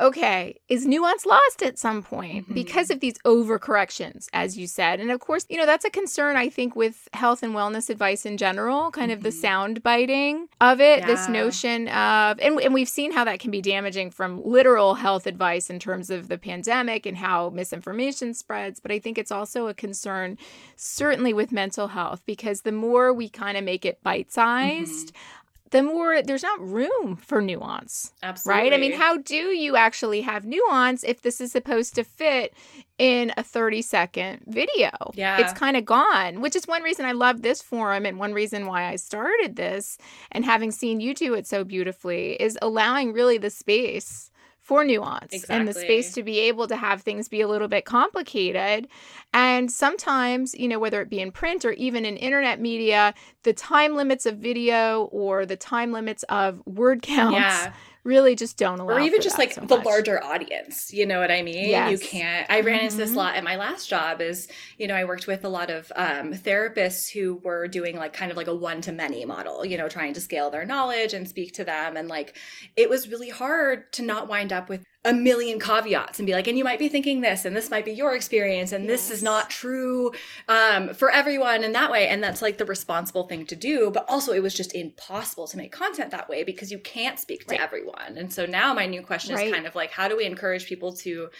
okay, 0.00 0.58
is 0.68 0.86
nuance 0.86 1.24
lost 1.26 1.62
at 1.62 1.78
some 1.78 2.02
point 2.02 2.44
mm-hmm. 2.44 2.54
because 2.54 2.90
of 2.90 3.00
these 3.00 3.14
overcorrections, 3.24 4.28
as 4.32 4.58
you 4.58 4.66
said? 4.66 5.00
And 5.00 5.10
of 5.10 5.20
course, 5.20 5.46
you 5.48 5.56
know, 5.56 5.66
that's 5.66 5.84
a 5.84 5.90
concern, 5.90 6.36
I 6.36 6.48
think, 6.48 6.76
with 6.76 7.08
health 7.12 7.42
and 7.42 7.54
wellness 7.54 7.88
advice 7.88 8.26
in 8.26 8.36
general, 8.36 8.90
kind 8.90 9.10
mm-hmm. 9.10 9.18
of 9.18 9.22
the 9.22 9.30
mm-hmm. 9.30 9.40
sound 9.40 9.82
biting 9.82 10.48
of 10.60 10.80
it, 10.80 11.00
yeah. 11.00 11.06
this 11.06 11.28
notion 11.28 11.88
of, 11.88 12.38
and, 12.40 12.60
and 12.60 12.74
we've 12.74 12.88
seen 12.88 13.12
how 13.12 13.24
that 13.24 13.40
can 13.40 13.50
be 13.50 13.62
damaging 13.62 14.10
from 14.10 14.42
literal 14.44 14.94
health 14.94 15.26
advice 15.26 15.70
in 15.70 15.78
terms 15.78 16.10
of 16.10 16.28
the 16.28 16.38
pandemic 16.38 17.06
and 17.06 17.16
how 17.16 17.50
misinformation 17.50 18.34
spreads. 18.34 18.80
But 18.80 18.92
I 18.92 18.98
think 18.98 19.18
it's 19.18 19.32
also 19.32 19.68
a 19.68 19.74
concern, 19.74 20.38
certainly 20.76 21.32
with 21.32 21.52
mental 21.52 21.88
health, 21.88 22.22
because 22.26 22.62
the 22.62 22.72
more 22.72 23.12
we 23.12 23.28
kind 23.28 23.56
of 23.56 23.64
make 23.64 23.84
it 23.84 24.02
bite 24.02 24.32
sized, 24.32 25.08
mm-hmm 25.08 25.42
the 25.70 25.82
more 25.82 26.22
there's 26.22 26.42
not 26.42 26.60
room 26.60 27.16
for 27.16 27.40
nuance. 27.40 28.12
Absolutely. 28.22 28.62
Right? 28.62 28.72
I 28.72 28.76
mean, 28.78 28.92
how 28.92 29.18
do 29.18 29.34
you 29.34 29.76
actually 29.76 30.20
have 30.20 30.44
nuance 30.44 31.02
if 31.02 31.22
this 31.22 31.40
is 31.40 31.52
supposed 31.52 31.94
to 31.96 32.04
fit 32.04 32.54
in 32.98 33.32
a 33.36 33.42
30 33.42 33.82
second 33.82 34.42
video? 34.46 34.90
Yeah. 35.14 35.38
It's 35.40 35.52
kind 35.52 35.76
of 35.76 35.84
gone, 35.84 36.40
which 36.40 36.56
is 36.56 36.66
one 36.66 36.82
reason 36.82 37.04
I 37.04 37.12
love 37.12 37.42
this 37.42 37.62
forum 37.62 38.06
and 38.06 38.18
one 38.18 38.32
reason 38.32 38.66
why 38.66 38.84
I 38.84 38.96
started 38.96 39.56
this 39.56 39.98
and 40.32 40.44
having 40.44 40.70
seen 40.70 41.00
you 41.00 41.14
do 41.14 41.34
it 41.34 41.46
so 41.46 41.64
beautifully 41.64 42.34
is 42.34 42.58
allowing 42.62 43.12
really 43.12 43.38
the 43.38 43.50
space 43.50 44.30
for 44.66 44.84
nuance 44.84 45.32
exactly. 45.32 45.56
and 45.56 45.68
the 45.68 45.72
space 45.72 46.12
to 46.12 46.24
be 46.24 46.40
able 46.40 46.66
to 46.66 46.74
have 46.74 47.00
things 47.00 47.28
be 47.28 47.40
a 47.40 47.46
little 47.46 47.68
bit 47.68 47.84
complicated. 47.84 48.88
And 49.32 49.70
sometimes, 49.70 50.56
you 50.56 50.66
know, 50.66 50.80
whether 50.80 51.00
it 51.00 51.08
be 51.08 51.20
in 51.20 51.30
print 51.30 51.64
or 51.64 51.70
even 51.74 52.04
in 52.04 52.16
internet 52.16 52.60
media, 52.60 53.14
the 53.44 53.52
time 53.52 53.94
limits 53.94 54.26
of 54.26 54.38
video 54.38 55.04
or 55.12 55.46
the 55.46 55.56
time 55.56 55.92
limits 55.92 56.24
of 56.24 56.60
word 56.66 57.00
counts. 57.16 57.36
Yeah 57.36 57.72
really 58.06 58.34
just 58.34 58.56
don't 58.56 58.78
allow 58.78 58.96
or 58.96 59.00
even 59.00 59.20
just 59.20 59.38
like 59.38 59.52
so 59.52 59.60
the 59.62 59.76
larger 59.76 60.22
audience 60.22 60.92
you 60.92 61.04
know 61.04 61.18
what 61.18 61.30
i 61.30 61.42
mean 61.42 61.68
yes. 61.68 61.90
you 61.90 61.98
can't 61.98 62.48
i 62.48 62.60
ran 62.60 62.76
mm-hmm. 62.76 62.84
into 62.84 62.96
this 62.96 63.08
a 63.08 63.10
mm-hmm. 63.10 63.18
lot 63.18 63.34
at 63.34 63.44
my 63.44 63.56
last 63.56 63.88
job 63.88 64.20
is 64.20 64.48
you 64.78 64.86
know 64.86 64.94
i 64.94 65.04
worked 65.04 65.26
with 65.26 65.44
a 65.44 65.48
lot 65.48 65.70
of 65.70 65.90
um, 65.96 66.32
therapists 66.32 67.10
who 67.10 67.34
were 67.42 67.66
doing 67.66 67.96
like 67.96 68.12
kind 68.12 68.30
of 68.30 68.36
like 68.36 68.46
a 68.46 68.54
one 68.54 68.80
to 68.80 68.92
many 68.92 69.24
model 69.24 69.66
you 69.66 69.76
know 69.76 69.88
trying 69.88 70.14
to 70.14 70.20
scale 70.20 70.50
their 70.50 70.64
knowledge 70.64 71.12
and 71.12 71.28
speak 71.28 71.52
to 71.52 71.64
them 71.64 71.96
and 71.96 72.08
like 72.08 72.36
it 72.76 72.88
was 72.88 73.08
really 73.08 73.30
hard 73.30 73.92
to 73.92 74.02
not 74.02 74.28
wind 74.28 74.52
up 74.52 74.68
with 74.68 74.84
a 75.06 75.12
million 75.12 75.60
caveats 75.60 76.18
and 76.18 76.26
be 76.26 76.32
like, 76.32 76.48
and 76.48 76.58
you 76.58 76.64
might 76.64 76.80
be 76.80 76.88
thinking 76.88 77.20
this, 77.20 77.44
and 77.44 77.54
this 77.54 77.70
might 77.70 77.84
be 77.84 77.92
your 77.92 78.14
experience, 78.14 78.72
and 78.72 78.84
yes. 78.84 78.90
this 78.90 79.10
is 79.12 79.22
not 79.22 79.48
true 79.48 80.10
um, 80.48 80.92
for 80.92 81.10
everyone 81.10 81.62
in 81.62 81.72
that 81.72 81.92
way. 81.92 82.08
And 82.08 82.22
that's 82.22 82.42
like 82.42 82.58
the 82.58 82.64
responsible 82.64 83.28
thing 83.28 83.46
to 83.46 83.56
do. 83.56 83.90
But 83.92 84.04
also, 84.08 84.32
it 84.32 84.42
was 84.42 84.52
just 84.52 84.74
impossible 84.74 85.46
to 85.46 85.56
make 85.56 85.70
content 85.70 86.10
that 86.10 86.28
way 86.28 86.42
because 86.42 86.72
you 86.72 86.80
can't 86.80 87.20
speak 87.20 87.46
to 87.46 87.52
right. 87.52 87.60
everyone. 87.60 88.18
And 88.18 88.32
so 88.32 88.46
now 88.46 88.74
my 88.74 88.86
new 88.86 89.00
question 89.00 89.36
right. 89.36 89.46
is 89.46 89.52
kind 89.52 89.66
of 89.66 89.76
like, 89.76 89.92
how 89.92 90.08
do 90.08 90.16
we 90.16 90.24
encourage 90.24 90.66
people 90.66 90.92
to 90.94 91.30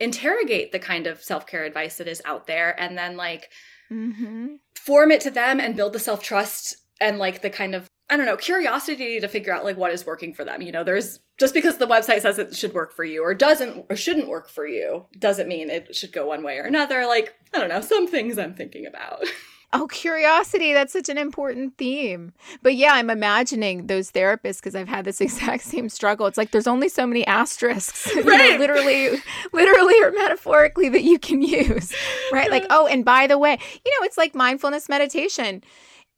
interrogate 0.00 0.70
the 0.70 0.78
kind 0.78 1.06
of 1.06 1.22
self 1.22 1.46
care 1.46 1.64
advice 1.64 1.96
that 1.96 2.08
is 2.08 2.20
out 2.26 2.46
there 2.46 2.78
and 2.78 2.98
then 2.98 3.16
like 3.16 3.50
mm-hmm. 3.90 4.56
form 4.74 5.10
it 5.10 5.22
to 5.22 5.30
them 5.30 5.60
and 5.60 5.76
build 5.76 5.94
the 5.94 5.98
self 5.98 6.22
trust 6.22 6.76
and 7.00 7.18
like 7.18 7.40
the 7.40 7.50
kind 7.50 7.74
of 7.74 7.88
I 8.10 8.16
don't 8.16 8.26
know, 8.26 8.36
curiosity 8.36 9.18
to 9.18 9.28
figure 9.28 9.52
out 9.52 9.64
like 9.64 9.78
what 9.78 9.92
is 9.92 10.04
working 10.04 10.34
for 10.34 10.44
them. 10.44 10.60
You 10.60 10.72
know, 10.72 10.84
there's 10.84 11.20
just 11.38 11.54
because 11.54 11.78
the 11.78 11.86
website 11.86 12.20
says 12.20 12.38
it 12.38 12.54
should 12.54 12.74
work 12.74 12.92
for 12.92 13.04
you 13.04 13.22
or 13.22 13.34
doesn't 13.34 13.86
or 13.88 13.96
shouldn't 13.96 14.28
work 14.28 14.48
for 14.48 14.66
you 14.66 15.06
doesn't 15.18 15.48
mean 15.48 15.70
it 15.70 15.94
should 15.96 16.12
go 16.12 16.26
one 16.26 16.42
way 16.42 16.58
or 16.58 16.64
another. 16.64 17.06
Like, 17.06 17.34
I 17.54 17.58
don't 17.58 17.70
know, 17.70 17.80
some 17.80 18.06
things 18.06 18.38
I'm 18.38 18.54
thinking 18.54 18.86
about. 18.86 19.24
Oh, 19.76 19.88
curiosity. 19.88 20.72
That's 20.72 20.92
such 20.92 21.08
an 21.08 21.18
important 21.18 21.76
theme. 21.76 22.32
But 22.62 22.76
yeah, 22.76 22.92
I'm 22.92 23.10
imagining 23.10 23.88
those 23.88 24.12
therapists 24.12 24.58
because 24.58 24.76
I've 24.76 24.86
had 24.86 25.04
this 25.04 25.20
exact 25.20 25.64
same 25.64 25.88
struggle. 25.88 26.28
It's 26.28 26.38
like 26.38 26.52
there's 26.52 26.68
only 26.68 26.88
so 26.88 27.04
many 27.08 27.26
asterisks, 27.26 28.06
right. 28.14 28.24
you 28.24 28.52
know, 28.52 28.58
literally, 28.58 29.20
literally 29.52 30.00
or 30.00 30.12
metaphorically 30.12 30.88
that 30.90 31.02
you 31.02 31.18
can 31.18 31.42
use. 31.42 31.92
Right. 32.32 32.52
Like, 32.52 32.66
oh, 32.70 32.86
and 32.86 33.04
by 33.04 33.26
the 33.26 33.36
way, 33.36 33.58
you 33.84 33.90
know, 33.90 34.06
it's 34.06 34.16
like 34.16 34.36
mindfulness 34.36 34.88
meditation 34.88 35.64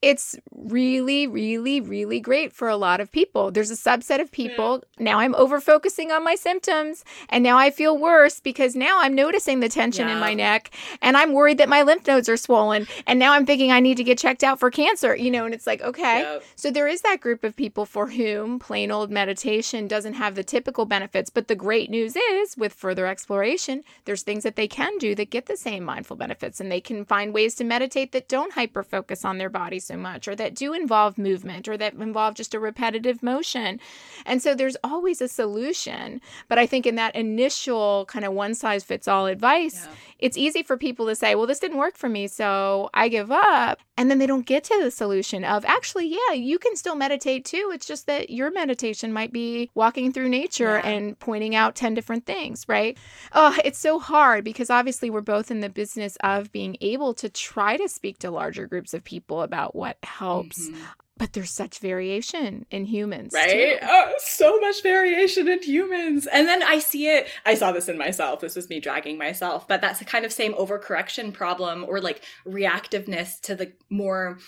it's 0.07 0.37
really, 0.53 1.27
really, 1.27 1.81
really 1.81 2.21
great 2.21 2.53
for 2.53 2.69
a 2.69 2.77
lot 2.77 3.01
of 3.01 3.11
people. 3.11 3.51
There's 3.51 3.73
a 3.73 3.75
subset 3.75 4.21
of 4.21 4.31
people. 4.31 4.85
Now 5.01 5.19
I'm 5.19 5.35
over 5.35 5.61
focusing 5.61 6.13
on 6.13 6.23
my 6.23 6.37
symptoms 6.37 7.05
and 7.29 7.43
now 7.43 7.59
I 7.59 7.73
feel 7.73 7.99
worse 7.99 8.39
because 8.39 8.77
now 8.77 9.01
I'm 9.01 9.17
noticing 9.17 9.59
the 9.59 9.69
tension 9.69 10.07
yeah. 10.07 10.15
in 10.15 10.21
my 10.21 10.33
neck 10.33 10.71
and 11.03 11.17
I'm 11.17 11.33
worried 11.33 11.59
that 11.59 11.69
my 11.69 11.83
lymph 11.83 12.07
nodes 12.07 12.29
are 12.29 12.37
swollen. 12.37 12.87
And 13.09 13.19
now 13.19 13.33
I'm 13.33 13.47
thinking 13.47 13.73
I 13.73 13.81
need 13.81 13.97
to 13.97 14.05
get 14.05 14.17
checked 14.17 14.45
out 14.45 14.61
for 14.61 14.71
cancer, 14.71 15.17
you 15.17 15.29
know, 15.29 15.45
and 15.45 15.53
it's 15.53 15.67
like, 15.67 15.83
okay. 15.83 16.21
Yep. 16.21 16.45
So 16.55 16.71
there 16.71 16.87
is 16.87 17.01
that 17.01 17.21
group 17.21 17.43
of 17.43 17.57
people 17.57 17.85
for 17.85 18.07
whom 18.07 18.61
plain 18.61 18.93
old 18.93 19.11
meditation 19.11 19.89
doesn't 19.89 20.15
have 20.15 20.37
the 20.37 20.45
typical 20.45 20.85
benefits. 20.85 21.31
But 21.31 21.49
the 21.49 21.57
great 21.57 21.91
news 21.91 22.15
is 22.15 22.57
with 22.57 22.73
further 22.73 23.09
exploration, 23.09 23.83
there's 24.05 24.23
things 24.23 24.45
that 24.45 24.55
they 24.55 24.69
can 24.69 24.99
do 24.99 25.17
that 25.17 25.31
get 25.31 25.47
the 25.47 25.57
same 25.57 25.83
mindful 25.83 26.17
benefits 26.17 26.61
and 26.61 26.71
they 26.71 26.81
can 26.81 27.05
find 27.05 27.35
ways 27.35 27.57
to 27.57 27.65
meditate 27.65 28.13
that 28.13 28.29
don't 28.29 28.53
hyper 28.53 28.85
focus 28.85 29.25
on 29.25 29.39
their 29.39 29.51
body 29.51 29.81
so 29.81 29.96
much 29.97 30.29
or 30.29 30.35
that 30.37 30.55
do 30.55 30.73
involve 30.73 31.19
movement 31.19 31.69
or 31.69 31.77
that 31.77 31.95
involve 31.95 32.35
just 32.35 32.55
a 32.55 32.61
repetitive 32.61 33.23
motion. 33.23 33.81
And 34.25 34.43
so 34.43 34.55
there's 34.55 34.77
always 34.83 35.21
a 35.21 35.29
solution. 35.29 36.21
But 36.49 36.59
I 36.59 36.67
think 36.67 36.87
in 36.87 36.97
that 36.97 37.15
initial 37.15 38.05
kind 38.07 38.25
of 38.25 38.33
one 38.33 38.55
size 38.55 38.85
fits 38.85 39.09
all 39.09 39.27
advice, 39.27 39.87
yeah. 39.87 39.95
it's 40.19 40.37
easy 40.37 40.63
for 40.63 40.77
people 40.77 41.07
to 41.07 41.15
say, 41.15 41.35
well, 41.35 41.47
this 41.47 41.59
didn't 41.59 41.79
work 41.79 41.97
for 41.97 42.09
me, 42.09 42.27
so 42.27 42.91
I 42.95 43.09
give 43.09 43.31
up. 43.31 43.81
And 43.99 44.11
then 44.11 44.19
they 44.19 44.27
don't 44.27 44.45
get 44.45 44.65
to 44.65 44.79
the 44.83 44.91
solution 44.91 45.43
of 45.45 45.65
actually, 45.65 46.07
yeah, 46.09 46.35
you 46.35 46.59
can 46.59 46.77
still 46.77 46.95
meditate 46.95 47.45
too. 47.47 47.71
It's 47.73 47.87
just 47.87 48.07
that 48.07 48.29
your 48.29 48.51
meditation 48.51 49.13
might 49.13 49.33
be 49.33 49.71
walking 49.75 50.13
through 50.13 50.29
nature 50.29 50.81
yeah. 50.83 50.89
and 50.89 51.19
pointing 51.19 51.55
out 51.55 51.75
10 51.75 51.95
different 51.95 52.27
things, 52.27 52.67
right? 52.69 52.99
Oh, 53.33 53.57
it's 53.65 53.79
so 53.79 53.99
hard 53.99 54.45
because 54.45 54.69
obviously 54.69 55.09
we're 55.09 55.23
both 55.23 55.51
in 55.51 55.61
the 55.61 55.71
business 55.71 56.17
of 56.23 56.53
being 56.53 56.77
able 56.81 57.15
to 57.15 57.29
try 57.31 57.77
to 57.77 57.89
speak 57.89 58.19
to 58.19 58.31
larger 58.31 58.67
groups 58.67 58.93
of 58.93 59.03
people 59.03 59.41
about 59.43 59.75
what 59.75 59.86
helps. 60.03 60.69
Mm-hmm. 60.69 60.83
But 61.19 61.33
there's 61.33 61.51
such 61.51 61.79
variation 61.79 62.67
in 62.71 62.85
humans. 62.85 63.33
Right? 63.33 63.79
Oh, 63.81 64.13
so 64.19 64.61
much 64.61 64.83
variation 64.83 65.49
in 65.49 65.63
humans. 65.63 66.27
And 66.27 66.47
then 66.47 66.63
I 66.63 66.79
see 66.79 67.09
it, 67.09 67.27
I 67.47 67.55
saw 67.55 67.73
this 67.73 67.89
in 67.89 67.97
myself. 67.97 68.41
This 68.41 68.55
was 68.55 68.69
me 68.69 68.81
dragging 68.81 69.17
myself, 69.17 69.67
but 69.67 69.81
that's 69.81 69.99
the 69.99 70.05
kind 70.05 70.27
of 70.27 70.33
same 70.33 70.53
overcorrection 70.53 71.33
problem 71.33 71.87
or 71.89 72.03
like 72.03 72.23
reactiveness 72.47 73.41
to 73.43 73.55
the 73.55 73.73
more 73.89 74.39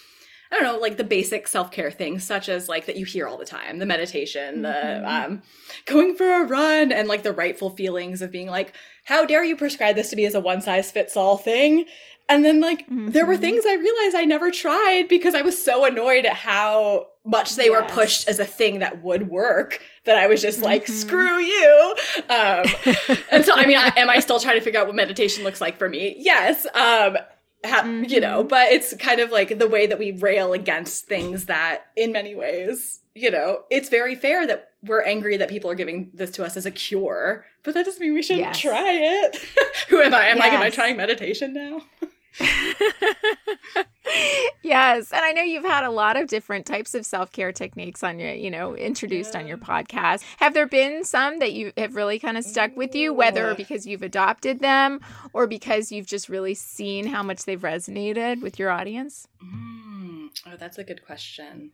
I 0.50 0.56
don't 0.56 0.64
know, 0.64 0.78
like 0.78 0.96
the 0.96 1.04
basic 1.04 1.46
self 1.46 1.70
care 1.70 1.90
things, 1.90 2.24
such 2.24 2.48
as 2.48 2.68
like 2.68 2.86
that 2.86 2.96
you 2.96 3.04
hear 3.04 3.26
all 3.26 3.36
the 3.36 3.44
time 3.44 3.78
the 3.78 3.86
meditation, 3.86 4.62
the 4.62 4.68
mm-hmm. 4.68 5.32
um, 5.32 5.42
going 5.86 6.14
for 6.14 6.42
a 6.42 6.44
run, 6.44 6.92
and 6.92 7.08
like 7.08 7.22
the 7.22 7.32
rightful 7.32 7.70
feelings 7.70 8.22
of 8.22 8.30
being 8.30 8.48
like, 8.48 8.74
how 9.04 9.24
dare 9.24 9.44
you 9.44 9.56
prescribe 9.56 9.96
this 9.96 10.10
to 10.10 10.16
me 10.16 10.24
as 10.24 10.34
a 10.34 10.40
one 10.40 10.60
size 10.60 10.90
fits 10.90 11.16
all 11.16 11.36
thing? 11.36 11.84
And 12.30 12.44
then, 12.44 12.60
like, 12.60 12.84
mm-hmm. 12.84 13.10
there 13.10 13.24
were 13.24 13.38
things 13.38 13.64
I 13.66 13.74
realized 13.74 14.14
I 14.14 14.24
never 14.26 14.50
tried 14.50 15.06
because 15.08 15.34
I 15.34 15.40
was 15.40 15.62
so 15.62 15.86
annoyed 15.86 16.26
at 16.26 16.34
how 16.34 17.06
much 17.24 17.56
they 17.56 17.66
yes. 17.66 17.72
were 17.72 17.94
pushed 17.94 18.28
as 18.28 18.38
a 18.38 18.44
thing 18.44 18.80
that 18.80 19.02
would 19.02 19.30
work 19.30 19.80
that 20.04 20.18
I 20.18 20.26
was 20.26 20.42
just 20.42 20.60
like, 20.60 20.84
mm-hmm. 20.84 20.92
screw 20.92 21.38
you. 21.38 21.94
Um, 22.28 23.16
and 23.32 23.44
so, 23.46 23.54
I 23.54 23.64
mean, 23.66 23.78
I, 23.78 23.92
am 23.96 24.10
I 24.10 24.20
still 24.20 24.40
trying 24.40 24.58
to 24.58 24.60
figure 24.60 24.78
out 24.78 24.86
what 24.86 24.94
meditation 24.94 25.42
looks 25.42 25.60
like 25.60 25.78
for 25.78 25.88
me? 25.88 26.16
Yes. 26.18 26.66
Um, 26.74 27.16
ha- 27.64 27.82
mm-hmm. 27.82 28.04
You 28.04 28.20
know, 28.20 28.44
but 28.44 28.72
it's 28.72 28.94
kind 28.96 29.20
of 29.20 29.30
like 29.30 29.58
the 29.58 29.68
way 29.68 29.86
that 29.86 29.98
we 29.98 30.12
rail 30.12 30.52
against 30.52 31.06
things 31.06 31.46
that, 31.46 31.86
in 31.96 32.12
many 32.12 32.34
ways, 32.34 33.00
you 33.14 33.30
know, 33.30 33.64
it's 33.70 33.88
very 33.88 34.14
fair 34.14 34.46
that 34.46 34.70
we're 34.82 35.02
angry 35.02 35.36
that 35.36 35.48
people 35.48 35.70
are 35.70 35.74
giving 35.74 36.10
this 36.14 36.30
to 36.32 36.44
us 36.44 36.56
as 36.56 36.66
a 36.66 36.70
cure, 36.70 37.44
but 37.64 37.74
that 37.74 37.84
doesn't 37.84 38.00
mean 38.00 38.14
we 38.14 38.22
shouldn't 38.22 38.46
yes. 38.46 38.60
try 38.60 38.92
it. 38.92 39.36
Who 39.88 40.00
am 40.00 40.14
I? 40.14 40.26
Am 40.26 40.36
yes. 40.36 40.46
I, 40.46 40.48
am 40.48 40.62
I 40.62 40.70
trying 40.70 40.96
meditation 40.96 41.52
now? 41.52 41.82
yes 44.62 45.12
and 45.12 45.24
i 45.24 45.32
know 45.32 45.42
you've 45.42 45.64
had 45.64 45.84
a 45.84 45.90
lot 45.90 46.16
of 46.16 46.28
different 46.28 46.66
types 46.66 46.94
of 46.94 47.04
self-care 47.04 47.52
techniques 47.52 48.02
on 48.02 48.18
your 48.18 48.32
you 48.32 48.50
know 48.50 48.76
introduced 48.76 49.34
yeah. 49.34 49.40
on 49.40 49.46
your 49.46 49.58
podcast 49.58 50.22
have 50.38 50.54
there 50.54 50.66
been 50.66 51.04
some 51.04 51.38
that 51.38 51.52
you 51.52 51.72
have 51.76 51.96
really 51.96 52.18
kind 52.18 52.36
of 52.36 52.44
stuck 52.44 52.76
with 52.76 52.94
you 52.94 53.12
whether 53.12 53.54
because 53.54 53.86
you've 53.86 54.02
adopted 54.02 54.60
them 54.60 55.00
or 55.32 55.46
because 55.46 55.92
you've 55.92 56.06
just 56.06 56.28
really 56.28 56.54
seen 56.54 57.06
how 57.06 57.22
much 57.22 57.44
they've 57.44 57.62
resonated 57.62 58.42
with 58.42 58.58
your 58.58 58.70
audience 58.70 59.26
mm. 59.42 60.28
oh 60.46 60.56
that's 60.58 60.78
a 60.78 60.84
good 60.84 61.04
question 61.04 61.72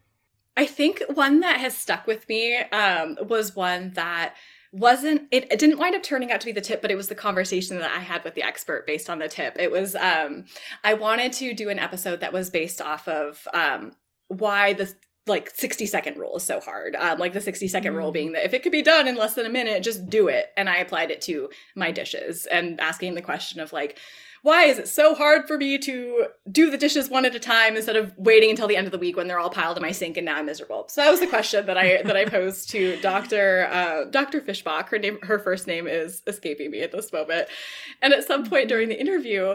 i 0.56 0.66
think 0.66 1.02
one 1.12 1.40
that 1.40 1.58
has 1.58 1.76
stuck 1.76 2.06
with 2.06 2.28
me 2.28 2.56
um, 2.56 3.16
was 3.28 3.54
one 3.56 3.92
that 3.94 4.34
wasn't 4.74 5.22
it, 5.30 5.50
it 5.52 5.60
didn't 5.60 5.78
wind 5.78 5.94
up 5.94 6.02
turning 6.02 6.32
out 6.32 6.40
to 6.40 6.46
be 6.46 6.52
the 6.52 6.60
tip 6.60 6.82
but 6.82 6.90
it 6.90 6.96
was 6.96 7.06
the 7.06 7.14
conversation 7.14 7.78
that 7.78 7.92
i 7.92 8.00
had 8.00 8.24
with 8.24 8.34
the 8.34 8.42
expert 8.42 8.84
based 8.88 9.08
on 9.08 9.20
the 9.20 9.28
tip. 9.28 9.56
It 9.58 9.70
was 9.70 9.94
um 9.94 10.46
i 10.82 10.94
wanted 10.94 11.32
to 11.34 11.54
do 11.54 11.68
an 11.68 11.78
episode 11.78 12.20
that 12.20 12.32
was 12.32 12.50
based 12.50 12.80
off 12.80 13.06
of 13.06 13.46
um 13.54 13.92
why 14.28 14.72
the 14.72 14.92
like 15.26 15.50
60 15.54 15.86
second 15.86 16.18
rule 16.18 16.36
is 16.36 16.42
so 16.42 16.60
hard. 16.60 16.94
Um, 16.96 17.18
like 17.18 17.32
the 17.32 17.40
60 17.40 17.66
second 17.68 17.94
mm. 17.94 17.96
rule 17.96 18.12
being 18.12 18.32
that 18.32 18.44
if 18.44 18.52
it 18.52 18.62
could 18.62 18.72
be 18.72 18.82
done 18.82 19.08
in 19.08 19.14
less 19.16 19.34
than 19.34 19.46
a 19.46 19.50
minute 19.50 19.82
just 19.82 20.10
do 20.10 20.28
it. 20.28 20.46
And 20.56 20.68
i 20.68 20.76
applied 20.76 21.10
it 21.10 21.20
to 21.22 21.48
my 21.76 21.92
dishes 21.92 22.46
and 22.46 22.80
asking 22.80 23.14
the 23.14 23.22
question 23.22 23.60
of 23.60 23.72
like 23.72 23.98
why 24.44 24.64
is 24.64 24.78
it 24.78 24.86
so 24.86 25.14
hard 25.14 25.48
for 25.48 25.56
me 25.56 25.78
to 25.78 26.26
do 26.52 26.70
the 26.70 26.76
dishes 26.76 27.08
one 27.08 27.24
at 27.24 27.34
a 27.34 27.40
time 27.40 27.76
instead 27.76 27.96
of 27.96 28.12
waiting 28.18 28.50
until 28.50 28.68
the 28.68 28.76
end 28.76 28.86
of 28.86 28.92
the 28.92 28.98
week 28.98 29.16
when 29.16 29.26
they're 29.26 29.38
all 29.38 29.48
piled 29.48 29.78
in 29.78 29.82
my 29.82 29.90
sink 29.90 30.18
and 30.18 30.26
now 30.26 30.36
I'm 30.36 30.44
miserable? 30.44 30.84
So 30.90 31.00
that 31.00 31.10
was 31.10 31.20
the 31.20 31.26
question 31.26 31.64
that 31.64 31.78
I 31.78 32.02
that 32.02 32.14
I 32.14 32.26
posed 32.26 32.68
to 32.72 33.00
Dr. 33.00 33.66
Uh, 33.72 34.04
Dr. 34.10 34.42
Fishbach. 34.42 34.90
Her 34.90 34.98
name 34.98 35.18
her 35.22 35.38
first 35.38 35.66
name 35.66 35.86
is 35.86 36.20
escaping 36.26 36.70
me 36.70 36.82
at 36.82 36.92
this 36.92 37.10
moment. 37.10 37.48
And 38.02 38.12
at 38.12 38.26
some 38.26 38.44
point 38.44 38.68
during 38.68 38.90
the 38.90 39.00
interview, 39.00 39.54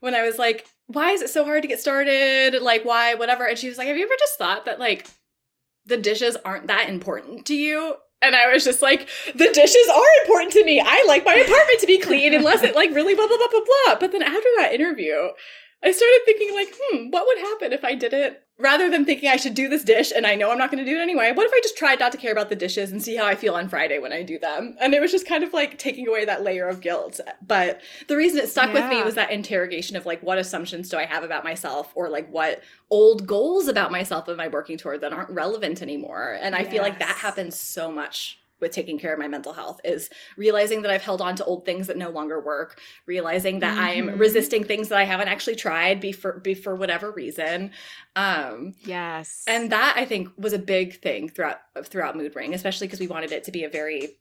when 0.00 0.14
I 0.14 0.22
was 0.22 0.38
like, 0.38 0.66
why 0.86 1.10
is 1.10 1.20
it 1.20 1.28
so 1.28 1.44
hard 1.44 1.60
to 1.60 1.68
get 1.68 1.78
started? 1.78 2.62
Like, 2.62 2.86
why, 2.86 3.16
whatever. 3.16 3.44
And 3.44 3.58
she 3.58 3.68
was 3.68 3.76
like, 3.76 3.88
have 3.88 3.96
you 3.98 4.04
ever 4.04 4.16
just 4.18 4.38
thought 4.38 4.64
that, 4.64 4.80
like, 4.80 5.06
the 5.84 5.98
dishes 5.98 6.38
aren't 6.46 6.68
that 6.68 6.88
important 6.88 7.44
to 7.46 7.54
you? 7.54 7.96
And 8.22 8.36
I 8.36 8.52
was 8.52 8.64
just 8.64 8.82
like, 8.82 9.08
the 9.34 9.50
dishes 9.52 9.88
are 9.92 10.22
important 10.22 10.52
to 10.52 10.64
me. 10.64 10.80
I 10.84 11.04
like 11.06 11.24
my 11.24 11.34
apartment 11.34 11.80
to 11.80 11.86
be 11.86 11.98
clean 11.98 12.34
unless 12.34 12.62
it 12.62 12.74
like 12.74 12.90
really 12.94 13.14
blah 13.14 13.26
blah 13.26 13.38
blah 13.38 13.48
blah 13.50 13.60
blah. 13.60 13.94
But 13.98 14.12
then 14.12 14.22
after 14.22 14.48
that 14.58 14.74
interview, 14.74 15.30
I 15.82 15.92
started 15.92 16.20
thinking 16.26 16.54
like, 16.54 16.74
hmm, 16.78 17.08
what 17.08 17.26
would 17.26 17.38
happen 17.38 17.72
if 17.72 17.84
I 17.84 17.94
did 17.94 18.12
it 18.12 18.42
rather 18.60 18.90
than 18.90 19.04
thinking 19.04 19.28
I 19.28 19.36
should 19.36 19.54
do 19.54 19.68
this 19.68 19.82
dish 19.82 20.12
and 20.14 20.26
I 20.26 20.34
know 20.34 20.50
I'm 20.50 20.58
not 20.58 20.70
going 20.70 20.84
to 20.84 20.90
do 20.90 20.98
it 20.98 21.02
anyway? 21.02 21.32
What 21.32 21.46
if 21.46 21.52
I 21.52 21.60
just 21.62 21.76
tried 21.76 21.98
not 21.98 22.12
to 22.12 22.18
care 22.18 22.32
about 22.32 22.48
the 22.48 22.56
dishes 22.56 22.92
and 22.92 23.02
see 23.02 23.16
how 23.16 23.26
I 23.26 23.34
feel 23.34 23.54
on 23.54 23.68
Friday 23.68 23.98
when 23.98 24.12
I 24.12 24.22
do 24.22 24.38
them? 24.38 24.76
And 24.80 24.94
it 24.94 25.00
was 25.00 25.10
just 25.10 25.26
kind 25.26 25.42
of 25.42 25.52
like 25.52 25.78
taking 25.78 26.06
away 26.06 26.24
that 26.24 26.42
layer 26.42 26.68
of 26.68 26.80
guilt. 26.80 27.20
But 27.46 27.80
the 28.08 28.16
reason 28.16 28.38
it 28.38 28.48
stuck 28.48 28.72
yeah. 28.72 28.74
with 28.74 28.90
me 28.90 29.02
was 29.02 29.14
that 29.14 29.30
interrogation 29.30 29.96
of 29.96 30.06
like, 30.06 30.22
what 30.22 30.38
assumptions 30.38 30.88
do 30.88 30.98
I 30.98 31.06
have 31.06 31.24
about 31.24 31.44
myself 31.44 31.92
or 31.94 32.08
like 32.08 32.30
what 32.30 32.62
old 32.90 33.26
goals 33.26 33.68
about 33.68 33.90
myself 33.90 34.28
am 34.28 34.40
I 34.40 34.48
working 34.48 34.76
toward 34.76 35.00
that 35.00 35.12
aren't 35.12 35.30
relevant 35.30 35.82
anymore? 35.82 36.38
And 36.40 36.54
I 36.54 36.60
yes. 36.60 36.70
feel 36.70 36.82
like 36.82 36.98
that 36.98 37.16
happens 37.16 37.58
so 37.58 37.90
much 37.90 38.39
with 38.60 38.72
taking 38.72 38.98
care 38.98 39.12
of 39.12 39.18
my 39.18 39.28
mental 39.28 39.52
health 39.52 39.80
is 39.84 40.10
realizing 40.36 40.82
that 40.82 40.90
I've 40.90 41.02
held 41.02 41.20
on 41.20 41.36
to 41.36 41.44
old 41.44 41.64
things 41.64 41.86
that 41.86 41.96
no 41.96 42.10
longer 42.10 42.40
work, 42.40 42.80
realizing 43.06 43.60
that 43.60 43.76
mm-hmm. 43.76 44.10
I'm 44.10 44.18
resisting 44.18 44.64
things 44.64 44.88
that 44.88 44.98
I 44.98 45.04
haven't 45.04 45.28
actually 45.28 45.56
tried 45.56 46.00
before, 46.00 46.40
be 46.40 46.54
for 46.54 46.74
whatever 46.74 47.10
reason. 47.10 47.72
Um, 48.16 48.74
yes. 48.80 49.44
And 49.46 49.72
that 49.72 49.94
I 49.96 50.04
think 50.04 50.28
was 50.36 50.52
a 50.52 50.58
big 50.58 51.00
thing 51.00 51.28
throughout 51.28 51.60
throughout 51.84 52.16
Mood 52.16 52.34
Ring, 52.34 52.54
especially 52.54 52.86
because 52.86 53.00
we 53.00 53.06
wanted 53.06 53.32
it 53.32 53.44
to 53.44 53.52
be 53.52 53.64
a 53.64 53.68
very 53.68 54.16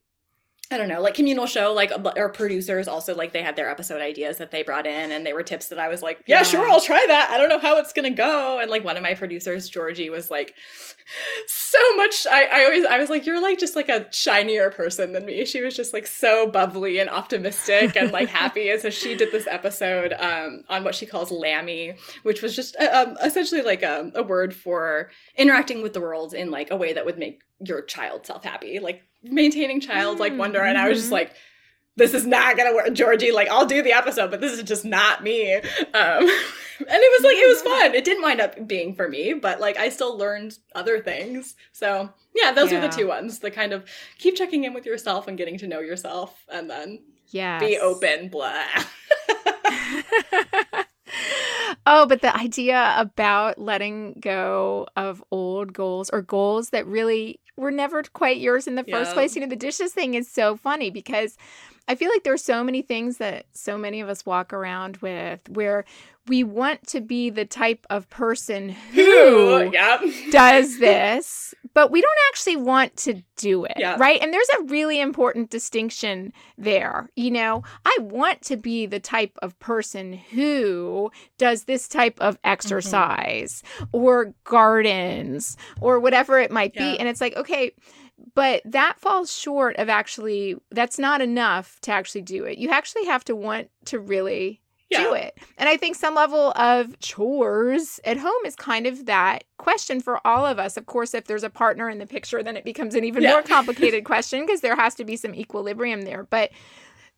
I 0.71 0.77
don't 0.77 0.87
know, 0.87 1.01
like 1.01 1.15
communal 1.15 1.47
show, 1.47 1.73
like 1.73 1.91
our 2.15 2.29
producers 2.29 2.87
also 2.87 3.15
like 3.15 3.33
they 3.33 3.41
had 3.41 3.55
their 3.55 3.71
episode 3.71 4.01
ideas 4.01 4.37
that 4.37 4.51
they 4.51 4.61
brought 4.61 4.85
in, 4.85 5.11
and 5.11 5.25
they 5.25 5.33
were 5.33 5.41
tips 5.41 5.69
that 5.69 5.79
I 5.79 5.87
was 5.87 6.03
like, 6.03 6.21
yeah, 6.27 6.37
yeah, 6.37 6.43
sure, 6.43 6.69
I'll 6.69 6.79
try 6.79 7.03
that. 7.07 7.31
I 7.31 7.39
don't 7.39 7.49
know 7.49 7.57
how 7.57 7.77
it's 7.77 7.91
gonna 7.91 8.11
go. 8.11 8.59
And 8.59 8.69
like 8.69 8.83
one 8.83 8.95
of 8.95 9.01
my 9.01 9.15
producers, 9.15 9.67
Georgie, 9.67 10.11
was 10.11 10.29
like, 10.29 10.53
so 11.47 11.95
much. 11.95 12.27
I, 12.29 12.43
I 12.45 12.63
always 12.65 12.85
I 12.85 12.99
was 12.99 13.09
like, 13.09 13.25
you're 13.25 13.41
like 13.41 13.57
just 13.57 13.75
like 13.75 13.89
a 13.89 14.05
shinier 14.11 14.69
person 14.69 15.13
than 15.13 15.25
me. 15.25 15.43
She 15.45 15.61
was 15.61 15.75
just 15.75 15.91
like 15.91 16.05
so 16.05 16.49
bubbly 16.51 16.99
and 16.99 17.09
optimistic 17.09 17.95
and 17.95 18.11
like 18.11 18.29
happy. 18.29 18.69
And 18.69 18.79
so 18.79 18.91
she 18.91 19.15
did 19.15 19.31
this 19.31 19.47
episode 19.47 20.13
um, 20.19 20.63
on 20.69 20.83
what 20.83 20.93
she 20.93 21.07
calls 21.07 21.31
Lammy, 21.31 21.95
which 22.21 22.43
was 22.43 22.55
just 22.55 22.75
uh, 22.79 23.05
um, 23.07 23.17
essentially 23.23 23.63
like 23.63 23.81
a, 23.81 24.01
um, 24.01 24.11
a 24.13 24.21
word 24.21 24.53
for 24.53 25.09
interacting 25.35 25.81
with 25.81 25.93
the 25.93 26.01
world 26.01 26.33
in 26.33 26.51
like 26.51 26.69
a 26.69 26.77
way 26.77 26.93
that 26.93 27.05
would 27.05 27.17
make 27.17 27.41
your 27.59 27.81
child 27.81 28.25
self 28.25 28.43
happy, 28.43 28.79
like 28.79 29.03
maintaining 29.23 29.81
childlike 29.81 30.31
mm-hmm. 30.31 30.39
wonder. 30.39 30.61
And 30.61 30.77
I 30.77 30.87
was 30.87 30.97
just 30.97 31.07
mm-hmm. 31.07 31.15
like, 31.15 31.35
this 31.95 32.13
is 32.13 32.25
not 32.25 32.57
gonna 32.57 32.73
work, 32.73 32.93
Georgie. 32.93 33.31
Like, 33.31 33.49
I'll 33.49 33.65
do 33.65 33.81
the 33.81 33.91
episode, 33.91 34.31
but 34.31 34.41
this 34.41 34.53
is 34.53 34.63
just 34.63 34.85
not 34.85 35.21
me. 35.21 35.53
Um, 35.53 35.63
and 35.93 35.99
it 35.99 37.21
was 37.21 37.23
like, 37.23 37.37
it 37.37 37.47
was 37.47 37.61
fun. 37.61 37.93
It 37.93 38.05
didn't 38.05 38.23
wind 38.23 38.41
up 38.41 38.67
being 38.67 38.95
for 38.95 39.07
me, 39.07 39.33
but 39.33 39.59
like, 39.59 39.77
I 39.77 39.89
still 39.89 40.17
learned 40.17 40.57
other 40.73 41.01
things. 41.01 41.55
So, 41.73 42.09
yeah, 42.33 42.51
those 42.51 42.71
yeah. 42.71 42.81
were 42.81 42.87
the 42.87 42.95
two 42.95 43.07
ones 43.07 43.39
the 43.39 43.51
kind 43.51 43.73
of 43.73 43.85
keep 44.17 44.35
checking 44.35 44.63
in 44.63 44.73
with 44.73 44.85
yourself 44.85 45.27
and 45.27 45.37
getting 45.37 45.57
to 45.59 45.67
know 45.67 45.81
yourself, 45.81 46.45
and 46.51 46.69
then 46.69 46.99
yeah, 47.27 47.59
be 47.59 47.77
open, 47.77 48.29
blah. 48.29 48.63
oh, 51.85 52.05
but 52.05 52.21
the 52.21 52.35
idea 52.35 52.95
about 52.97 53.59
letting 53.59 54.17
go 54.21 54.87
of 54.95 55.23
old 55.31 55.73
goals 55.73 56.09
or 56.09 56.21
goals 56.21 56.69
that 56.69 56.87
really 56.87 57.39
were 57.59 57.71
never 57.71 58.01
quite 58.03 58.37
yours 58.37 58.67
in 58.67 58.75
the 58.75 58.83
first 58.83 59.13
place. 59.13 59.35
You 59.35 59.41
know, 59.41 59.47
the 59.47 59.55
dishes 59.55 59.93
thing 59.93 60.13
is 60.13 60.29
so 60.29 60.55
funny 60.55 60.89
because 60.89 61.37
I 61.87 61.95
feel 61.95 62.09
like 62.09 62.23
there's 62.23 62.43
so 62.43 62.63
many 62.63 62.81
things 62.81 63.17
that 63.17 63.45
so 63.51 63.77
many 63.77 63.99
of 63.99 64.09
us 64.09 64.25
walk 64.25 64.53
around 64.53 64.97
with 64.97 65.41
where 65.49 65.85
we 66.27 66.43
want 66.43 66.85
to 66.87 67.01
be 67.01 67.29
the 67.29 67.45
type 67.45 67.85
of 67.89 68.09
person 68.09 68.69
who 68.69 69.71
yep. 69.71 70.01
does 70.31 70.79
this, 70.79 71.53
but 71.73 71.91
we 71.91 72.01
don't 72.01 72.19
actually 72.29 72.57
want 72.57 72.95
to 72.97 73.21
do 73.37 73.65
it. 73.65 73.73
Yep. 73.77 73.99
Right. 73.99 74.21
And 74.21 74.33
there's 74.33 74.49
a 74.59 74.63
really 74.63 74.99
important 74.99 75.49
distinction 75.49 76.33
there. 76.57 77.09
You 77.15 77.31
know, 77.31 77.63
I 77.85 77.97
want 78.01 78.41
to 78.43 78.57
be 78.57 78.85
the 78.85 78.99
type 78.99 79.37
of 79.41 79.57
person 79.59 80.13
who 80.13 81.11
does 81.37 81.63
this 81.63 81.87
type 81.87 82.19
of 82.19 82.35
mm-hmm. 82.35 82.51
exercise 82.51 83.63
mm-hmm. 83.77 83.85
or 83.91 84.33
gardens 84.43 85.57
or 85.81 85.99
whatever 85.99 86.39
it 86.39 86.51
might 86.51 86.73
be. 86.73 86.97
And 86.99 87.07
it's 87.07 87.21
like, 87.21 87.35
okay, 87.35 87.71
but 88.35 88.61
that 88.65 88.99
falls 88.99 89.33
short 89.35 89.77
of 89.77 89.89
actually 89.89 90.55
that's 90.71 90.99
not 90.99 91.21
enough 91.21 91.79
to 91.81 91.91
actually 91.91 92.21
do 92.21 92.43
it 92.43 92.57
you 92.57 92.69
actually 92.69 93.05
have 93.05 93.23
to 93.23 93.35
want 93.35 93.69
to 93.85 93.97
really 93.97 94.61
yeah. 94.89 95.03
do 95.03 95.13
it 95.13 95.37
and 95.57 95.69
i 95.69 95.77
think 95.77 95.95
some 95.95 96.15
level 96.15 96.51
of 96.55 96.99
chores 96.99 97.99
at 98.05 98.17
home 98.17 98.31
is 98.45 98.55
kind 98.55 98.87
of 98.87 99.05
that 99.05 99.43
question 99.57 100.01
for 100.01 100.25
all 100.25 100.45
of 100.45 100.59
us 100.59 100.77
of 100.77 100.85
course 100.85 101.13
if 101.13 101.25
there's 101.25 101.43
a 101.43 101.49
partner 101.49 101.89
in 101.89 101.99
the 101.99 102.07
picture 102.07 102.41
then 102.41 102.57
it 102.57 102.63
becomes 102.63 102.95
an 102.95 103.03
even 103.03 103.23
yeah. 103.23 103.31
more 103.31 103.43
complicated 103.43 104.03
question 104.05 104.45
because 104.45 104.61
there 104.61 104.75
has 104.75 104.95
to 104.95 105.03
be 105.03 105.15
some 105.15 105.33
equilibrium 105.35 106.01
there 106.01 106.23
but 106.23 106.51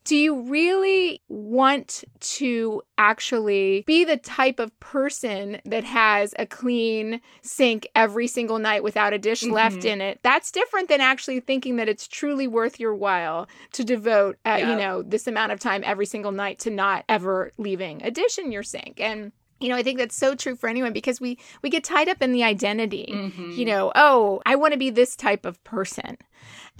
do 0.03 0.15
you 0.15 0.41
really 0.41 1.21
want 1.27 2.03
to 2.19 2.81
actually 2.97 3.83
be 3.85 4.03
the 4.03 4.17
type 4.17 4.59
of 4.59 4.77
person 4.79 5.61
that 5.65 5.83
has 5.83 6.33
a 6.39 6.45
clean 6.45 7.21
sink 7.43 7.87
every 7.93 8.27
single 8.27 8.57
night 8.57 8.83
without 8.83 9.13
a 9.13 9.19
dish 9.19 9.43
mm-hmm. 9.43 9.53
left 9.53 9.85
in 9.85 10.01
it? 10.01 10.19
That's 10.23 10.51
different 10.51 10.89
than 10.89 11.01
actually 11.01 11.39
thinking 11.39 11.75
that 11.75 11.87
it's 11.87 12.07
truly 12.07 12.47
worth 12.47 12.79
your 12.79 12.95
while 12.95 13.47
to 13.73 13.83
devote, 13.83 14.37
uh, 14.45 14.57
you 14.59 14.75
know, 14.75 15.03
this 15.03 15.27
amount 15.27 15.51
of 15.51 15.59
time 15.59 15.83
every 15.85 16.05
single 16.05 16.31
night 16.31 16.59
to 16.59 16.71
not 16.71 17.05
ever 17.07 17.51
leaving 17.57 18.01
a 18.03 18.09
dish 18.09 18.39
in 18.39 18.51
your 18.51 18.63
sink. 18.63 18.99
And 18.99 19.31
you 19.59 19.69
know 19.69 19.75
i 19.75 19.83
think 19.83 19.99
that's 19.99 20.15
so 20.15 20.33
true 20.33 20.55
for 20.55 20.67
anyone 20.67 20.91
because 20.91 21.21
we 21.21 21.37
we 21.61 21.69
get 21.69 21.83
tied 21.83 22.09
up 22.09 22.21
in 22.21 22.31
the 22.31 22.43
identity 22.43 23.07
mm-hmm. 23.13 23.51
you 23.51 23.63
know 23.63 23.91
oh 23.93 24.41
i 24.43 24.55
want 24.55 24.73
to 24.73 24.77
be 24.79 24.89
this 24.89 25.15
type 25.15 25.45
of 25.45 25.63
person 25.63 26.17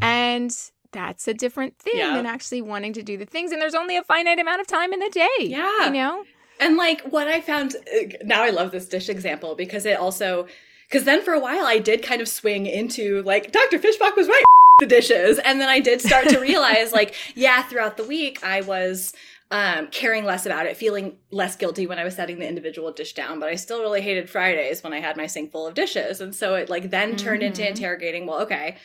and 0.02 0.72
that's 0.92 1.28
a 1.28 1.34
different 1.34 1.78
thing 1.80 1.94
yeah. 1.96 2.16
than 2.16 2.26
actually 2.26 2.62
wanting 2.62 2.94
to 2.94 3.04
do 3.04 3.18
the 3.18 3.26
things. 3.26 3.52
And 3.52 3.62
there's 3.62 3.76
only 3.76 3.98
a 3.98 4.04
finite 4.04 4.40
amount 4.40 4.62
of 4.62 4.68
time 4.68 4.94
in 4.94 5.00
the 5.00 5.10
day. 5.10 5.30
Yeah. 5.40 5.86
You 5.86 5.92
know? 5.92 6.24
And 6.60 6.78
like 6.78 7.02
what 7.02 7.28
I 7.28 7.42
found 7.42 7.76
uh, 7.76 8.14
now, 8.24 8.44
I 8.44 8.50
love 8.50 8.72
this 8.72 8.88
dish 8.88 9.10
example 9.10 9.56
because 9.56 9.86
it 9.86 9.98
also, 9.98 10.48
because 10.88 11.06
then 11.06 11.24
for 11.24 11.34
a 11.34 11.40
while 11.40 11.66
I 11.66 11.80
did 11.80 12.04
kind 12.04 12.22
of 12.22 12.28
swing 12.28 12.66
into 12.68 13.24
like, 13.24 13.52
Dr. 13.52 13.80
Fishbach 13.80 14.16
was 14.16 14.28
right, 14.28 14.44
the 14.80 14.86
dishes. 14.86 15.40
And 15.40 15.60
then 15.60 15.70
I 15.70 15.80
did 15.80 16.02
start 16.02 16.30
to 16.30 16.40
realize, 16.40 16.92
like, 16.92 17.16
yeah, 17.36 17.64
throughout 17.64 17.98
the 17.98 18.04
week 18.04 18.44
I 18.44 18.62
was 18.62 19.14
um, 19.52 19.88
caring 19.88 20.24
less 20.24 20.46
about 20.46 20.66
it, 20.66 20.78
feeling 20.78 21.18
less 21.30 21.56
guilty 21.56 21.86
when 21.86 22.00
I 22.00 22.04
was 22.04 22.16
setting 22.16 22.40
the 22.40 22.48
individual 22.48 22.92
dish 22.92 23.14
down, 23.14 23.40
but 23.40 23.50
I 23.50 23.56
still 23.56 23.82
really 23.82 24.02
hated 24.02 24.30
Fridays 24.30 24.82
when 24.82 24.94
I 24.94 25.02
had 25.02 25.18
my 25.18 25.28
sink 25.28 25.52
full 25.52 25.68
of 25.68 25.74
dishes. 25.74 26.22
And 26.22 26.34
so 26.34 26.56
it 26.56 26.70
like 26.70 26.90
then 26.90 27.18
turned 27.18 27.42
mm-hmm. 27.42 27.48
into 27.48 27.68
interrogating, 27.68 28.28
well, 28.28 28.40
okay, 28.42 28.78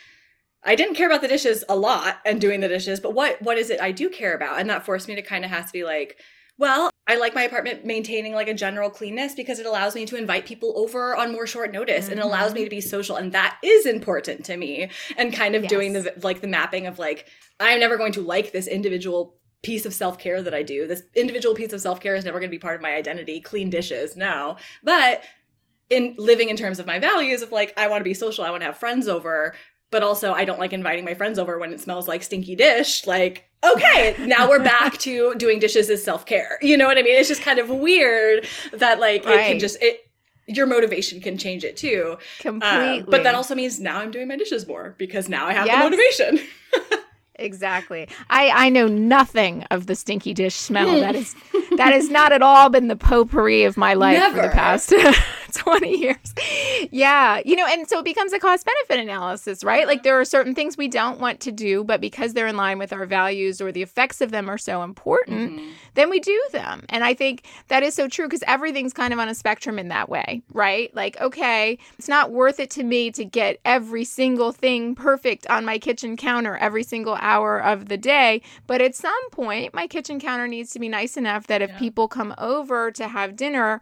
I 0.64 0.74
didn't 0.74 0.94
care 0.94 1.06
about 1.06 1.22
the 1.22 1.28
dishes 1.28 1.64
a 1.68 1.76
lot 1.76 2.18
and 2.24 2.40
doing 2.40 2.60
the 2.60 2.68
dishes, 2.68 3.00
but 3.00 3.14
what 3.14 3.40
what 3.42 3.58
is 3.58 3.70
it 3.70 3.80
I 3.80 3.92
do 3.92 4.10
care 4.10 4.34
about? 4.34 4.60
And 4.60 4.68
that 4.70 4.84
forced 4.84 5.08
me 5.08 5.14
to 5.14 5.22
kind 5.22 5.44
of 5.44 5.50
have 5.50 5.66
to 5.66 5.72
be 5.72 5.84
like, 5.84 6.18
well, 6.58 6.90
I 7.06 7.16
like 7.16 7.34
my 7.34 7.42
apartment 7.42 7.84
maintaining 7.84 8.34
like 8.34 8.48
a 8.48 8.54
general 8.54 8.90
cleanness 8.90 9.34
because 9.34 9.60
it 9.60 9.66
allows 9.66 9.94
me 9.94 10.06
to 10.06 10.16
invite 10.16 10.46
people 10.46 10.72
over 10.76 11.14
on 11.14 11.32
more 11.32 11.46
short 11.46 11.70
notice 11.70 12.06
mm-hmm. 12.06 12.14
and 12.14 12.20
allows 12.20 12.54
me 12.54 12.64
to 12.64 12.70
be 12.70 12.80
social 12.80 13.16
and 13.16 13.32
that 13.32 13.58
is 13.62 13.86
important 13.86 14.44
to 14.46 14.56
me 14.56 14.90
and 15.16 15.32
kind 15.32 15.54
of 15.54 15.62
yes. 15.62 15.70
doing 15.70 15.92
the 15.92 16.12
like 16.22 16.40
the 16.40 16.48
mapping 16.48 16.86
of 16.86 16.98
like 16.98 17.28
I'm 17.60 17.80
never 17.80 17.96
going 17.96 18.12
to 18.12 18.22
like 18.22 18.52
this 18.52 18.66
individual 18.66 19.36
piece 19.62 19.86
of 19.86 19.94
self-care 19.94 20.42
that 20.42 20.54
I 20.54 20.62
do. 20.62 20.86
This 20.86 21.02
individual 21.14 21.54
piece 21.54 21.72
of 21.72 21.80
self-care 21.80 22.14
is 22.14 22.24
never 22.24 22.38
going 22.38 22.50
to 22.50 22.54
be 22.54 22.58
part 22.58 22.76
of 22.76 22.82
my 22.82 22.94
identity. 22.94 23.40
Clean 23.40 23.68
dishes, 23.68 24.16
no. 24.16 24.56
But 24.82 25.22
in 25.90 26.14
living 26.18 26.48
in 26.48 26.56
terms 26.56 26.78
of 26.78 26.86
my 26.86 26.98
values 26.98 27.42
of 27.42 27.52
like 27.52 27.72
I 27.76 27.88
want 27.88 28.00
to 28.00 28.04
be 28.04 28.14
social, 28.14 28.44
I 28.44 28.50
want 28.50 28.62
to 28.62 28.66
have 28.66 28.78
friends 28.78 29.08
over, 29.08 29.54
but 29.90 30.02
also 30.02 30.32
I 30.32 30.44
don't 30.44 30.58
like 30.58 30.72
inviting 30.72 31.04
my 31.04 31.14
friends 31.14 31.38
over 31.38 31.58
when 31.58 31.72
it 31.72 31.80
smells 31.80 32.08
like 32.08 32.22
stinky 32.22 32.54
dish. 32.56 33.06
Like, 33.06 33.48
okay, 33.64 34.16
now 34.20 34.48
we're 34.48 34.62
back 34.62 34.98
to 34.98 35.34
doing 35.36 35.58
dishes 35.58 35.90
as 35.90 36.02
self 36.02 36.26
care. 36.26 36.58
You 36.62 36.76
know 36.76 36.86
what 36.86 36.98
I 36.98 37.02
mean? 37.02 37.16
It's 37.16 37.28
just 37.28 37.42
kind 37.42 37.58
of 37.58 37.68
weird 37.70 38.46
that 38.72 39.00
like 39.00 39.24
right. 39.24 39.40
it 39.40 39.48
can 39.48 39.58
just 39.58 39.82
it 39.82 40.06
your 40.46 40.66
motivation 40.66 41.20
can 41.20 41.36
change 41.36 41.64
it 41.64 41.76
too. 41.76 42.16
Completely. 42.38 43.00
Uh, 43.00 43.04
but 43.08 43.24
that 43.24 43.34
also 43.34 43.54
means 43.54 43.80
now 43.80 43.98
I'm 43.98 44.10
doing 44.10 44.28
my 44.28 44.36
dishes 44.36 44.66
more 44.66 44.94
because 44.96 45.28
now 45.28 45.46
I 45.46 45.52
have 45.52 45.66
yes. 45.66 45.76
the 45.76 45.84
motivation. 45.84 46.48
exactly. 47.34 48.08
I 48.30 48.66
I 48.66 48.68
know 48.68 48.86
nothing 48.86 49.64
of 49.70 49.86
the 49.86 49.94
stinky 49.94 50.34
dish 50.34 50.54
smell. 50.54 51.00
that 51.00 51.14
is 51.14 51.34
that 51.76 51.92
has 51.92 52.10
not 52.10 52.32
at 52.32 52.42
all 52.42 52.68
been 52.68 52.88
the 52.88 52.96
potpourri 52.96 53.64
of 53.64 53.76
my 53.76 53.94
life 53.94 54.18
Never. 54.18 54.36
for 54.36 54.42
the 54.48 54.52
past 54.52 54.94
20 55.66 55.96
years. 55.96 56.34
Yeah. 56.90 57.40
You 57.44 57.56
know, 57.56 57.66
and 57.66 57.88
so 57.88 57.98
it 58.00 58.04
becomes 58.04 58.32
a 58.32 58.38
cost 58.38 58.66
benefit 58.66 59.02
analysis, 59.02 59.64
right? 59.64 59.86
Like 59.86 60.02
there 60.02 60.20
are 60.20 60.24
certain 60.24 60.54
things 60.54 60.76
we 60.76 60.88
don't 60.88 61.20
want 61.20 61.40
to 61.40 61.52
do, 61.52 61.84
but 61.84 62.00
because 62.00 62.34
they're 62.34 62.46
in 62.46 62.56
line 62.56 62.78
with 62.78 62.92
our 62.92 63.06
values 63.06 63.60
or 63.60 63.72
the 63.72 63.82
effects 63.82 64.20
of 64.20 64.30
them 64.30 64.48
are 64.48 64.58
so 64.58 64.82
important, 64.82 65.52
mm-hmm. 65.52 65.70
then 65.94 66.10
we 66.10 66.20
do 66.20 66.40
them. 66.52 66.84
And 66.88 67.04
I 67.04 67.14
think 67.14 67.44
that 67.68 67.82
is 67.82 67.94
so 67.94 68.08
true 68.08 68.26
because 68.26 68.44
everything's 68.46 68.92
kind 68.92 69.12
of 69.12 69.18
on 69.18 69.28
a 69.28 69.34
spectrum 69.34 69.78
in 69.78 69.88
that 69.88 70.08
way, 70.08 70.42
right? 70.52 70.94
Like, 70.94 71.20
okay, 71.20 71.78
it's 71.98 72.08
not 72.08 72.32
worth 72.32 72.60
it 72.60 72.70
to 72.70 72.84
me 72.84 73.10
to 73.12 73.24
get 73.24 73.60
every 73.64 74.04
single 74.04 74.52
thing 74.52 74.94
perfect 74.94 75.46
on 75.48 75.64
my 75.64 75.78
kitchen 75.78 76.16
counter 76.16 76.56
every 76.56 76.82
single 76.82 77.16
hour 77.20 77.62
of 77.62 77.88
the 77.88 77.96
day. 77.96 78.42
But 78.66 78.80
at 78.80 78.94
some 78.94 79.30
point, 79.30 79.74
my 79.74 79.86
kitchen 79.86 80.20
counter 80.20 80.48
needs 80.48 80.70
to 80.72 80.78
be 80.78 80.88
nice 80.88 81.16
enough 81.16 81.46
that 81.46 81.62
if 81.62 81.70
yeah. 81.70 81.78
people 81.78 82.08
come 82.08 82.34
over 82.38 82.90
to 82.92 83.08
have 83.08 83.36
dinner, 83.36 83.80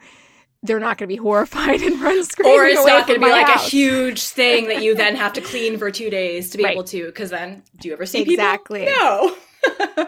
they're 0.65 0.81
not 0.81 0.99
going 0.99 1.09
to 1.09 1.15
be 1.15 1.17
horrified 1.17 1.83
and 1.83 2.01
run 2.01 2.25
screaming. 2.25 2.59
Or 2.59 2.65
it's 2.65 2.85
not 2.85 3.07
going 3.07 3.21
to 3.21 3.25
be 3.25 3.31
like 3.31 3.47
house. 3.47 3.67
a 3.67 3.71
huge 3.71 4.23
thing 4.23 4.69
that 4.69 4.83
you 4.83 4.95
then 4.95 5.15
have 5.15 5.35
to 5.35 5.41
clean 5.53 5.79
for 5.79 5.91
two 5.91 6.11
days 6.11 6.51
to 6.51 6.59
be 6.59 6.65
right. 6.65 6.73
able 6.73 6.85
to. 6.85 7.07
Because 7.07 7.31
then, 7.31 7.63
do 7.79 7.89
you 7.89 7.95
ever 7.95 8.07
see 8.07 8.23
exactly? 8.23 8.87
People? 8.87 8.95
No. 8.99 9.37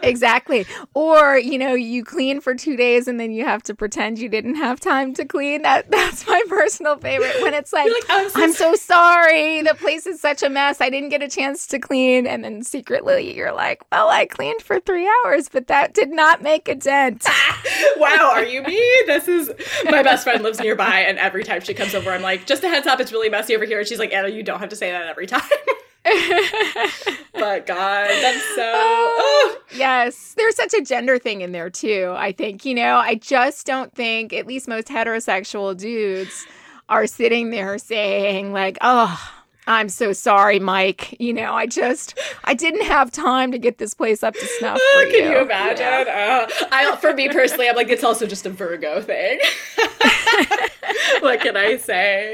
Exactly. 0.03 0.65
Or, 0.93 1.37
you 1.37 1.57
know, 1.57 1.73
you 1.73 2.03
clean 2.03 2.41
for 2.41 2.55
2 2.55 2.75
days 2.75 3.07
and 3.07 3.19
then 3.19 3.31
you 3.31 3.45
have 3.45 3.63
to 3.63 3.75
pretend 3.75 4.19
you 4.19 4.29
didn't 4.29 4.55
have 4.55 4.79
time 4.79 5.13
to 5.15 5.25
clean. 5.25 5.61
That 5.61 5.89
that's 5.91 6.27
my 6.27 6.41
personal 6.47 6.97
favorite 6.97 7.41
when 7.41 7.53
it's 7.53 7.73
like, 7.73 7.91
like 7.91 8.03
oh, 8.09 8.23
I'm, 8.23 8.29
so, 8.29 8.43
I'm 8.43 8.53
so 8.53 8.75
sorry. 8.75 9.61
The 9.61 9.75
place 9.75 10.05
is 10.05 10.19
such 10.19 10.43
a 10.43 10.49
mess. 10.49 10.81
I 10.81 10.89
didn't 10.89 11.09
get 11.09 11.21
a 11.21 11.27
chance 11.27 11.67
to 11.67 11.79
clean 11.79 12.27
and 12.27 12.43
then 12.43 12.63
secretly 12.63 13.35
you're 13.35 13.53
like, 13.53 13.83
"Well, 13.91 14.09
I 14.09 14.25
cleaned 14.25 14.61
for 14.61 14.79
3 14.79 15.09
hours, 15.25 15.49
but 15.49 15.67
that 15.67 15.93
did 15.93 16.09
not 16.09 16.41
make 16.41 16.67
a 16.67 16.75
dent." 16.75 17.25
wow, 17.97 18.31
are 18.33 18.45
you 18.45 18.63
me? 18.63 18.81
This 19.05 19.27
is 19.27 19.51
my 19.85 20.03
best 20.03 20.23
friend 20.23 20.43
lives 20.43 20.59
nearby 20.59 20.99
and 20.99 21.17
every 21.17 21.43
time 21.43 21.61
she 21.61 21.73
comes 21.73 21.95
over 21.95 22.11
I'm 22.11 22.21
like, 22.21 22.45
"Just 22.45 22.63
a 22.63 22.69
heads 22.69 22.87
up, 22.87 22.99
it's 22.99 23.11
really 23.11 23.29
messy 23.29 23.55
over 23.55 23.65
here." 23.65 23.79
And 23.79 23.87
she's 23.87 23.99
like, 23.99 24.13
"Anna, 24.13 24.29
you 24.29 24.43
don't 24.43 24.59
have 24.59 24.69
to 24.69 24.75
say 24.75 24.91
that 24.91 25.07
every 25.07 25.27
time." 25.27 25.41
but 27.33 27.65
God, 27.65 28.07
that's 28.07 28.43
so. 28.55 28.71
Oh, 28.73 29.57
yes, 29.75 30.33
there's 30.37 30.55
such 30.55 30.73
a 30.73 30.81
gender 30.81 31.19
thing 31.19 31.41
in 31.41 31.51
there 31.51 31.69
too. 31.69 32.13
I 32.15 32.31
think 32.31 32.65
you 32.65 32.73
know. 32.75 32.95
I 32.95 33.15
just 33.15 33.65
don't 33.65 33.93
think, 33.93 34.33
at 34.33 34.47
least 34.47 34.67
most 34.67 34.87
heterosexual 34.87 35.75
dudes, 35.75 36.45
are 36.89 37.07
sitting 37.07 37.49
there 37.49 37.77
saying 37.77 38.53
like, 38.53 38.77
"Oh, 38.81 39.19
I'm 39.67 39.89
so 39.89 40.13
sorry, 40.13 40.59
Mike. 40.59 41.15
You 41.19 41.33
know, 41.33 41.53
I 41.53 41.67
just 41.67 42.17
I 42.45 42.53
didn't 42.53 42.85
have 42.85 43.11
time 43.11 43.51
to 43.51 43.57
get 43.57 43.77
this 43.77 43.93
place 43.93 44.23
up 44.23 44.33
to 44.33 44.45
snuff 44.45 44.79
for 44.93 45.01
you. 45.03 45.11
Can 45.11 45.31
you 45.31 45.39
imagine? 45.39 45.85
Yeah. 45.85 46.47
Uh, 46.49 46.65
I, 46.71 46.95
for 46.95 47.13
me 47.13 47.29
personally, 47.29 47.67
I'm 47.67 47.75
like 47.75 47.89
it's 47.89 48.03
also 48.03 48.25
just 48.25 48.45
a 48.45 48.49
Virgo 48.49 49.01
thing. 49.01 49.39
what 51.19 51.41
can 51.41 51.57
I 51.57 51.77
say? 51.77 52.33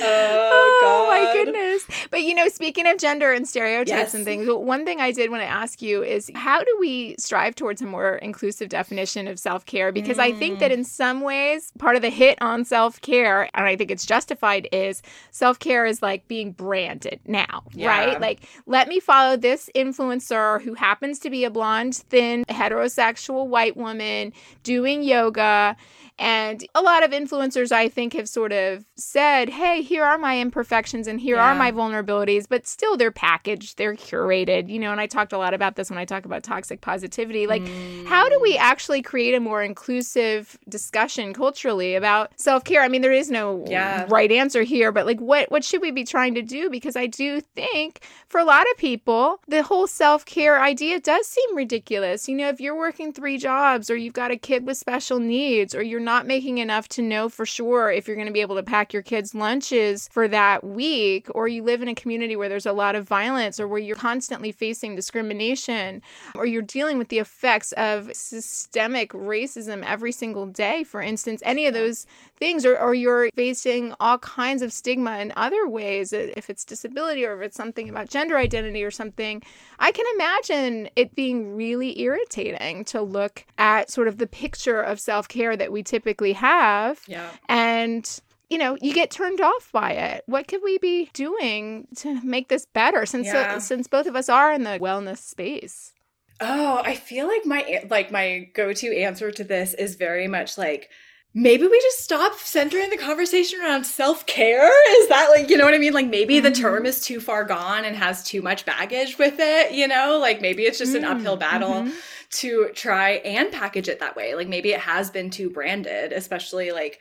Oh, 0.00 0.80
oh 0.84 1.06
my 1.08 1.32
goodness! 1.32 1.84
But 2.10 2.22
you 2.22 2.34
know, 2.34 2.48
speaking 2.48 2.86
of 2.86 2.98
gender 2.98 3.32
and 3.32 3.48
stereotypes 3.48 3.88
yes. 3.88 4.14
and 4.14 4.24
things, 4.24 4.48
one 4.48 4.84
thing 4.84 5.00
I 5.00 5.10
did 5.10 5.30
want 5.30 5.42
to 5.42 5.48
ask 5.48 5.82
you 5.82 6.02
is 6.02 6.30
how 6.34 6.62
do 6.62 6.76
we 6.78 7.16
strive 7.18 7.54
towards 7.54 7.82
a 7.82 7.86
more 7.86 8.16
inclusive 8.16 8.68
definition 8.68 9.26
of 9.26 9.38
self 9.38 9.66
care? 9.66 9.90
Because 9.92 10.18
mm. 10.18 10.22
I 10.22 10.32
think 10.32 10.60
that 10.60 10.70
mm. 10.70 10.74
in 10.74 10.84
some 10.84 11.20
ways, 11.22 11.72
part 11.78 11.96
of 11.96 12.02
the 12.02 12.10
hit 12.10 12.38
on 12.40 12.64
self 12.64 13.00
care, 13.00 13.50
and 13.54 13.66
I 13.66 13.76
think 13.76 13.90
it's 13.90 14.06
justified, 14.06 14.68
is 14.72 15.02
self 15.30 15.58
care 15.58 15.86
is 15.86 16.02
like 16.02 16.26
being 16.28 16.52
branded 16.68 17.18
now, 17.26 17.64
yeah. 17.72 17.88
right? 17.88 18.20
Like, 18.20 18.40
let 18.66 18.88
me 18.88 19.00
follow 19.00 19.38
this 19.38 19.70
influencer 19.74 20.60
who 20.60 20.74
happens 20.74 21.18
to 21.20 21.30
be 21.30 21.44
a 21.44 21.50
blonde, 21.50 21.96
thin, 21.96 22.44
heterosexual 22.44 23.46
white 23.46 23.74
woman 23.74 24.34
doing 24.62 25.02
yoga 25.02 25.76
and 26.18 26.66
a 26.74 26.82
lot 26.82 27.04
of 27.04 27.12
influencers, 27.12 27.70
I 27.70 27.88
think, 27.88 28.14
have 28.14 28.28
sort 28.28 28.52
of 28.52 28.84
said, 28.96 29.48
hey, 29.48 29.82
here 29.82 30.02
are 30.02 30.18
my 30.18 30.40
imperfections 30.40 31.06
and 31.06 31.20
here 31.20 31.36
yeah. 31.36 31.44
are 31.44 31.54
my 31.54 31.70
vulnerabilities, 31.70 32.46
but 32.48 32.66
still 32.66 32.96
they're 32.96 33.12
packaged, 33.12 33.78
they're 33.78 33.94
curated, 33.94 34.68
you 34.68 34.80
know. 34.80 34.90
And 34.90 35.00
I 35.00 35.06
talked 35.06 35.32
a 35.32 35.38
lot 35.38 35.54
about 35.54 35.76
this 35.76 35.90
when 35.90 35.98
I 35.98 36.04
talk 36.04 36.24
about 36.24 36.42
toxic 36.42 36.80
positivity. 36.80 37.46
Like, 37.46 37.62
mm. 37.62 38.04
how 38.06 38.28
do 38.28 38.40
we 38.40 38.56
mm. 38.56 38.60
actually 38.60 39.00
create 39.00 39.34
a 39.34 39.40
more 39.40 39.62
inclusive 39.62 40.58
discussion 40.68 41.32
culturally 41.32 41.94
about 41.94 42.32
self 42.36 42.64
care? 42.64 42.82
I 42.82 42.88
mean, 42.88 43.02
there 43.02 43.12
is 43.12 43.30
no 43.30 43.64
yeah. 43.68 44.04
right 44.08 44.32
answer 44.32 44.64
here, 44.64 44.90
but 44.90 45.06
like, 45.06 45.20
what, 45.20 45.52
what 45.52 45.62
should 45.62 45.82
we 45.82 45.92
be 45.92 46.02
trying 46.02 46.34
to 46.34 46.42
do? 46.42 46.57
Because 46.70 46.96
I 46.96 47.06
do 47.06 47.40
think 47.40 48.00
for 48.28 48.40
a 48.40 48.44
lot 48.44 48.66
of 48.70 48.76
people, 48.76 49.40
the 49.46 49.62
whole 49.62 49.86
self 49.86 50.24
care 50.24 50.62
idea 50.62 51.00
does 51.00 51.26
seem 51.26 51.56
ridiculous. 51.56 52.28
You 52.28 52.36
know, 52.36 52.48
if 52.48 52.60
you're 52.60 52.76
working 52.76 53.12
three 53.12 53.38
jobs 53.38 53.90
or 53.90 53.96
you've 53.96 54.12
got 54.12 54.30
a 54.30 54.36
kid 54.36 54.66
with 54.66 54.76
special 54.76 55.18
needs 55.18 55.74
or 55.74 55.82
you're 55.82 56.00
not 56.00 56.26
making 56.26 56.58
enough 56.58 56.88
to 56.90 57.02
know 57.02 57.28
for 57.28 57.46
sure 57.46 57.90
if 57.90 58.06
you're 58.06 58.16
going 58.16 58.26
to 58.26 58.32
be 58.32 58.40
able 58.40 58.56
to 58.56 58.62
pack 58.62 58.92
your 58.92 59.02
kids' 59.02 59.34
lunches 59.34 60.08
for 60.12 60.28
that 60.28 60.64
week, 60.64 61.26
or 61.34 61.48
you 61.48 61.62
live 61.62 61.82
in 61.82 61.88
a 61.88 61.94
community 61.94 62.36
where 62.36 62.48
there's 62.48 62.66
a 62.66 62.72
lot 62.72 62.94
of 62.94 63.06
violence, 63.06 63.58
or 63.58 63.66
where 63.68 63.78
you're 63.78 63.96
constantly 63.96 64.52
facing 64.52 64.96
discrimination, 64.96 66.02
or 66.34 66.46
you're 66.46 66.62
dealing 66.62 66.98
with 66.98 67.08
the 67.08 67.18
effects 67.18 67.72
of 67.72 68.10
systemic 68.14 69.12
racism 69.12 69.84
every 69.84 70.12
single 70.12 70.46
day, 70.46 70.84
for 70.84 71.00
instance, 71.00 71.42
any 71.44 71.66
of 71.66 71.74
those 71.74 72.06
things, 72.38 72.64
or, 72.64 72.78
or 72.78 72.94
you're 72.94 73.30
facing 73.36 73.94
all 74.00 74.18
kinds 74.18 74.62
of 74.62 74.72
stigma 74.72 75.18
in 75.18 75.32
other 75.36 75.68
ways, 75.68 76.12
if 76.12 76.50
it's 76.50 76.64
disability 76.64 77.24
or 77.24 77.40
if 77.40 77.46
it's 77.46 77.56
something 77.56 77.88
about 77.88 78.08
gender 78.08 78.36
identity 78.36 78.82
or 78.82 78.90
something, 78.90 79.42
I 79.78 79.92
can 79.92 80.06
imagine 80.14 80.88
it 80.96 81.14
being 81.14 81.54
really 81.54 82.00
irritating 82.00 82.84
to 82.86 83.02
look 83.02 83.44
at 83.56 83.90
sort 83.90 84.08
of 84.08 84.18
the 84.18 84.26
picture 84.26 84.80
of 84.80 84.98
self 85.00 85.28
care 85.28 85.56
that 85.56 85.70
we 85.70 85.82
typically 85.82 85.98
typically 86.08 86.32
have. 86.32 87.00
Yeah. 87.06 87.30
And 87.48 88.20
you 88.50 88.56
know, 88.56 88.78
you 88.80 88.94
get 88.94 89.10
turned 89.10 89.42
off 89.42 89.70
by 89.72 89.90
it. 89.90 90.22
What 90.24 90.48
could 90.48 90.62
we 90.64 90.78
be 90.78 91.10
doing 91.12 91.86
to 91.96 92.18
make 92.22 92.48
this 92.48 92.64
better 92.64 93.04
since 93.04 93.26
yeah. 93.26 93.56
uh, 93.56 93.60
since 93.60 93.86
both 93.86 94.06
of 94.06 94.16
us 94.16 94.30
are 94.30 94.52
in 94.52 94.62
the 94.64 94.78
wellness 94.78 95.18
space? 95.18 95.92
Oh, 96.40 96.80
I 96.82 96.94
feel 96.94 97.26
like 97.26 97.44
my 97.44 97.84
like 97.90 98.10
my 98.10 98.48
go-to 98.54 98.96
answer 98.96 99.30
to 99.32 99.44
this 99.44 99.74
is 99.74 99.96
very 99.96 100.28
much 100.28 100.56
like 100.56 100.88
maybe 101.34 101.66
we 101.66 101.80
just 101.80 101.98
stop 101.98 102.38
centering 102.38 102.90
the 102.90 102.96
conversation 102.96 103.60
around 103.60 103.84
self-care 103.84 104.70
is 105.00 105.08
that 105.08 105.28
like 105.30 105.50
you 105.50 105.56
know 105.56 105.64
what 105.64 105.74
i 105.74 105.78
mean 105.78 105.92
like 105.92 106.08
maybe 106.08 106.36
mm-hmm. 106.36 106.44
the 106.44 106.50
term 106.50 106.86
is 106.86 107.00
too 107.00 107.20
far 107.20 107.44
gone 107.44 107.84
and 107.84 107.96
has 107.96 108.24
too 108.24 108.42
much 108.42 108.64
baggage 108.64 109.18
with 109.18 109.36
it 109.38 109.72
you 109.72 109.86
know 109.86 110.18
like 110.18 110.40
maybe 110.40 110.62
it's 110.64 110.78
just 110.78 110.94
mm-hmm. 110.94 111.04
an 111.04 111.16
uphill 111.16 111.36
battle 111.36 111.82
mm-hmm 111.82 111.90
to 112.30 112.70
try 112.74 113.12
and 113.12 113.52
package 113.52 113.88
it 113.88 114.00
that 114.00 114.16
way. 114.16 114.34
Like 114.34 114.48
maybe 114.48 114.72
it 114.72 114.80
has 114.80 115.10
been 115.10 115.30
too 115.30 115.50
branded, 115.50 116.12
especially 116.12 116.72
like 116.72 117.00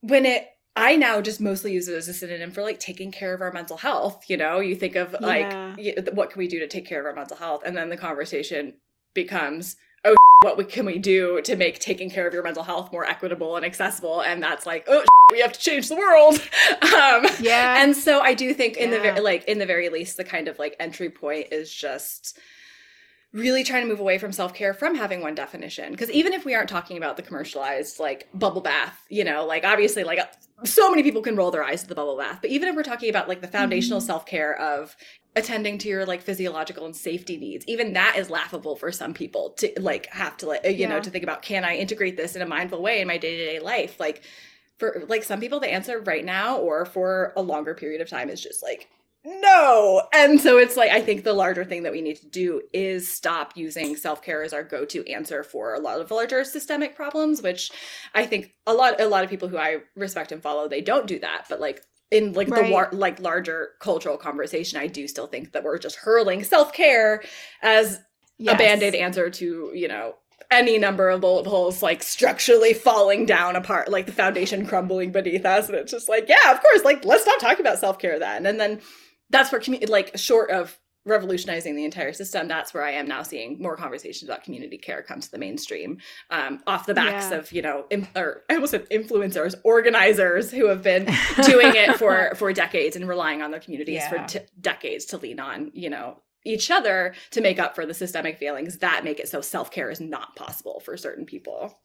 when 0.00 0.24
it 0.26 0.48
I 0.76 0.94
now 0.94 1.20
just 1.20 1.40
mostly 1.40 1.72
use 1.72 1.88
it 1.88 1.96
as 1.96 2.06
a 2.06 2.14
synonym 2.14 2.52
for 2.52 2.62
like 2.62 2.78
taking 2.78 3.10
care 3.10 3.34
of 3.34 3.40
our 3.40 3.52
mental 3.52 3.76
health. 3.76 4.24
You 4.28 4.36
know, 4.36 4.60
you 4.60 4.76
think 4.76 4.94
of 4.94 5.16
like, 5.20 5.50
yeah. 5.76 6.00
what 6.12 6.30
can 6.30 6.38
we 6.38 6.46
do 6.46 6.60
to 6.60 6.68
take 6.68 6.86
care 6.86 7.00
of 7.00 7.06
our 7.06 7.14
mental 7.14 7.36
health? 7.36 7.62
And 7.66 7.76
then 7.76 7.88
the 7.88 7.96
conversation 7.96 8.74
becomes, 9.12 9.74
oh, 10.04 10.16
what 10.42 10.68
can 10.68 10.86
we 10.86 10.98
do 10.98 11.40
to 11.42 11.56
make 11.56 11.78
taking 11.78 12.10
care 12.10 12.26
of 12.26 12.34
your 12.34 12.42
mental 12.42 12.62
health 12.62 12.92
more 12.92 13.04
equitable 13.04 13.56
and 13.56 13.64
accessible? 13.64 14.20
And 14.20 14.42
that's 14.42 14.66
like, 14.66 14.84
oh, 14.88 15.04
we 15.30 15.40
have 15.40 15.52
to 15.52 15.60
change 15.60 15.88
the 15.88 15.96
world. 15.96 16.40
Um, 16.98 17.26
yeah. 17.40 17.82
And 17.82 17.96
so 17.96 18.20
I 18.20 18.34
do 18.34 18.52
think 18.52 18.76
in 18.76 18.90
yeah. 18.90 19.14
the 19.14 19.22
like 19.22 19.44
in 19.44 19.58
the 19.58 19.66
very 19.66 19.88
least, 19.88 20.16
the 20.16 20.24
kind 20.24 20.48
of 20.48 20.58
like 20.58 20.74
entry 20.80 21.10
point 21.10 21.48
is 21.52 21.72
just 21.72 22.38
really 23.32 23.62
trying 23.62 23.82
to 23.82 23.88
move 23.88 24.00
away 24.00 24.16
from 24.16 24.32
self-care 24.32 24.72
from 24.72 24.94
having 24.94 25.20
one 25.20 25.34
definition 25.34 25.92
because 25.92 26.10
even 26.10 26.32
if 26.32 26.46
we 26.46 26.54
aren't 26.54 26.68
talking 26.68 26.96
about 26.96 27.16
the 27.16 27.22
commercialized 27.22 28.00
like 28.00 28.26
bubble 28.32 28.62
bath 28.62 28.98
you 29.10 29.22
know 29.22 29.44
like 29.44 29.64
obviously 29.64 30.02
like 30.02 30.18
so 30.64 30.90
many 30.90 31.02
people 31.02 31.20
can 31.20 31.36
roll 31.36 31.50
their 31.50 31.62
eyes 31.62 31.82
at 31.82 31.88
the 31.90 31.94
bubble 31.94 32.16
bath 32.16 32.38
but 32.40 32.50
even 32.50 32.68
if 32.68 32.74
we're 32.74 32.82
talking 32.82 33.10
about 33.10 33.28
like 33.28 33.42
the 33.42 33.48
foundational 33.48 34.00
mm-hmm. 34.00 34.06
self-care 34.06 34.58
of 34.58 34.96
attending 35.36 35.76
to 35.76 35.88
your 35.88 36.06
like 36.06 36.22
physiological 36.22 36.86
and 36.86 36.96
safety 36.96 37.36
needs 37.36 37.66
even 37.68 37.92
that 37.92 38.16
is 38.16 38.30
laughable 38.30 38.76
for 38.76 38.90
some 38.90 39.12
people 39.12 39.50
to 39.50 39.70
like 39.78 40.06
have 40.06 40.34
to 40.38 40.46
like 40.46 40.64
you 40.64 40.70
yeah. 40.72 40.88
know 40.88 41.00
to 41.00 41.10
think 41.10 41.22
about 41.22 41.42
can 41.42 41.64
i 41.64 41.76
integrate 41.76 42.16
this 42.16 42.34
in 42.34 42.40
a 42.40 42.46
mindful 42.46 42.80
way 42.80 43.02
in 43.02 43.06
my 43.06 43.18
day-to-day 43.18 43.60
life 43.60 44.00
like 44.00 44.22
for 44.78 45.04
like 45.08 45.22
some 45.22 45.38
people 45.38 45.60
the 45.60 45.70
answer 45.70 46.00
right 46.00 46.24
now 46.24 46.56
or 46.56 46.86
for 46.86 47.34
a 47.36 47.42
longer 47.42 47.74
period 47.74 48.00
of 48.00 48.08
time 48.08 48.30
is 48.30 48.40
just 48.40 48.62
like 48.62 48.88
no. 49.28 50.02
And 50.12 50.40
so 50.40 50.58
it's 50.58 50.76
like 50.76 50.90
I 50.90 51.02
think 51.02 51.24
the 51.24 51.32
larger 51.32 51.64
thing 51.64 51.82
that 51.82 51.92
we 51.92 52.00
need 52.00 52.16
to 52.16 52.28
do 52.28 52.62
is 52.72 53.12
stop 53.12 53.56
using 53.56 53.96
self-care 53.96 54.42
as 54.42 54.52
our 54.52 54.62
go-to 54.62 55.06
answer 55.06 55.42
for 55.42 55.74
a 55.74 55.80
lot 55.80 56.00
of 56.00 56.10
larger 56.10 56.44
systemic 56.44 56.96
problems, 56.96 57.42
which 57.42 57.70
I 58.14 58.26
think 58.26 58.54
a 58.66 58.72
lot 58.72 59.00
a 59.00 59.06
lot 59.06 59.24
of 59.24 59.30
people 59.30 59.48
who 59.48 59.58
I 59.58 59.78
respect 59.94 60.32
and 60.32 60.42
follow, 60.42 60.68
they 60.68 60.80
don't 60.80 61.06
do 61.06 61.18
that. 61.18 61.46
But 61.48 61.60
like 61.60 61.82
in 62.10 62.32
like 62.32 62.48
right. 62.48 62.64
the 62.66 62.70
war, 62.70 62.88
like 62.92 63.20
larger 63.20 63.70
cultural 63.80 64.16
conversation, 64.16 64.78
I 64.78 64.86
do 64.86 65.06
still 65.06 65.26
think 65.26 65.52
that 65.52 65.64
we're 65.64 65.78
just 65.78 65.96
hurling 65.96 66.42
self-care 66.42 67.22
as 67.62 68.00
yes. 68.38 68.54
a 68.54 68.58
band-aid 68.58 68.94
answer 68.94 69.28
to, 69.28 69.72
you 69.74 69.88
know, 69.88 70.14
any 70.50 70.78
number 70.78 71.10
of 71.10 71.20
bullet 71.20 71.46
holes 71.46 71.82
like 71.82 72.02
structurally 72.02 72.72
falling 72.72 73.26
down 73.26 73.56
apart, 73.56 73.90
like 73.90 74.06
the 74.06 74.12
foundation 74.12 74.66
crumbling 74.66 75.12
beneath 75.12 75.44
us. 75.44 75.68
And 75.68 75.76
it's 75.76 75.92
just 75.92 76.08
like, 76.08 76.26
yeah, 76.28 76.50
of 76.50 76.62
course, 76.62 76.84
like 76.84 77.04
let's 77.04 77.24
stop 77.24 77.38
talking 77.38 77.60
about 77.60 77.78
self-care 77.78 78.18
then. 78.18 78.46
And 78.46 78.58
then 78.58 78.80
that's 79.30 79.52
where 79.52 79.60
community 79.60 79.90
like 79.90 80.16
short 80.16 80.50
of 80.50 80.78
revolutionizing 81.08 81.74
the 81.74 81.84
entire 81.84 82.12
system, 82.12 82.46
that's 82.46 82.72
where 82.72 82.84
I 82.84 82.92
am 82.92 83.08
now 83.08 83.22
seeing 83.22 83.60
more 83.60 83.76
conversations 83.76 84.28
about 84.28 84.44
community 84.44 84.78
care 84.78 85.02
come 85.02 85.20
to 85.20 85.30
the 85.30 85.38
mainstream 85.38 85.98
um, 86.30 86.60
off 86.66 86.86
the 86.86 86.94
backs 86.94 87.30
yeah. 87.30 87.38
of, 87.38 87.52
you 87.52 87.62
know, 87.62 87.86
Im- 87.90 88.06
or 88.14 88.42
I 88.48 88.54
almost 88.54 88.72
said 88.72 88.88
influencers, 88.90 89.54
organizers 89.64 90.50
who 90.50 90.66
have 90.66 90.82
been 90.82 91.04
doing 91.44 91.74
it 91.74 91.96
for, 91.96 92.34
for 92.36 92.52
decades 92.52 92.94
and 92.94 93.08
relying 93.08 93.42
on 93.42 93.50
their 93.50 93.60
communities 93.60 93.96
yeah. 93.96 94.26
for 94.26 94.38
t- 94.38 94.46
decades 94.60 95.06
to 95.06 95.16
lean 95.16 95.40
on, 95.40 95.70
you 95.74 95.90
know, 95.90 96.20
each 96.44 96.70
other 96.70 97.14
to 97.30 97.40
make 97.40 97.58
up 97.58 97.74
for 97.74 97.84
the 97.84 97.94
systemic 97.94 98.38
failings 98.38 98.78
that 98.78 99.04
make 99.04 99.18
it 99.18 99.28
so 99.28 99.40
self-care 99.40 99.90
is 99.90 100.00
not 100.00 100.36
possible 100.36 100.80
for 100.80 100.96
certain 100.96 101.24
people. 101.24 101.78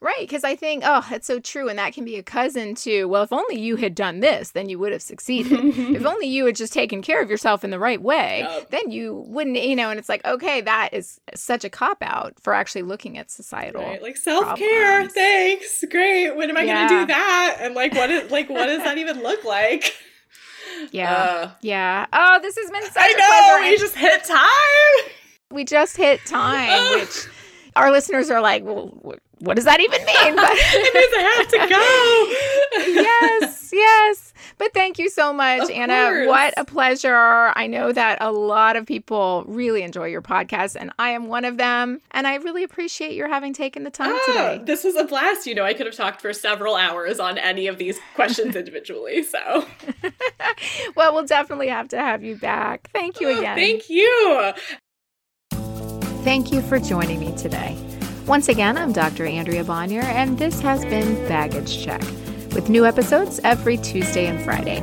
Right, 0.00 0.20
because 0.20 0.44
I 0.44 0.56
think, 0.56 0.82
oh, 0.86 1.06
that's 1.08 1.26
so 1.26 1.40
true. 1.40 1.68
And 1.68 1.78
that 1.78 1.92
can 1.92 2.04
be 2.04 2.16
a 2.16 2.22
cousin 2.22 2.74
to, 2.76 3.04
well, 3.04 3.22
if 3.22 3.32
only 3.32 3.58
you 3.58 3.76
had 3.76 3.94
done 3.94 4.20
this, 4.20 4.50
then 4.50 4.68
you 4.68 4.78
would 4.78 4.92
have 4.92 5.02
succeeded. 5.02 5.52
if 5.96 6.04
only 6.04 6.26
you 6.26 6.46
had 6.46 6.56
just 6.56 6.72
taken 6.72 7.02
care 7.02 7.22
of 7.22 7.30
yourself 7.30 7.64
in 7.64 7.70
the 7.70 7.78
right 7.78 8.00
way, 8.00 8.40
yep. 8.40 8.70
then 8.70 8.90
you 8.90 9.24
wouldn't, 9.26 9.56
you 9.62 9.76
know, 9.76 9.90
and 9.90 9.98
it's 9.98 10.08
like, 10.08 10.24
okay, 10.24 10.60
that 10.60 10.90
is 10.92 11.20
such 11.34 11.64
a 11.64 11.70
cop 11.70 11.98
out 12.02 12.34
for 12.40 12.54
actually 12.54 12.82
looking 12.82 13.18
at 13.18 13.30
societal. 13.30 13.82
Right. 13.82 14.02
Like 14.02 14.16
self 14.16 14.58
care, 14.58 15.08
thanks. 15.08 15.84
Great. 15.90 16.36
When 16.36 16.50
am 16.50 16.56
I 16.56 16.62
yeah. 16.62 16.88
gonna 16.88 17.02
do 17.02 17.06
that? 17.06 17.58
And 17.60 17.74
like 17.74 17.94
what 17.94 18.10
is 18.10 18.30
like 18.30 18.48
what 18.48 18.66
does 18.66 18.82
that 18.84 18.98
even 18.98 19.22
look 19.22 19.44
like? 19.44 19.94
Yeah. 20.90 21.12
Uh, 21.12 21.50
yeah. 21.60 22.06
Oh, 22.12 22.38
this 22.42 22.56
has 22.56 22.70
been 22.70 22.82
such 22.84 22.94
I 22.96 23.12
know. 23.12 23.70
We 23.70 23.76
just 23.78 23.94
hit 23.94 24.24
time. 24.24 25.12
We 25.50 25.64
just 25.64 25.96
hit 25.96 26.24
time, 26.24 26.94
which 27.00 27.28
our 27.76 27.90
listeners 27.90 28.30
are 28.30 28.40
like, 28.40 28.64
well, 28.64 29.16
what 29.42 29.56
does 29.56 29.64
that 29.64 29.80
even 29.80 30.04
mean? 30.04 30.36
But 30.36 30.50
it 30.54 30.94
means 30.94 31.12
I 31.16 31.22
have 31.36 31.48
to 31.48 31.58
go. 32.86 33.02
yes, 33.40 33.70
yes. 33.72 34.32
But 34.58 34.72
thank 34.72 34.98
you 34.98 35.10
so 35.10 35.32
much, 35.32 35.62
of 35.62 35.70
Anna. 35.70 36.10
Course. 36.10 36.28
What 36.28 36.54
a 36.56 36.64
pleasure. 36.64 37.52
I 37.56 37.66
know 37.66 37.90
that 37.92 38.18
a 38.20 38.30
lot 38.30 38.76
of 38.76 38.86
people 38.86 39.44
really 39.48 39.82
enjoy 39.82 40.06
your 40.06 40.22
podcast, 40.22 40.76
and 40.78 40.92
I 40.98 41.10
am 41.10 41.26
one 41.26 41.44
of 41.44 41.56
them. 41.56 42.00
And 42.12 42.26
I 42.26 42.36
really 42.36 42.62
appreciate 42.62 43.14
your 43.14 43.28
having 43.28 43.52
taken 43.52 43.82
the 43.82 43.90
time 43.90 44.12
ah, 44.14 44.22
today. 44.26 44.64
This 44.64 44.84
was 44.84 44.94
a 44.94 45.04
blast. 45.04 45.46
You 45.46 45.54
know, 45.56 45.64
I 45.64 45.74
could 45.74 45.86
have 45.86 45.96
talked 45.96 46.20
for 46.20 46.32
several 46.32 46.76
hours 46.76 47.18
on 47.18 47.38
any 47.38 47.66
of 47.66 47.78
these 47.78 47.98
questions 48.14 48.54
individually. 48.62 49.24
So, 49.24 49.66
well, 50.94 51.14
we'll 51.14 51.26
definitely 51.26 51.68
have 51.68 51.88
to 51.88 51.98
have 51.98 52.22
you 52.22 52.36
back. 52.36 52.90
Thank 52.92 53.20
you 53.20 53.36
again. 53.36 53.56
thank 53.56 53.90
you. 53.90 54.52
Thank 56.22 56.52
you 56.52 56.62
for 56.62 56.78
joining 56.78 57.18
me 57.18 57.36
today. 57.36 57.76
Once 58.28 58.48
again, 58.48 58.78
I'm 58.78 58.92
Dr. 58.92 59.26
Andrea 59.26 59.64
Bonior, 59.64 60.04
and 60.04 60.38
this 60.38 60.60
has 60.60 60.84
been 60.84 61.16
Baggage 61.26 61.84
Check, 61.84 62.00
with 62.54 62.68
new 62.68 62.86
episodes 62.86 63.40
every 63.42 63.76
Tuesday 63.76 64.26
and 64.26 64.40
Friday. 64.44 64.78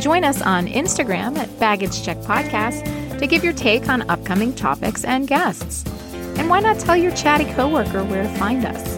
Join 0.00 0.24
us 0.24 0.40
on 0.40 0.66
Instagram 0.66 1.36
at 1.36 1.60
Baggage 1.60 2.02
Check 2.02 2.16
Podcast 2.20 3.18
to 3.18 3.26
give 3.26 3.44
your 3.44 3.52
take 3.52 3.90
on 3.90 4.08
upcoming 4.08 4.54
topics 4.54 5.04
and 5.04 5.28
guests. 5.28 5.84
And 6.38 6.48
why 6.48 6.60
not 6.60 6.78
tell 6.78 6.96
your 6.96 7.14
chatty 7.14 7.44
coworker 7.52 8.02
where 8.02 8.22
to 8.22 8.38
find 8.38 8.64
us? 8.64 8.96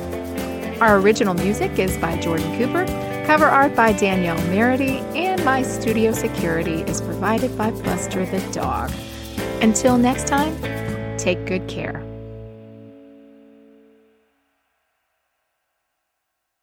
Our 0.81 1.01
original 1.01 1.35
music 1.35 1.77
is 1.77 1.97
by 1.97 2.21
Jordan 2.21 2.57
Cooper, 2.57 2.87
cover 3.27 3.47
art 3.47 3.75
by 3.75 3.95
Danielle 3.95 4.41
Merity, 4.49 5.01
and 5.17 5.45
my 5.45 5.63
studio 5.63 6.13
security 6.13 6.83
is 6.83 7.01
provided 7.01 7.59
by 7.59 7.73
Buster 7.73 8.25
the 8.27 8.39
dog. 8.53 8.93
Until 9.61 9.99
next 9.99 10.29
time, 10.29 10.57
take 11.19 11.45
good 11.47 11.67
care. 11.69 12.08